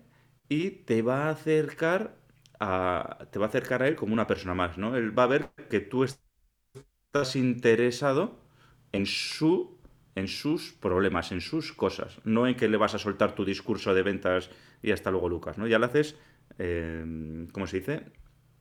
Y 0.49 0.71
te 0.71 1.01
va 1.01 1.25
a 1.27 1.29
acercar 1.31 2.15
a, 2.59 3.27
te 3.31 3.39
va 3.39 3.45
a 3.45 3.49
acercar 3.49 3.83
a 3.83 3.87
él 3.87 3.95
como 3.95 4.13
una 4.13 4.27
persona 4.27 4.53
más, 4.55 4.77
¿no? 4.77 4.95
Él 4.97 5.17
va 5.17 5.23
a 5.23 5.27
ver 5.27 5.49
que 5.69 5.79
tú 5.79 6.03
estás 6.03 7.35
interesado 7.35 8.39
en 8.91 9.05
su 9.05 9.77
en 10.15 10.27
sus 10.27 10.73
problemas, 10.73 11.31
en 11.31 11.39
sus 11.39 11.71
cosas, 11.71 12.19
no 12.25 12.45
en 12.47 12.55
que 12.55 12.67
le 12.67 12.75
vas 12.77 12.93
a 12.93 12.99
soltar 12.99 13.35
tu 13.35 13.45
discurso 13.45 13.93
de 13.93 14.03
ventas 14.03 14.49
y 14.81 14.91
hasta 14.91 15.11
luego 15.11 15.29
Lucas, 15.29 15.57
¿no? 15.57 15.65
Ya 15.67 15.79
le 15.79 15.85
haces, 15.85 16.17
eh, 16.57 17.47
¿cómo 17.53 17.67
se 17.67 17.79
dice? 17.79 18.01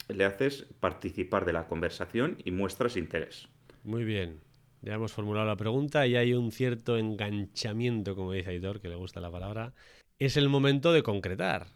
Le 0.09 0.25
haces 0.25 0.67
participar 0.79 1.45
de 1.45 1.53
la 1.55 1.67
conversación 1.67 2.37
y 2.45 2.53
muestras 2.53 2.97
interés. 2.97 3.49
Muy 3.83 4.05
bien. 4.05 4.41
Ya 4.81 4.95
hemos 4.95 5.13
formulado 5.13 5.47
la 5.47 5.57
pregunta 5.57 6.07
y 6.07 6.17
hay 6.17 6.35
un 6.35 6.53
cierto 6.53 6.99
enganchamiento, 6.99 8.15
como 8.15 8.33
dice 8.33 8.51
Aitor, 8.51 8.81
que 8.81 8.89
le 8.89 8.95
gusta 8.95 9.21
la 9.21 9.31
palabra. 9.31 9.75
Es 10.19 10.37
el 10.37 10.49
momento 10.49 10.93
de 10.93 11.03
concretar. 11.03 11.67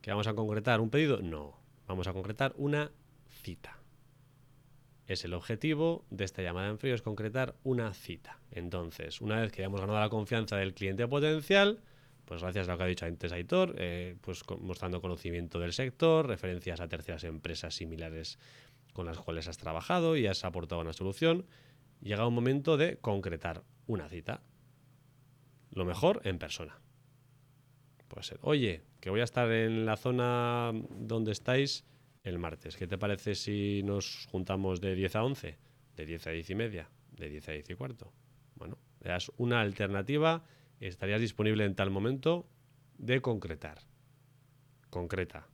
¿Que 0.00 0.10
vamos 0.10 0.26
a 0.26 0.34
concretar 0.34 0.80
un 0.80 0.90
pedido? 0.90 1.20
No. 1.20 1.60
Vamos 1.86 2.06
a 2.06 2.12
concretar 2.12 2.54
una 2.56 2.92
cita. 3.42 3.78
Es 5.06 5.24
el 5.24 5.34
objetivo 5.34 6.04
de 6.10 6.24
esta 6.24 6.40
llamada 6.40 6.68
en 6.68 6.78
frío, 6.78 6.94
es 6.94 7.02
concretar 7.02 7.56
una 7.64 7.92
cita. 7.94 8.38
Entonces, 8.52 9.20
una 9.20 9.40
vez 9.40 9.50
que 9.50 9.62
hayamos 9.62 9.80
ganado 9.80 9.98
la 9.98 10.08
confianza 10.08 10.56
del 10.56 10.72
cliente 10.72 11.08
potencial, 11.08 11.80
pues 12.26 12.42
gracias 12.42 12.68
a 12.68 12.72
lo 12.72 12.78
que 12.78 12.84
ha 12.84 12.86
dicho 12.86 13.06
antes 13.06 13.32
Aitor, 13.32 13.74
eh, 13.76 14.14
pues 14.20 14.44
mostrando 14.60 15.00
conocimiento 15.00 15.58
del 15.58 15.72
sector, 15.72 16.28
referencias 16.28 16.80
a 16.80 16.86
terceras 16.86 17.24
empresas 17.24 17.74
similares 17.74 18.38
con 18.92 19.06
las 19.06 19.18
cuales 19.18 19.48
has 19.48 19.58
trabajado 19.58 20.16
y 20.16 20.28
has 20.28 20.44
aportado 20.44 20.80
una 20.80 20.92
solución, 20.92 21.46
llega 22.00 22.26
un 22.26 22.34
momento 22.34 22.76
de 22.76 22.98
concretar 22.98 23.62
una 23.86 24.08
cita. 24.08 24.42
Lo 25.70 25.84
mejor 25.84 26.20
en 26.24 26.38
persona. 26.38 26.80
Puede 28.08 28.24
ser, 28.24 28.38
oye, 28.42 28.82
que 29.00 29.10
voy 29.10 29.20
a 29.20 29.24
estar 29.24 29.50
en 29.52 29.86
la 29.86 29.96
zona 29.96 30.72
donde 30.90 31.32
estáis 31.32 31.84
el 32.24 32.38
martes. 32.38 32.76
¿Qué 32.76 32.86
te 32.86 32.98
parece 32.98 33.34
si 33.34 33.82
nos 33.84 34.26
juntamos 34.30 34.80
de 34.80 34.94
10 34.94 35.16
a 35.16 35.24
11? 35.24 35.58
De 35.96 36.06
10 36.06 36.26
a 36.26 36.30
10 36.30 36.50
y 36.50 36.54
media, 36.54 36.90
de 37.12 37.28
10 37.28 37.48
a 37.48 37.52
10 37.52 37.70
y 37.70 37.74
cuarto. 37.74 38.12
Bueno, 38.56 38.78
es 39.00 39.30
una 39.36 39.60
alternativa, 39.60 40.44
estarías 40.80 41.20
disponible 41.20 41.64
en 41.64 41.74
tal 41.74 41.90
momento 41.90 42.48
de 42.98 43.20
concretar. 43.22 43.78
Concreta. 44.90 45.49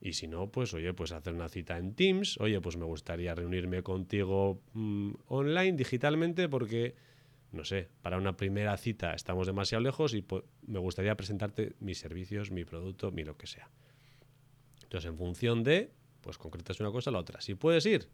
Y 0.00 0.12
si 0.12 0.28
no, 0.28 0.50
pues 0.50 0.74
oye, 0.74 0.92
pues 0.92 1.12
hacer 1.12 1.32
una 1.32 1.48
cita 1.48 1.78
en 1.78 1.94
Teams. 1.94 2.38
Oye, 2.38 2.60
pues 2.60 2.76
me 2.76 2.84
gustaría 2.84 3.34
reunirme 3.34 3.82
contigo 3.82 4.62
mmm, 4.74 5.14
online, 5.28 5.72
digitalmente, 5.72 6.48
porque, 6.48 6.94
no 7.52 7.64
sé, 7.64 7.88
para 8.02 8.18
una 8.18 8.36
primera 8.36 8.76
cita 8.76 9.14
estamos 9.14 9.46
demasiado 9.46 9.82
lejos 9.82 10.14
y 10.14 10.22
pues, 10.22 10.44
me 10.66 10.78
gustaría 10.78 11.16
presentarte 11.16 11.74
mis 11.80 11.98
servicios, 11.98 12.50
mi 12.50 12.64
producto, 12.64 13.10
mi 13.10 13.24
lo 13.24 13.36
que 13.36 13.46
sea. 13.46 13.70
Entonces, 14.82 15.10
en 15.10 15.16
función 15.16 15.64
de, 15.64 15.90
pues 16.20 16.38
concretas 16.38 16.78
una 16.80 16.90
cosa 16.90 17.10
a 17.10 17.12
la 17.12 17.18
otra. 17.18 17.40
Si 17.40 17.54
puedes 17.54 17.86
ir, 17.86 18.08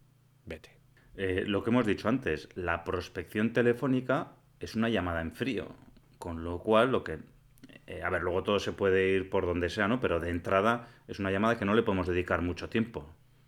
vete. 0.46 0.70
Eh, 1.16 1.44
lo 1.46 1.62
que 1.62 1.70
hemos 1.70 1.84
dicho 1.84 2.08
antes, 2.08 2.48
la 2.54 2.84
prospección 2.84 3.52
telefónica 3.52 4.32
es 4.60 4.76
una 4.76 4.88
llamada 4.88 5.20
en 5.20 5.32
frío, 5.32 5.74
con 6.18 6.44
lo 6.44 6.60
cual 6.60 6.92
lo 6.92 7.04
que... 7.04 7.18
Eh, 7.92 8.02
a 8.02 8.08
ver, 8.08 8.22
luego 8.22 8.42
todo 8.42 8.58
se 8.58 8.72
puede 8.72 9.08
ir 9.08 9.28
por 9.28 9.44
donde 9.44 9.68
sea, 9.68 9.86
¿no? 9.86 10.00
Pero 10.00 10.18
de 10.18 10.30
entrada 10.30 10.88
es 11.08 11.18
una 11.18 11.30
llamada 11.30 11.58
que 11.58 11.66
no 11.66 11.74
le 11.74 11.82
podemos 11.82 12.06
dedicar 12.06 12.40
mucho 12.40 12.70
tiempo. 12.70 13.04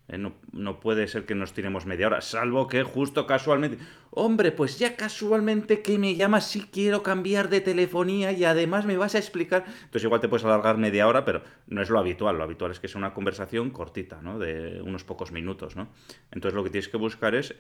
¿eh? 0.08 0.18
No, 0.18 0.34
no, 0.52 0.80
puede 0.80 1.08
ser 1.08 1.24
que 1.24 1.34
nos 1.34 1.54
tiremos 1.54 1.86
media 1.86 2.08
hora, 2.08 2.20
salvo 2.20 2.68
que 2.68 2.82
justo 2.82 3.26
casualmente. 3.26 3.78
Hombre, 4.10 4.52
pues 4.52 4.78
ya 4.78 4.96
casualmente 4.96 5.80
que 5.80 5.98
me 5.98 6.14
llamas 6.14 6.46
si 6.46 6.60
quiero 6.60 7.02
cambiar 7.02 7.48
de 7.48 7.62
telefonía 7.62 8.32
y 8.32 8.44
además 8.44 8.84
me 8.84 8.98
vas 8.98 9.14
a 9.14 9.18
explicar. 9.18 9.64
Entonces 9.66 10.04
igual 10.04 10.20
te 10.20 10.28
puedes 10.28 10.44
alargar 10.44 10.76
media 10.76 11.08
hora, 11.08 11.24
pero 11.24 11.42
no 11.68 11.80
es 11.80 11.88
lo 11.88 11.98
habitual. 11.98 12.36
Lo 12.36 12.44
habitual 12.44 12.70
es 12.70 12.80
que 12.80 12.88
sea 12.88 12.98
una 12.98 13.14
conversación 13.14 13.70
cortita, 13.70 14.20
¿no? 14.20 14.38
De 14.38 14.82
unos 14.82 15.04
pocos 15.04 15.32
minutos, 15.32 15.74
¿no? 15.74 15.88
Entonces 16.32 16.54
lo 16.54 16.62
que 16.64 16.70
tienes 16.70 16.88
que 16.88 16.98
buscar 16.98 17.34
es 17.34 17.54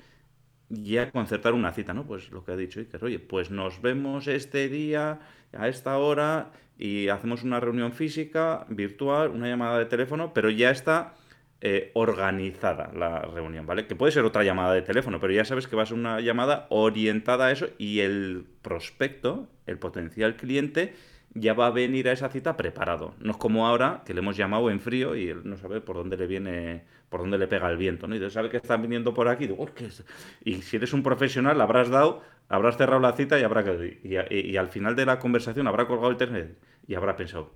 ya 0.68 1.10
concertar 1.10 1.54
una 1.54 1.72
cita, 1.72 1.94
¿no? 1.94 2.06
Pues 2.06 2.30
lo 2.30 2.44
que 2.44 2.52
ha 2.52 2.56
dicho 2.56 2.80
Iker, 2.80 3.04
oye, 3.04 3.18
pues 3.18 3.50
nos 3.50 3.80
vemos 3.80 4.26
este 4.26 4.68
día 4.68 5.20
a 5.52 5.68
esta 5.68 5.98
hora 5.98 6.50
y 6.78 7.08
hacemos 7.08 7.42
una 7.42 7.60
reunión 7.60 7.92
física, 7.92 8.66
virtual, 8.68 9.30
una 9.30 9.48
llamada 9.48 9.78
de 9.78 9.86
teléfono, 9.86 10.32
pero 10.34 10.50
ya 10.50 10.70
está 10.70 11.14
eh, 11.60 11.92
organizada 11.94 12.90
la 12.94 13.22
reunión, 13.22 13.66
¿vale? 13.66 13.86
Que 13.86 13.96
puede 13.96 14.12
ser 14.12 14.24
otra 14.24 14.42
llamada 14.42 14.74
de 14.74 14.82
teléfono, 14.82 15.20
pero 15.20 15.32
ya 15.32 15.44
sabes 15.44 15.66
que 15.66 15.76
va 15.76 15.84
a 15.84 15.86
ser 15.86 15.96
una 15.96 16.20
llamada 16.20 16.66
orientada 16.70 17.46
a 17.46 17.52
eso 17.52 17.68
y 17.78 18.00
el 18.00 18.44
prospecto, 18.60 19.48
el 19.66 19.78
potencial 19.78 20.36
cliente, 20.36 20.94
ya 21.34 21.52
va 21.54 21.66
a 21.66 21.70
venir 21.70 22.08
a 22.08 22.12
esa 22.12 22.28
cita 22.28 22.56
preparado. 22.56 23.14
No 23.18 23.32
es 23.32 23.36
como 23.36 23.66
ahora 23.66 24.02
que 24.06 24.14
le 24.14 24.20
hemos 24.20 24.36
llamado 24.36 24.70
en 24.70 24.80
frío 24.80 25.16
y 25.16 25.28
él 25.28 25.42
no 25.44 25.56
sabe 25.56 25.80
por 25.80 25.96
dónde 25.96 26.16
le 26.16 26.26
viene, 26.26 26.84
por 27.08 27.20
dónde 27.20 27.38
le 27.38 27.48
pega 27.48 27.68
el 27.68 27.76
viento, 27.76 28.06
¿no? 28.06 28.14
Y 28.14 28.30
sabe 28.30 28.50
que 28.50 28.58
están 28.58 28.82
viniendo 28.82 29.12
por 29.14 29.28
aquí. 29.28 29.46
Digo, 29.46 29.66
¿qué 29.74 29.86
es? 29.86 30.04
Y 30.44 30.62
si 30.62 30.76
eres 30.76 30.92
un 30.92 31.02
profesional, 31.02 31.60
habrás 31.60 31.88
dado, 31.90 32.22
habrás 32.48 32.76
cerrado 32.76 33.00
la 33.00 33.12
cita 33.12 33.38
y 33.38 33.42
habrá 33.42 33.64
y, 34.02 34.16
y, 34.30 34.56
al 34.56 34.68
final 34.68 34.94
de 34.96 35.06
la 35.06 35.18
conversación 35.18 35.66
habrá 35.66 35.86
colgado 35.86 36.10
el 36.10 36.16
teléfono 36.16 36.54
y 36.86 36.94
habrá 36.94 37.16
pensado, 37.16 37.54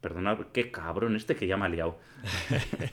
Perdonad, 0.00 0.38
qué 0.52 0.70
cabrón 0.70 1.16
este 1.16 1.36
que 1.36 1.46
ya 1.46 1.56
me 1.56 1.66
ha 1.66 1.68
liado. 1.68 1.98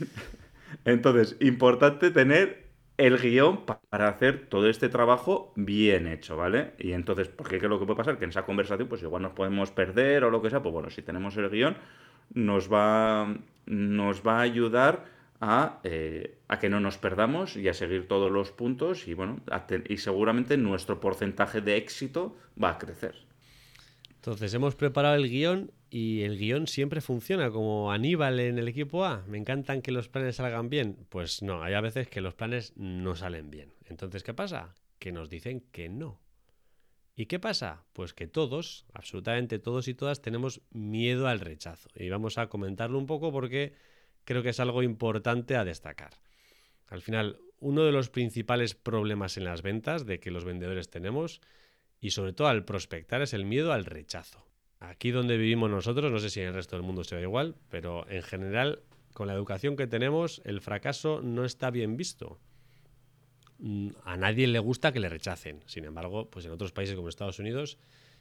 Entonces, 0.84 1.36
importante 1.40 2.10
tener 2.10 2.67
el 2.98 3.16
guion 3.18 3.64
para 3.64 4.08
hacer 4.08 4.48
todo 4.48 4.68
este 4.68 4.88
trabajo 4.88 5.52
bien 5.56 6.08
hecho, 6.08 6.36
¿vale? 6.36 6.72
Y 6.78 6.92
entonces, 6.92 7.28
porque 7.28 7.58
¿qué 7.58 7.66
es 7.66 7.70
lo 7.70 7.78
que 7.78 7.86
puede 7.86 7.96
pasar? 7.96 8.18
Que 8.18 8.24
en 8.24 8.30
esa 8.30 8.44
conversación, 8.44 8.88
pues 8.88 9.02
igual 9.02 9.22
nos 9.22 9.32
podemos 9.32 9.70
perder 9.70 10.24
o 10.24 10.30
lo 10.30 10.42
que 10.42 10.50
sea, 10.50 10.62
pues 10.62 10.72
bueno, 10.72 10.90
si 10.90 11.00
tenemos 11.02 11.36
el 11.36 11.48
guion, 11.48 11.76
nos 12.34 12.70
va, 12.70 13.34
nos 13.66 14.26
va 14.26 14.38
a 14.38 14.42
ayudar 14.42 15.04
a, 15.40 15.78
eh, 15.84 16.38
a 16.48 16.58
que 16.58 16.68
no 16.68 16.80
nos 16.80 16.98
perdamos 16.98 17.56
y 17.56 17.68
a 17.68 17.74
seguir 17.74 18.08
todos 18.08 18.32
los 18.32 18.50
puntos 18.50 19.06
y 19.06 19.14
bueno, 19.14 19.40
y 19.88 19.96
seguramente 19.98 20.56
nuestro 20.56 20.98
porcentaje 21.00 21.60
de 21.60 21.76
éxito 21.76 22.36
va 22.62 22.70
a 22.70 22.78
crecer. 22.78 23.14
Entonces, 24.16 24.52
hemos 24.54 24.74
preparado 24.74 25.14
el 25.14 25.30
guion 25.30 25.70
y 25.90 26.22
el 26.22 26.38
guion 26.38 26.66
siempre 26.66 27.00
funciona 27.00 27.50
como 27.50 27.92
Aníbal 27.92 28.40
en 28.40 28.58
el 28.58 28.68
equipo 28.68 29.04
A. 29.04 29.24
Me 29.26 29.38
encantan 29.38 29.82
que 29.82 29.92
los 29.92 30.08
planes 30.08 30.36
salgan 30.36 30.68
bien. 30.68 31.06
Pues 31.08 31.42
no, 31.42 31.62
hay 31.62 31.74
a 31.74 31.80
veces 31.80 32.08
que 32.08 32.20
los 32.20 32.34
planes 32.34 32.72
no 32.76 33.16
salen 33.16 33.50
bien. 33.50 33.72
Entonces, 33.86 34.22
¿qué 34.22 34.34
pasa? 34.34 34.74
Que 34.98 35.12
nos 35.12 35.30
dicen 35.30 35.60
que 35.72 35.88
no. 35.88 36.20
¿Y 37.16 37.26
qué 37.26 37.40
pasa? 37.40 37.84
Pues 37.94 38.14
que 38.14 38.28
todos, 38.28 38.86
absolutamente 38.92 39.58
todos 39.58 39.88
y 39.88 39.94
todas, 39.94 40.22
tenemos 40.22 40.60
miedo 40.70 41.26
al 41.26 41.40
rechazo. 41.40 41.88
Y 41.96 42.08
vamos 42.08 42.38
a 42.38 42.48
comentarlo 42.48 42.98
un 42.98 43.06
poco 43.06 43.32
porque 43.32 43.74
creo 44.24 44.42
que 44.42 44.50
es 44.50 44.60
algo 44.60 44.82
importante 44.82 45.56
a 45.56 45.64
destacar. 45.64 46.10
Al 46.86 47.02
final, 47.02 47.40
uno 47.60 47.84
de 47.84 47.92
los 47.92 48.08
principales 48.08 48.74
problemas 48.74 49.36
en 49.36 49.44
las 49.44 49.62
ventas 49.62 50.06
de 50.06 50.20
que 50.20 50.30
los 50.30 50.44
vendedores 50.44 50.90
tenemos 50.90 51.40
y 52.00 52.10
sobre 52.10 52.32
todo 52.32 52.48
al 52.48 52.64
prospectar 52.64 53.22
es 53.22 53.32
el 53.32 53.44
miedo 53.44 53.72
al 53.72 53.84
rechazo. 53.84 54.46
Aquí 54.80 55.10
donde 55.10 55.36
vivimos 55.36 55.70
nosotros, 55.70 56.10
no 56.12 56.18
sé 56.18 56.30
si 56.30 56.40
en 56.40 56.48
el 56.48 56.54
resto 56.54 56.76
del 56.76 56.84
mundo 56.84 57.02
se 57.04 57.16
ve 57.16 57.22
igual, 57.22 57.56
pero 57.68 58.08
en 58.08 58.22
general, 58.22 58.82
con 59.12 59.26
la 59.26 59.34
educación 59.34 59.76
que 59.76 59.86
tenemos, 59.86 60.40
el 60.44 60.60
fracaso 60.60 61.20
no 61.22 61.44
está 61.44 61.70
bien 61.70 61.96
visto. 61.96 62.38
Mm, 63.58 63.88
a 64.04 64.16
nadie 64.16 64.46
le 64.46 64.58
gusta 64.60 64.92
que 64.92 65.00
le 65.00 65.08
rechacen. 65.08 65.62
Sin 65.66 65.84
embargo, 65.84 66.30
pues 66.30 66.46
en 66.46 66.52
otros 66.52 66.72
países 66.72 66.94
como 66.94 67.08
Estados 67.08 67.40
Unidos, 67.40 67.78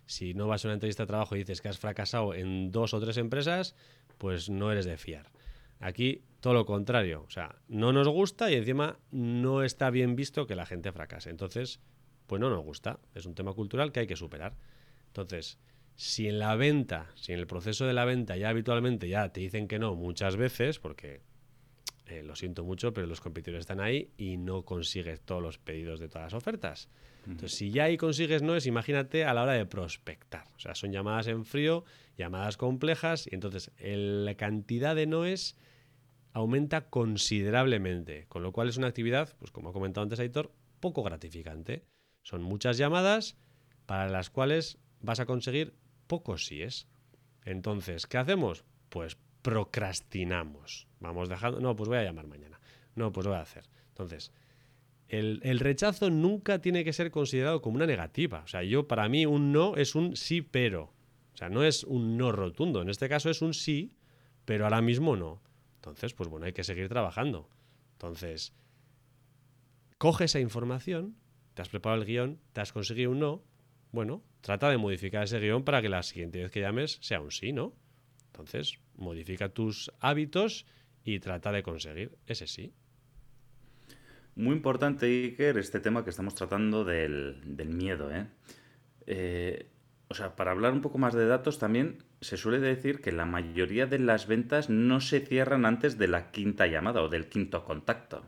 si 0.08 0.34
no 0.34 0.48
vas 0.48 0.66
a 0.66 0.70
una 0.70 0.76
entrevista 0.76 1.04
de 1.04 1.08
trabajo 1.08 1.36
y 1.36 1.40
dices 1.40 1.62
que 1.62 1.70
has 1.70 1.78
fracasado 1.78 2.34
en 2.34 2.72
dos 2.72 2.94
o 2.94 3.00
tres 3.00 3.18
empresas, 3.18 3.76
pues 4.18 4.50
no 4.50 4.72
eres 4.72 4.86
de 4.86 4.98
fiar. 4.98 5.32
Aquí 5.80 6.24
todo 6.40 6.54
lo 6.54 6.66
contrario, 6.66 7.24
o 7.28 7.30
sea, 7.30 7.56
no 7.68 7.94
nos 7.94 8.08
gusta 8.08 8.50
y 8.50 8.56
encima 8.56 8.98
no 9.12 9.64
está 9.64 9.92
bien 9.92 10.16
visto 10.16 10.48
que 10.48 10.56
la 10.56 10.66
gente 10.66 10.92
fracase. 10.92 11.30
Entonces, 11.30 11.80
pues 12.26 12.40
no 12.40 12.50
nos 12.50 12.64
gusta. 12.64 13.00
Es 13.14 13.26
un 13.26 13.36
tema 13.36 13.54
cultural 13.54 13.92
que 13.92 14.00
hay 14.00 14.08
que 14.08 14.16
superar. 14.16 14.56
Entonces, 15.08 15.60
si 15.98 16.28
en 16.28 16.38
la 16.38 16.56
venta, 16.56 17.12
si 17.16 17.34
en 17.34 17.40
el 17.40 17.48
proceso 17.48 17.86
de 17.88 17.94
la 17.94 18.06
venta 18.06 18.38
ya 18.38 18.50
habitualmente 18.50 19.10
ya 19.10 19.34
te 19.34 19.42
dicen 19.42 19.68
que 19.68 19.80
no 19.80 19.96
muchas 19.96 20.38
veces, 20.38 20.78
porque 20.78 21.22
eh, 22.06 22.22
lo 22.22 22.36
siento 22.36 22.64
mucho, 22.64 22.94
pero 22.94 23.08
los 23.08 23.20
competidores 23.20 23.62
están 23.62 23.82
ahí 23.82 24.12
y 24.16 24.38
no 24.38 24.64
consigues 24.64 25.22
todos 25.22 25.42
los 25.42 25.58
pedidos 25.58 26.00
de 26.00 26.08
todas 26.08 26.32
las 26.32 26.34
ofertas. 26.36 26.88
Entonces, 27.26 27.58
si 27.58 27.72
ya 27.72 27.86
ahí 27.86 27.98
consigues 27.98 28.42
no 28.42 28.56
es, 28.56 28.68
imagínate 28.68 29.26
a 29.26 29.34
la 29.34 29.44
hora 29.44 29.52
de 29.52 29.66
prospectar. 29.66 30.46
O 30.56 30.60
sea, 30.60 30.76
son 30.76 30.94
llamadas 30.94 31.28
en 31.28 31.44
frío, 31.44 31.84
llamadas 32.16 32.56
complejas, 32.56 33.28
y 33.30 33.36
entonces 33.36 33.72
la 33.80 34.36
cantidad 34.36 34.96
de 34.96 35.08
noes 35.08 35.58
aumenta 36.32 36.90
considerablemente, 36.90 38.28
con 38.30 38.44
lo 38.44 38.54
cual 38.54 38.70
es 38.70 38.78
una 38.78 38.88
actividad, 38.88 39.36
pues 39.40 39.52
como 39.52 39.70
ha 39.70 39.74
comentado 39.74 40.04
antes 40.04 40.20
Aitor, 40.20 40.54
poco 40.80 41.04
gratificante. 41.04 41.84
Son 42.22 42.44
muchas 42.44 42.78
llamadas 42.78 43.36
para 43.88 44.08
las 44.08 44.30
cuales 44.30 44.78
vas 45.02 45.20
a 45.20 45.26
conseguir 45.26 45.74
pocos 46.08 46.46
síes. 46.46 46.88
Entonces, 47.46 48.08
¿qué 48.08 48.18
hacemos? 48.18 48.66
Pues 48.90 49.18
procrastinamos. 49.42 50.88
Vamos 51.00 51.30
dejando, 51.30 51.60
no, 51.60 51.76
pues 51.76 51.90
voy 51.90 51.98
a 51.98 52.04
llamar 52.04 52.28
mañana. 52.28 52.60
No, 52.96 53.12
pues 53.12 53.26
lo 53.26 53.32
voy 53.32 53.40
a 53.40 53.44
hacer. 53.44 53.70
Entonces, 53.90 54.32
el, 55.08 55.40
el, 55.44 55.60
rechazo 55.60 56.10
nunca 56.10 56.60
tiene 56.60 56.84
que 56.84 56.94
ser 56.94 57.12
considerado 57.12 57.62
como 57.62 57.76
una 57.76 57.86
negativa. 57.86 58.42
O 58.44 58.48
sea, 58.48 58.64
yo 58.64 58.88
para 58.88 59.08
mí 59.08 59.26
un 59.26 59.52
no 59.52 59.76
es 59.76 59.96
un 59.96 60.16
sí, 60.16 60.42
pero. 60.42 60.94
O 61.34 61.38
sea, 61.38 61.50
no 61.50 61.64
es 61.64 61.84
un 61.84 62.18
no 62.18 62.32
rotundo. 62.32 62.82
En 62.82 62.90
este 62.90 63.08
caso 63.08 63.30
es 63.30 63.42
un 63.42 63.54
sí, 63.54 63.94
pero 64.46 64.66
ahora 64.66 64.82
mismo 64.82 65.16
no. 65.16 65.42
Entonces, 65.76 66.14
pues 66.14 66.30
bueno, 66.30 66.48
hay 66.48 66.54
que 66.54 66.64
seguir 66.64 66.90
trabajando. 66.90 67.48
Entonces, 67.94 68.54
coge 69.98 70.26
esa 70.26 70.40
información 70.40 71.16
te 71.58 71.64
has 71.64 71.70
preparado 71.70 72.00
el 72.04 72.08
guion, 72.08 72.40
te 72.54 72.62
has 72.62 72.72
conseguido 72.72 73.10
un 73.10 73.18
no, 73.18 73.44
bueno, 73.92 74.22
trata 74.48 74.70
de 74.70 74.78
modificar 74.78 75.26
ese 75.26 75.42
guion 75.42 75.66
para 75.66 75.82
que 75.82 75.90
la 75.90 76.02
siguiente 76.04 76.42
vez 76.42 76.52
que 76.52 76.62
llames 76.62 77.00
sea 77.02 77.20
un 77.20 77.32
sí, 77.32 77.52
¿no? 77.52 77.74
Entonces, 78.28 78.80
modifica 78.96 79.50
tus 79.50 79.92
hábitos 80.00 80.66
y 81.04 81.20
trata 81.20 81.52
de 81.52 81.64
conseguir 81.64 82.18
ese 82.28 82.48
sí. 82.48 82.72
Muy 84.36 84.56
importante, 84.56 85.06
Iker, 85.06 85.58
este 85.58 85.82
tema 85.82 86.06
que 86.06 86.12
estamos 86.12 86.34
tratando 86.34 86.86
del, 86.86 87.42
miedo. 87.66 88.10
¿eh? 88.10 88.28
¿eh? 89.08 89.70
o 90.08 90.14
sea, 90.14 90.38
para 90.38 90.52
hablar 90.52 90.72
un 90.72 90.82
poco 90.82 90.98
más 90.98 91.14
de 91.14 91.28
datos, 91.28 91.60
también 91.60 91.98
se 92.22 92.38
suele 92.38 92.60
decir 92.60 93.02
que 93.02 93.12
la 93.12 93.26
mayoría 93.26 93.86
de 93.86 94.00
las 94.00 94.28
ventas 94.28 94.70
no 94.70 95.02
se 95.02 95.20
cierran 95.20 95.66
antes 95.66 95.98
de 95.98 96.08
la 96.08 96.32
quinta 96.32 96.68
llamada 96.68 97.02
o 97.02 97.10
del 97.10 97.28
quinto 97.28 97.66
contacto. 97.66 98.24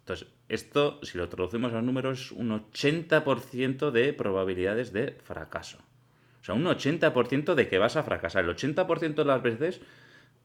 Entonces, 0.00 0.28
esto, 0.52 1.00
si 1.02 1.16
lo 1.16 1.28
traducimos 1.28 1.72
a 1.72 1.80
números, 1.80 2.26
es 2.26 2.32
un 2.32 2.50
80% 2.50 3.90
de 3.90 4.12
probabilidades 4.12 4.92
de 4.92 5.12
fracaso. 5.24 5.78
O 6.40 6.44
sea, 6.44 6.54
un 6.54 6.64
80% 6.64 7.54
de 7.54 7.68
que 7.68 7.78
vas 7.78 7.96
a 7.96 8.02
fracasar. 8.02 8.44
El 8.44 8.54
80% 8.54 9.14
de 9.14 9.24
las 9.24 9.42
veces 9.42 9.80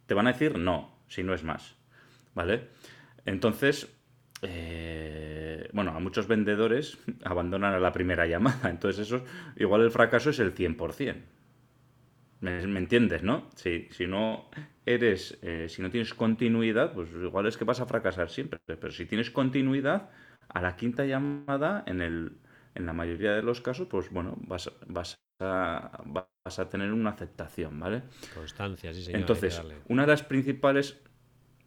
te 0.06 0.14
van 0.14 0.28
a 0.28 0.32
decir 0.32 0.58
no, 0.58 0.96
si 1.08 1.24
no 1.24 1.34
es 1.34 1.44
más. 1.44 1.76
¿Vale? 2.36 2.70
Entonces, 3.26 3.90
eh, 4.44 5.70
bueno, 5.74 5.92
a 5.92 6.00
muchos 6.00 6.28
vendedores 6.28 6.98
abandonan 7.26 7.74
a 7.74 7.80
la 7.80 7.92
primera 7.92 8.26
llamada. 8.28 8.70
Entonces, 8.70 9.08
eso, 9.08 9.26
igual 9.58 9.82
el 9.82 9.92
fracaso 9.92 10.30
es 10.30 10.40
el 10.40 10.56
100%. 10.56 11.16
¿Me, 12.40 12.62
entiendes, 12.62 13.24
no? 13.24 13.50
Si, 13.56 13.88
si 13.92 14.06
no 14.06 14.50
eres, 14.88 15.38
eh, 15.42 15.68
si 15.70 15.82
no 15.82 15.92
tienes 15.92 16.14
continuidad, 16.14 16.94
pues 16.94 17.10
igual 17.12 17.46
es 17.46 17.58
que 17.58 17.66
vas 17.66 17.82
a 17.82 17.86
fracasar 17.86 18.30
siempre. 18.30 18.60
Pero 18.66 18.92
si 18.92 19.06
tienes 19.06 19.30
continuidad, 19.30 20.10
a 20.48 20.62
la 20.62 20.76
quinta 20.78 21.06
llamada, 21.06 21.84
en, 21.86 22.02
el, 22.02 22.38
en 22.74 22.86
la 22.86 22.94
mayoría 22.94 23.34
de 23.34 23.44
los 23.44 23.62
casos, 23.62 23.88
pues 23.88 24.10
bueno, 24.10 24.38
vas, 24.40 24.72
vas, 24.88 25.20
a, 25.40 26.02
vas 26.06 26.60
a 26.60 26.70
tener 26.70 26.94
una 26.94 27.12
aceptación, 27.12 27.80
¿vale? 27.80 28.04
Constancia, 28.34 28.94
sí, 28.94 29.04
señor. 29.04 29.20
Entonces, 29.20 29.62
una 29.90 30.04
de 30.04 30.08
las 30.08 30.24
principales 30.24 31.02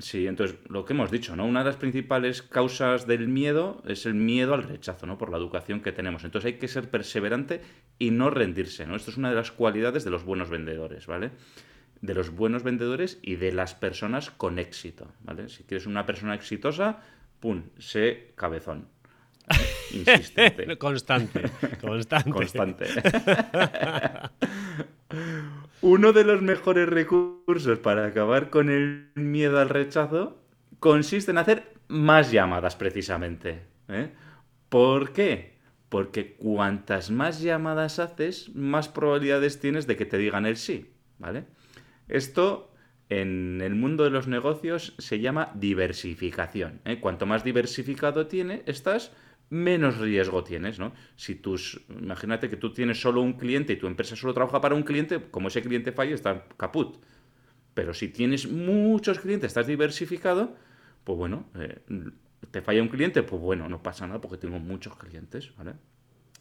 Sí, 0.01 0.27
entonces 0.27 0.57
lo 0.68 0.87
que 0.87 0.95
hemos 0.95 1.11
dicho, 1.11 1.37
¿no? 1.37 1.45
Una 1.45 1.61
de 1.61 1.66
las 1.66 1.77
principales 1.77 2.41
causas 2.41 3.07
del 3.07 3.29
miedo 3.29 3.83
es 3.87 4.07
el 4.07 4.14
miedo 4.14 4.55
al 4.55 4.62
rechazo, 4.62 5.07
¿no? 5.07 5.18
Por 5.18 5.31
la 5.31 5.37
educación 5.37 5.81
que 5.81 5.93
tenemos. 5.93 6.25
Entonces 6.25 6.55
hay 6.55 6.59
que 6.59 6.68
ser 6.68 6.91
perseverante 6.91 7.61
y 7.99 8.11
no 8.11 8.31
rendirse, 8.31 8.87
¿no? 8.87 8.97
Esto 8.97 9.11
es 9.11 9.18
una 9.18 9.29
de 9.29 9.37
las 9.37 9.53
cualidades 9.53 10.03
de 10.03 10.11
los 10.11 10.25
buenos 10.25 10.49
vendedores, 10.49 11.07
¿vale? 11.07 11.33
De 12.01 12.14
los 12.14 12.30
buenos 12.30 12.62
vendedores 12.62 13.18
y 13.22 13.36
de 13.36 13.53
las 13.53 13.74
personas 13.74 14.30
con 14.30 14.59
éxito, 14.59 15.12
¿vale? 15.22 15.48
Si 15.48 15.64
quieres 15.64 15.86
una 15.86 16.07
persona 16.07 16.34
exitosa, 16.34 17.01
pum, 17.40 17.64
sé 17.78 18.32
cabezón. 18.36 18.88
Insistente. 19.92 20.78
constante, 20.78 21.42
constante. 21.80 22.30
constante. 22.30 22.86
Uno 25.82 26.12
de 26.12 26.24
los 26.24 26.42
mejores 26.42 26.88
recursos 26.88 27.78
para 27.78 28.07
acabar 28.07 28.51
con 28.51 28.68
el 28.70 29.11
miedo 29.14 29.59
al 29.59 29.68
rechazo 29.68 30.42
consiste 30.78 31.30
en 31.30 31.38
hacer 31.38 31.74
más 31.88 32.30
llamadas 32.30 32.76
precisamente. 32.76 33.62
¿eh? 33.88 34.12
¿Por 34.68 35.12
qué? 35.12 35.59
Porque 35.88 36.34
cuantas 36.34 37.11
más 37.11 37.40
llamadas 37.40 37.98
haces, 37.98 38.55
más 38.55 38.88
probabilidades 38.88 39.59
tienes 39.59 39.86
de 39.86 39.96
que 39.96 40.07
te 40.07 40.18
digan 40.18 40.46
el 40.46 40.57
sí. 40.57 40.92
¿Vale? 41.18 41.44
Esto 42.11 42.71
en 43.09 43.61
el 43.61 43.75
mundo 43.75 44.05
de 44.05 44.11
los 44.11 44.29
negocios 44.29 44.95
se 44.99 45.21
llama 45.21 45.53
diversificación. 45.55 46.81
¿eh? 46.85 47.01
Cuanto 47.01 47.27
más 47.27 47.45
diversificado 47.45 48.27
tiene, 48.27 48.63
estás, 48.67 49.13
menos 49.51 49.99
riesgo 49.99 50.45
tienes, 50.45 50.79
¿no? 50.79 50.93
Si 51.17 51.35
tus, 51.35 51.83
imagínate 51.89 52.49
que 52.49 52.57
tú 52.57 52.73
tienes 52.73 53.01
solo 53.01 53.21
un 53.21 53.35
cliente 53.35 53.73
y 53.73 53.77
tu 53.77 53.89
empresa 53.89 54.15
solo 54.15 54.33
trabaja 54.33 54.61
para 54.61 54.77
un 54.77 54.85
cliente, 54.85 55.21
como 55.31 55.49
ese 55.49 55.61
cliente 55.61 55.93
falla, 55.93 56.15
está 56.15 56.45
caput. 56.57 57.03
Pero 57.75 57.95
si 57.95 58.09
tienes 58.09 58.49
muchos 58.49 59.19
clientes, 59.19 59.49
estás 59.49 59.67
diversificado, 59.67 60.57
pues 61.03 61.19
bueno, 61.19 61.49
eh, 61.57 61.81
te 62.51 62.63
falla 62.63 62.83
un 62.83 62.89
cliente, 62.89 63.23
pues 63.23 63.43
bueno, 63.43 63.69
no 63.69 63.83
pasa 63.83 64.07
nada 64.07 64.21
porque 64.21 64.39
tengo 64.39 64.59
muchos 64.61 64.97
clientes, 64.97 65.55
¿vale? 65.57 65.75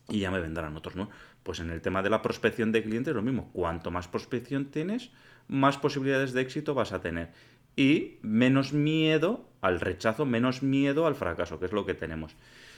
Y 0.08 0.20
ya 0.20 0.32
me 0.32 0.40
vendrán 0.40 0.76
otros, 0.76 0.96
¿no? 0.96 1.10
Pues 1.44 1.60
en 1.60 1.70
el 1.70 1.82
tema 1.82 2.02
de 2.02 2.10
la 2.10 2.22
prospección 2.22 2.72
de 2.72 2.84
clientes, 2.84 3.14
lo 3.14 3.22
mismo. 3.22 3.52
Cuanto 3.54 3.92
más 3.92 4.08
prospección 4.08 4.66
tienes, 4.66 5.12
más 5.50 5.78
posibilidades 5.78 6.32
de 6.32 6.41
éxito 6.41 6.74
vas 6.74 6.93
a 6.93 7.02
tener. 7.02 7.32
Y 7.76 8.20
menos 8.22 8.72
miedo 8.72 9.50
al 9.62 9.82
rechazo, 9.82 10.26
menos 10.26 10.64
miedo 10.64 11.06
al 11.06 11.16
fracaso, 11.16 11.60
que 11.60 11.66
es 11.66 11.74
lo 11.74 11.86
que 11.86 11.93
tenemos. 11.93 12.36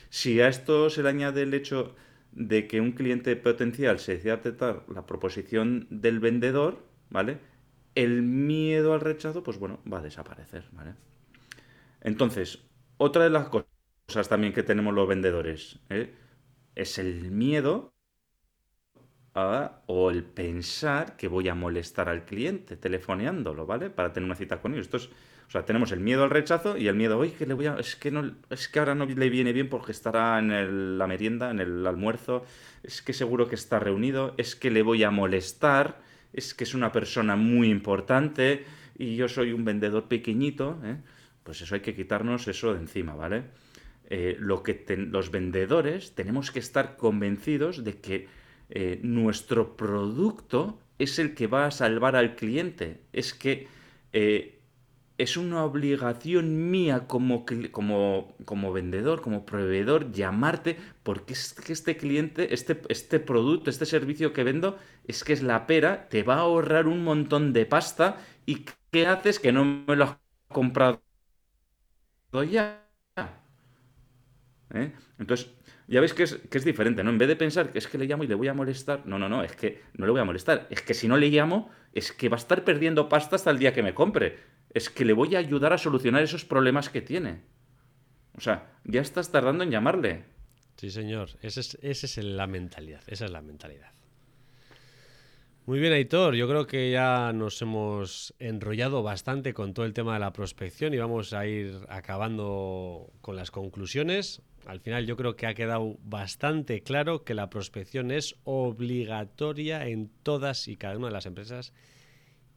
Si 0.09 0.41
a 0.41 0.47
esto 0.47 0.89
se 0.89 1.03
le 1.03 1.09
añade 1.09 1.43
el 1.43 1.53
hecho 1.53 1.95
de 2.31 2.67
que 2.67 2.81
un 2.81 2.93
cliente 2.93 3.35
potencial 3.35 3.99
se 3.99 4.15
decida 4.15 4.35
aceptar 4.35 4.85
la 4.87 5.05
proposición 5.05 5.87
del 5.89 6.19
vendedor, 6.19 6.83
¿vale? 7.09 7.39
El 7.93 8.23
miedo 8.23 8.93
al 8.93 9.01
rechazo, 9.01 9.43
pues 9.43 9.59
bueno, 9.59 9.79
va 9.91 9.99
a 9.99 10.01
desaparecer, 10.01 10.65
¿vale? 10.71 10.95
Entonces, 12.01 12.63
otra 12.97 13.23
de 13.23 13.29
las 13.29 13.49
cosas 13.49 14.29
también 14.29 14.53
que 14.53 14.63
tenemos 14.63 14.93
los 14.93 15.07
vendedores 15.07 15.79
¿eh? 15.89 16.13
es 16.75 16.97
el 16.97 17.31
miedo 17.31 17.90
o 19.33 20.11
el 20.11 20.23
pensar 20.23 21.15
que 21.15 21.27
voy 21.27 21.47
a 21.47 21.55
molestar 21.55 22.09
al 22.09 22.25
cliente 22.25 22.75
telefoneándolo, 22.75 23.65
¿vale? 23.65 23.89
Para 23.89 24.11
tener 24.11 24.25
una 24.25 24.35
cita 24.35 24.61
con 24.61 24.73
ellos. 24.73 24.87
Esto 24.87 24.97
es, 24.97 25.09
o 25.47 25.51
sea, 25.51 25.65
tenemos 25.65 25.91
el 25.91 26.01
miedo 26.01 26.23
al 26.23 26.29
rechazo 26.29 26.77
y 26.77 26.87
el 26.87 26.95
miedo, 26.95 27.17
oye, 27.17 27.33
que 27.33 27.45
le 27.45 27.53
voy 27.53 27.67
a, 27.67 27.75
es 27.75 27.95
que 27.95 28.11
no, 28.11 28.35
es 28.49 28.67
que 28.67 28.79
ahora 28.79 28.95
no 28.95 29.05
le 29.05 29.29
viene 29.29 29.53
bien 29.53 29.69
porque 29.69 29.93
estará 29.93 30.37
en 30.39 30.97
la 30.97 31.07
merienda, 31.07 31.49
en 31.51 31.59
el 31.59 31.87
almuerzo, 31.87 32.45
es 32.83 33.01
que 33.01 33.13
seguro 33.13 33.47
que 33.47 33.55
está 33.55 33.79
reunido, 33.79 34.33
es 34.37 34.55
que 34.55 34.69
le 34.69 34.81
voy 34.81 35.03
a 35.03 35.11
molestar, 35.11 36.01
es 36.33 36.53
que 36.53 36.65
es 36.65 36.73
una 36.73 36.91
persona 36.91 37.35
muy 37.35 37.69
importante 37.69 38.65
y 38.97 39.15
yo 39.15 39.29
soy 39.29 39.53
un 39.53 39.63
vendedor 39.65 40.07
pequeñito, 40.07 40.79
¿eh? 40.83 40.97
Pues 41.43 41.61
eso 41.61 41.73
hay 41.73 41.81
que 41.81 41.95
quitarnos 41.95 42.47
eso 42.47 42.73
de 42.73 42.79
encima, 42.79 43.15
¿vale? 43.15 43.45
Eh, 44.09 44.35
lo 44.39 44.61
que 44.61 44.85
los 45.09 45.31
vendedores 45.31 46.13
tenemos 46.15 46.51
que 46.51 46.59
estar 46.59 46.97
convencidos 46.97 47.83
de 47.83 47.99
que 47.99 48.27
eh, 48.71 48.99
nuestro 49.03 49.75
producto 49.77 50.79
es 50.99 51.19
el 51.19 51.35
que 51.35 51.47
va 51.47 51.67
a 51.67 51.71
salvar 51.71 52.15
al 52.15 52.35
cliente. 52.35 53.01
Es 53.13 53.33
que 53.33 53.67
eh, 54.13 54.59
es 55.17 55.37
una 55.37 55.63
obligación 55.63 56.71
mía 56.71 57.07
como, 57.07 57.45
como, 57.71 58.35
como, 58.45 58.73
vendedor, 58.73 59.21
como 59.21 59.45
proveedor, 59.45 60.11
llamarte, 60.11 60.77
porque 61.03 61.33
es 61.33 61.53
que 61.53 61.73
este 61.73 61.97
cliente, 61.97 62.53
este, 62.53 62.81
este 62.89 63.19
producto, 63.19 63.69
este 63.69 63.85
servicio 63.85 64.33
que 64.33 64.43
vendo, 64.43 64.79
es 65.07 65.23
que 65.23 65.33
es 65.33 65.43
la 65.43 65.67
pera, 65.67 66.09
te 66.09 66.23
va 66.23 66.35
a 66.35 66.39
ahorrar 66.39 66.87
un 66.87 67.03
montón 67.03 67.53
de 67.53 67.65
pasta 67.65 68.17
y 68.45 68.65
¿qué 68.91 69.05
haces 69.07 69.39
que 69.39 69.51
no 69.51 69.65
me 69.65 69.95
lo 69.95 70.05
has 70.05 70.17
comprado 70.47 71.01
ya. 72.49 72.87
¿Eh? 74.73 74.91
Entonces, 75.19 75.51
ya 75.91 75.99
veis 75.99 76.13
que 76.13 76.23
es, 76.23 76.35
que 76.35 76.57
es 76.57 76.63
diferente, 76.63 77.03
¿no? 77.03 77.09
En 77.09 77.17
vez 77.17 77.27
de 77.27 77.35
pensar 77.35 77.73
que 77.73 77.77
es 77.77 77.87
que 77.87 77.97
le 77.97 78.05
llamo 78.05 78.23
y 78.23 78.27
le 78.27 78.35
voy 78.35 78.47
a 78.47 78.53
molestar, 78.53 79.05
no, 79.05 79.19
no, 79.19 79.27
no, 79.27 79.43
es 79.43 79.55
que 79.57 79.81
no 79.97 80.05
le 80.05 80.11
voy 80.13 80.21
a 80.21 80.23
molestar, 80.23 80.67
es 80.69 80.81
que 80.81 80.93
si 80.93 81.09
no 81.09 81.17
le 81.17 81.27
llamo, 81.27 81.69
es 81.93 82.13
que 82.13 82.29
va 82.29 82.37
a 82.37 82.39
estar 82.39 82.63
perdiendo 82.63 83.09
pasta 83.09 83.35
hasta 83.35 83.51
el 83.51 83.59
día 83.59 83.73
que 83.73 83.83
me 83.83 83.93
compre, 83.93 84.39
es 84.73 84.89
que 84.89 85.03
le 85.03 85.11
voy 85.11 85.35
a 85.35 85.39
ayudar 85.39 85.73
a 85.73 85.77
solucionar 85.77 86.23
esos 86.23 86.45
problemas 86.45 86.89
que 86.89 87.01
tiene. 87.01 87.41
O 88.37 88.39
sea, 88.39 88.71
ya 88.85 89.01
estás 89.01 89.31
tardando 89.31 89.65
en 89.65 89.71
llamarle. 89.71 90.23
Sí, 90.77 90.89
señor, 90.91 91.31
esa 91.41 91.59
es, 91.59 91.77
esa 91.81 92.05
es 92.07 92.17
la 92.23 92.47
mentalidad, 92.47 93.01
esa 93.07 93.25
es 93.25 93.31
la 93.31 93.41
mentalidad. 93.41 93.91
Muy 95.67 95.79
bien, 95.79 95.93
Aitor. 95.93 96.33
Yo 96.33 96.47
creo 96.47 96.65
que 96.65 96.89
ya 96.89 97.31
nos 97.33 97.61
hemos 97.61 98.33
enrollado 98.39 99.03
bastante 99.03 99.53
con 99.53 99.75
todo 99.75 99.85
el 99.85 99.93
tema 99.93 100.15
de 100.15 100.19
la 100.19 100.33
prospección 100.33 100.91
y 100.95 100.97
vamos 100.97 101.33
a 101.33 101.45
ir 101.45 101.77
acabando 101.87 103.13
con 103.21 103.35
las 103.35 103.51
conclusiones. 103.51 104.41
Al 104.65 104.79
final 104.79 105.05
yo 105.05 105.15
creo 105.15 105.35
que 105.35 105.45
ha 105.45 105.53
quedado 105.53 105.97
bastante 106.01 106.81
claro 106.81 107.23
que 107.23 107.35
la 107.35 107.51
prospección 107.51 108.09
es 108.09 108.35
obligatoria 108.43 109.87
en 109.87 110.09
todas 110.23 110.67
y 110.67 110.77
cada 110.77 110.97
una 110.97 111.07
de 111.07 111.13
las 111.13 111.27
empresas 111.27 111.73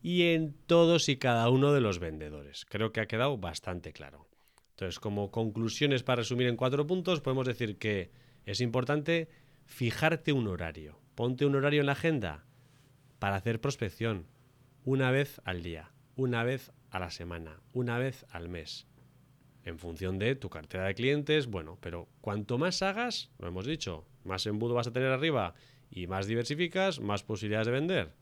y 0.02 0.32
en 0.32 0.54
todos 0.66 1.10
y 1.10 1.18
cada 1.18 1.50
uno 1.50 1.74
de 1.74 1.82
los 1.82 1.98
vendedores. 1.98 2.64
Creo 2.64 2.90
que 2.90 3.02
ha 3.02 3.06
quedado 3.06 3.36
bastante 3.36 3.92
claro. 3.92 4.28
Entonces, 4.70 4.98
como 4.98 5.30
conclusiones 5.30 6.02
para 6.02 6.22
resumir 6.22 6.46
en 6.46 6.56
cuatro 6.56 6.86
puntos, 6.86 7.20
podemos 7.20 7.46
decir 7.46 7.76
que 7.76 8.10
es 8.46 8.62
importante 8.62 9.28
fijarte 9.66 10.32
un 10.32 10.48
horario. 10.48 10.98
Ponte 11.14 11.44
un 11.44 11.54
horario 11.54 11.80
en 11.80 11.86
la 11.86 11.92
agenda 11.92 12.46
para 13.24 13.36
hacer 13.36 13.58
prospección 13.58 14.26
una 14.84 15.10
vez 15.10 15.40
al 15.46 15.62
día, 15.62 15.94
una 16.14 16.44
vez 16.44 16.72
a 16.90 16.98
la 16.98 17.10
semana, 17.10 17.62
una 17.72 17.96
vez 17.96 18.26
al 18.28 18.50
mes. 18.50 18.86
En 19.62 19.78
función 19.78 20.18
de 20.18 20.36
tu 20.36 20.50
cartera 20.50 20.84
de 20.84 20.94
clientes, 20.94 21.46
bueno, 21.46 21.78
pero 21.80 22.06
cuanto 22.20 22.58
más 22.58 22.82
hagas, 22.82 23.30
lo 23.38 23.48
hemos 23.48 23.64
dicho, 23.64 24.04
más 24.24 24.44
embudo 24.44 24.74
vas 24.74 24.88
a 24.88 24.92
tener 24.92 25.10
arriba 25.10 25.54
y 25.90 26.06
más 26.06 26.26
diversificas, 26.26 27.00
más 27.00 27.22
posibilidades 27.22 27.68
de 27.68 27.72
vender. 27.72 28.12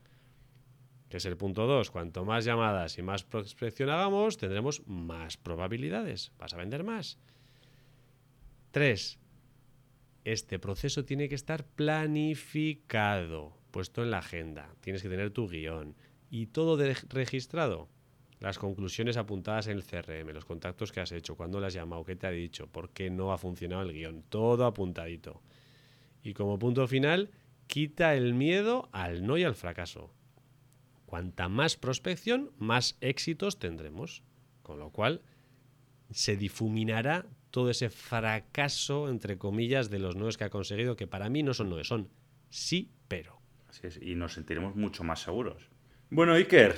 Que 1.09 1.17
es 1.17 1.25
el 1.25 1.35
punto 1.35 1.67
2. 1.67 1.91
Cuanto 1.91 2.23
más 2.23 2.45
llamadas 2.45 2.97
y 2.97 3.01
más 3.01 3.25
prospección 3.25 3.89
hagamos, 3.89 4.37
tendremos 4.37 4.87
más 4.87 5.35
probabilidades. 5.35 6.31
Vas 6.39 6.53
a 6.53 6.57
vender 6.57 6.85
más. 6.85 7.19
3. 8.71 9.19
Este 10.23 10.59
proceso 10.59 11.03
tiene 11.03 11.27
que 11.27 11.35
estar 11.35 11.65
planificado 11.65 13.61
puesto 13.73 14.03
en 14.03 14.11
la 14.11 14.19
agenda, 14.19 14.69
tienes 14.81 15.01
que 15.01 15.09
tener 15.09 15.31
tu 15.31 15.49
guion 15.49 15.95
y 16.29 16.45
todo 16.45 16.77
registrado. 17.09 17.89
Las 18.39 18.59
conclusiones 18.59 19.17
apuntadas 19.17 19.67
en 19.67 19.77
el 19.77 19.83
CRM, 19.83 20.31
los 20.31 20.45
contactos 20.45 20.91
que 20.91 20.99
has 20.99 21.11
hecho, 21.11 21.35
cuándo 21.35 21.59
le 21.59 21.67
has 21.67 21.73
llamado, 21.73 22.05
qué 22.05 22.15
te 22.15 22.27
ha 22.27 22.31
dicho, 22.31 22.67
por 22.67 22.91
qué 22.91 23.09
no 23.09 23.33
ha 23.33 23.37
funcionado 23.39 23.81
el 23.81 23.91
guion, 23.91 24.23
todo 24.29 24.65
apuntadito. 24.65 25.41
Y 26.21 26.33
como 26.33 26.59
punto 26.59 26.87
final, 26.87 27.31
quita 27.65 28.15
el 28.15 28.35
miedo 28.35 28.89
al 28.91 29.25
no 29.25 29.37
y 29.37 29.43
al 29.43 29.55
fracaso. 29.55 30.13
Cuanta 31.07 31.49
más 31.49 31.75
prospección, 31.75 32.51
más 32.59 32.95
éxitos 33.01 33.57
tendremos. 33.57 34.21
Con 34.61 34.77
lo 34.77 34.91
cual, 34.91 35.21
se 36.11 36.37
difuminará 36.37 37.25
todo 37.49 37.71
ese 37.71 37.89
fracaso, 37.89 39.09
entre 39.09 39.39
comillas, 39.39 39.89
de 39.89 39.99
los 39.99 40.15
noes 40.15 40.37
que 40.37 40.43
ha 40.43 40.49
conseguido, 40.51 40.95
que 40.95 41.07
para 41.07 41.29
mí 41.29 41.41
no 41.41 41.55
son 41.55 41.69
noes, 41.69 41.87
son 41.87 42.09
sí, 42.49 42.91
pero 43.07 43.42
y 44.01 44.15
nos 44.15 44.33
sentiremos 44.33 44.75
mucho 44.75 45.03
más 45.03 45.21
seguros. 45.21 45.69
Bueno, 46.09 46.33
Iker, 46.33 46.75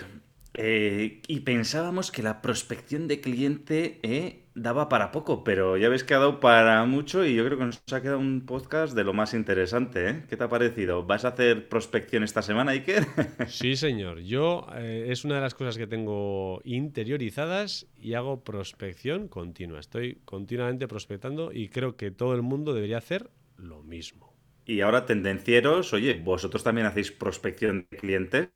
eh, 0.57 1.21
y 1.27 1.41
pensábamos 1.41 2.11
que 2.11 2.23
la 2.23 2.41
prospección 2.41 3.09
de 3.09 3.19
cliente 3.19 3.99
eh, 4.03 4.45
daba 4.55 4.87
para 4.87 5.11
poco, 5.11 5.43
pero 5.43 5.75
ya 5.75 5.89
ves 5.89 6.05
que 6.05 6.13
ha 6.13 6.19
dado 6.19 6.39
para 6.39 6.85
mucho 6.85 7.25
y 7.25 7.35
yo 7.35 7.43
creo 7.43 7.57
que 7.57 7.65
nos 7.65 7.83
ha 7.91 8.01
quedado 8.01 8.19
un 8.19 8.45
podcast 8.45 8.95
de 8.95 9.03
lo 9.03 9.11
más 9.13 9.33
interesante. 9.33 10.09
¿eh? 10.09 10.23
¿Qué 10.29 10.37
te 10.37 10.43
ha 10.45 10.47
parecido? 10.47 11.05
¿Vas 11.05 11.25
a 11.25 11.29
hacer 11.29 11.67
prospección 11.67 12.23
esta 12.23 12.41
semana, 12.41 12.71
Iker? 12.71 13.05
Sí, 13.47 13.75
señor. 13.75 14.21
Yo 14.21 14.67
es 14.77 15.25
una 15.25 15.35
de 15.35 15.41
las 15.41 15.55
cosas 15.55 15.77
que 15.77 15.87
tengo 15.87 16.61
interiorizadas 16.63 17.87
y 17.97 18.13
hago 18.13 18.43
prospección 18.43 19.27
continua. 19.27 19.79
Estoy 19.79 20.21
continuamente 20.23 20.87
prospectando 20.87 21.51
y 21.51 21.67
creo 21.67 21.97
que 21.97 22.11
todo 22.11 22.33
el 22.33 22.41
mundo 22.41 22.73
debería 22.73 22.99
hacer 22.99 23.29
lo 23.57 23.83
mismo. 23.83 24.34
Y 24.65 24.81
ahora, 24.81 25.05
tendencieros, 25.05 25.93
oye, 25.93 26.19
vosotros 26.23 26.63
también 26.63 26.87
hacéis 26.87 27.11
prospección 27.11 27.87
de 27.91 27.97
clientes. 27.97 28.49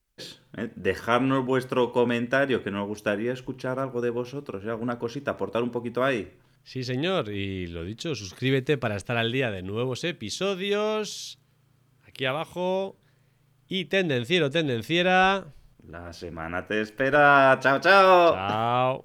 ¿eh? 0.57 0.70
Dejadnos 0.76 1.45
vuestro 1.45 1.91
comentario, 1.91 2.64
que 2.64 2.72
nos 2.72 2.88
gustaría 2.88 3.32
escuchar 3.32 3.80
algo 3.80 4.01
de 4.01 4.10
vosotros, 4.10 4.66
¿eh? 4.66 4.70
alguna 4.70 4.97
cosita, 4.97 5.32
aportar 5.32 5.62
un 5.62 5.72
poquito 5.72 6.03
ahí. 6.03 6.32
Sí, 6.64 6.84
señor. 6.84 7.30
Y 7.30 7.68
lo 7.68 7.84
dicho, 7.84 8.16
suscríbete 8.16 8.78
para 8.78 8.95
estar 8.95 9.18
al 9.18 9.32
día 9.32 9.51
de 9.51 9.62
nuevos 9.62 10.03
episodios. 10.03 11.39
Aquí 12.07 12.26
abajo. 12.26 12.97
Y 13.68 13.86
tendenciero, 13.86 14.49
tendenciera. 14.49 15.53
La 15.88 16.12
semana 16.14 16.66
te 16.66 16.82
espera. 16.82 17.57
Chao, 17.62 17.80
chao. 17.80 18.34
Chao. 18.34 19.01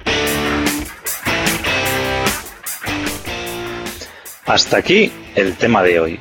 Hasta 4.46 4.76
aquí 4.76 5.10
el 5.34 5.56
tema 5.56 5.82
de 5.82 6.00
hoy. 6.00 6.20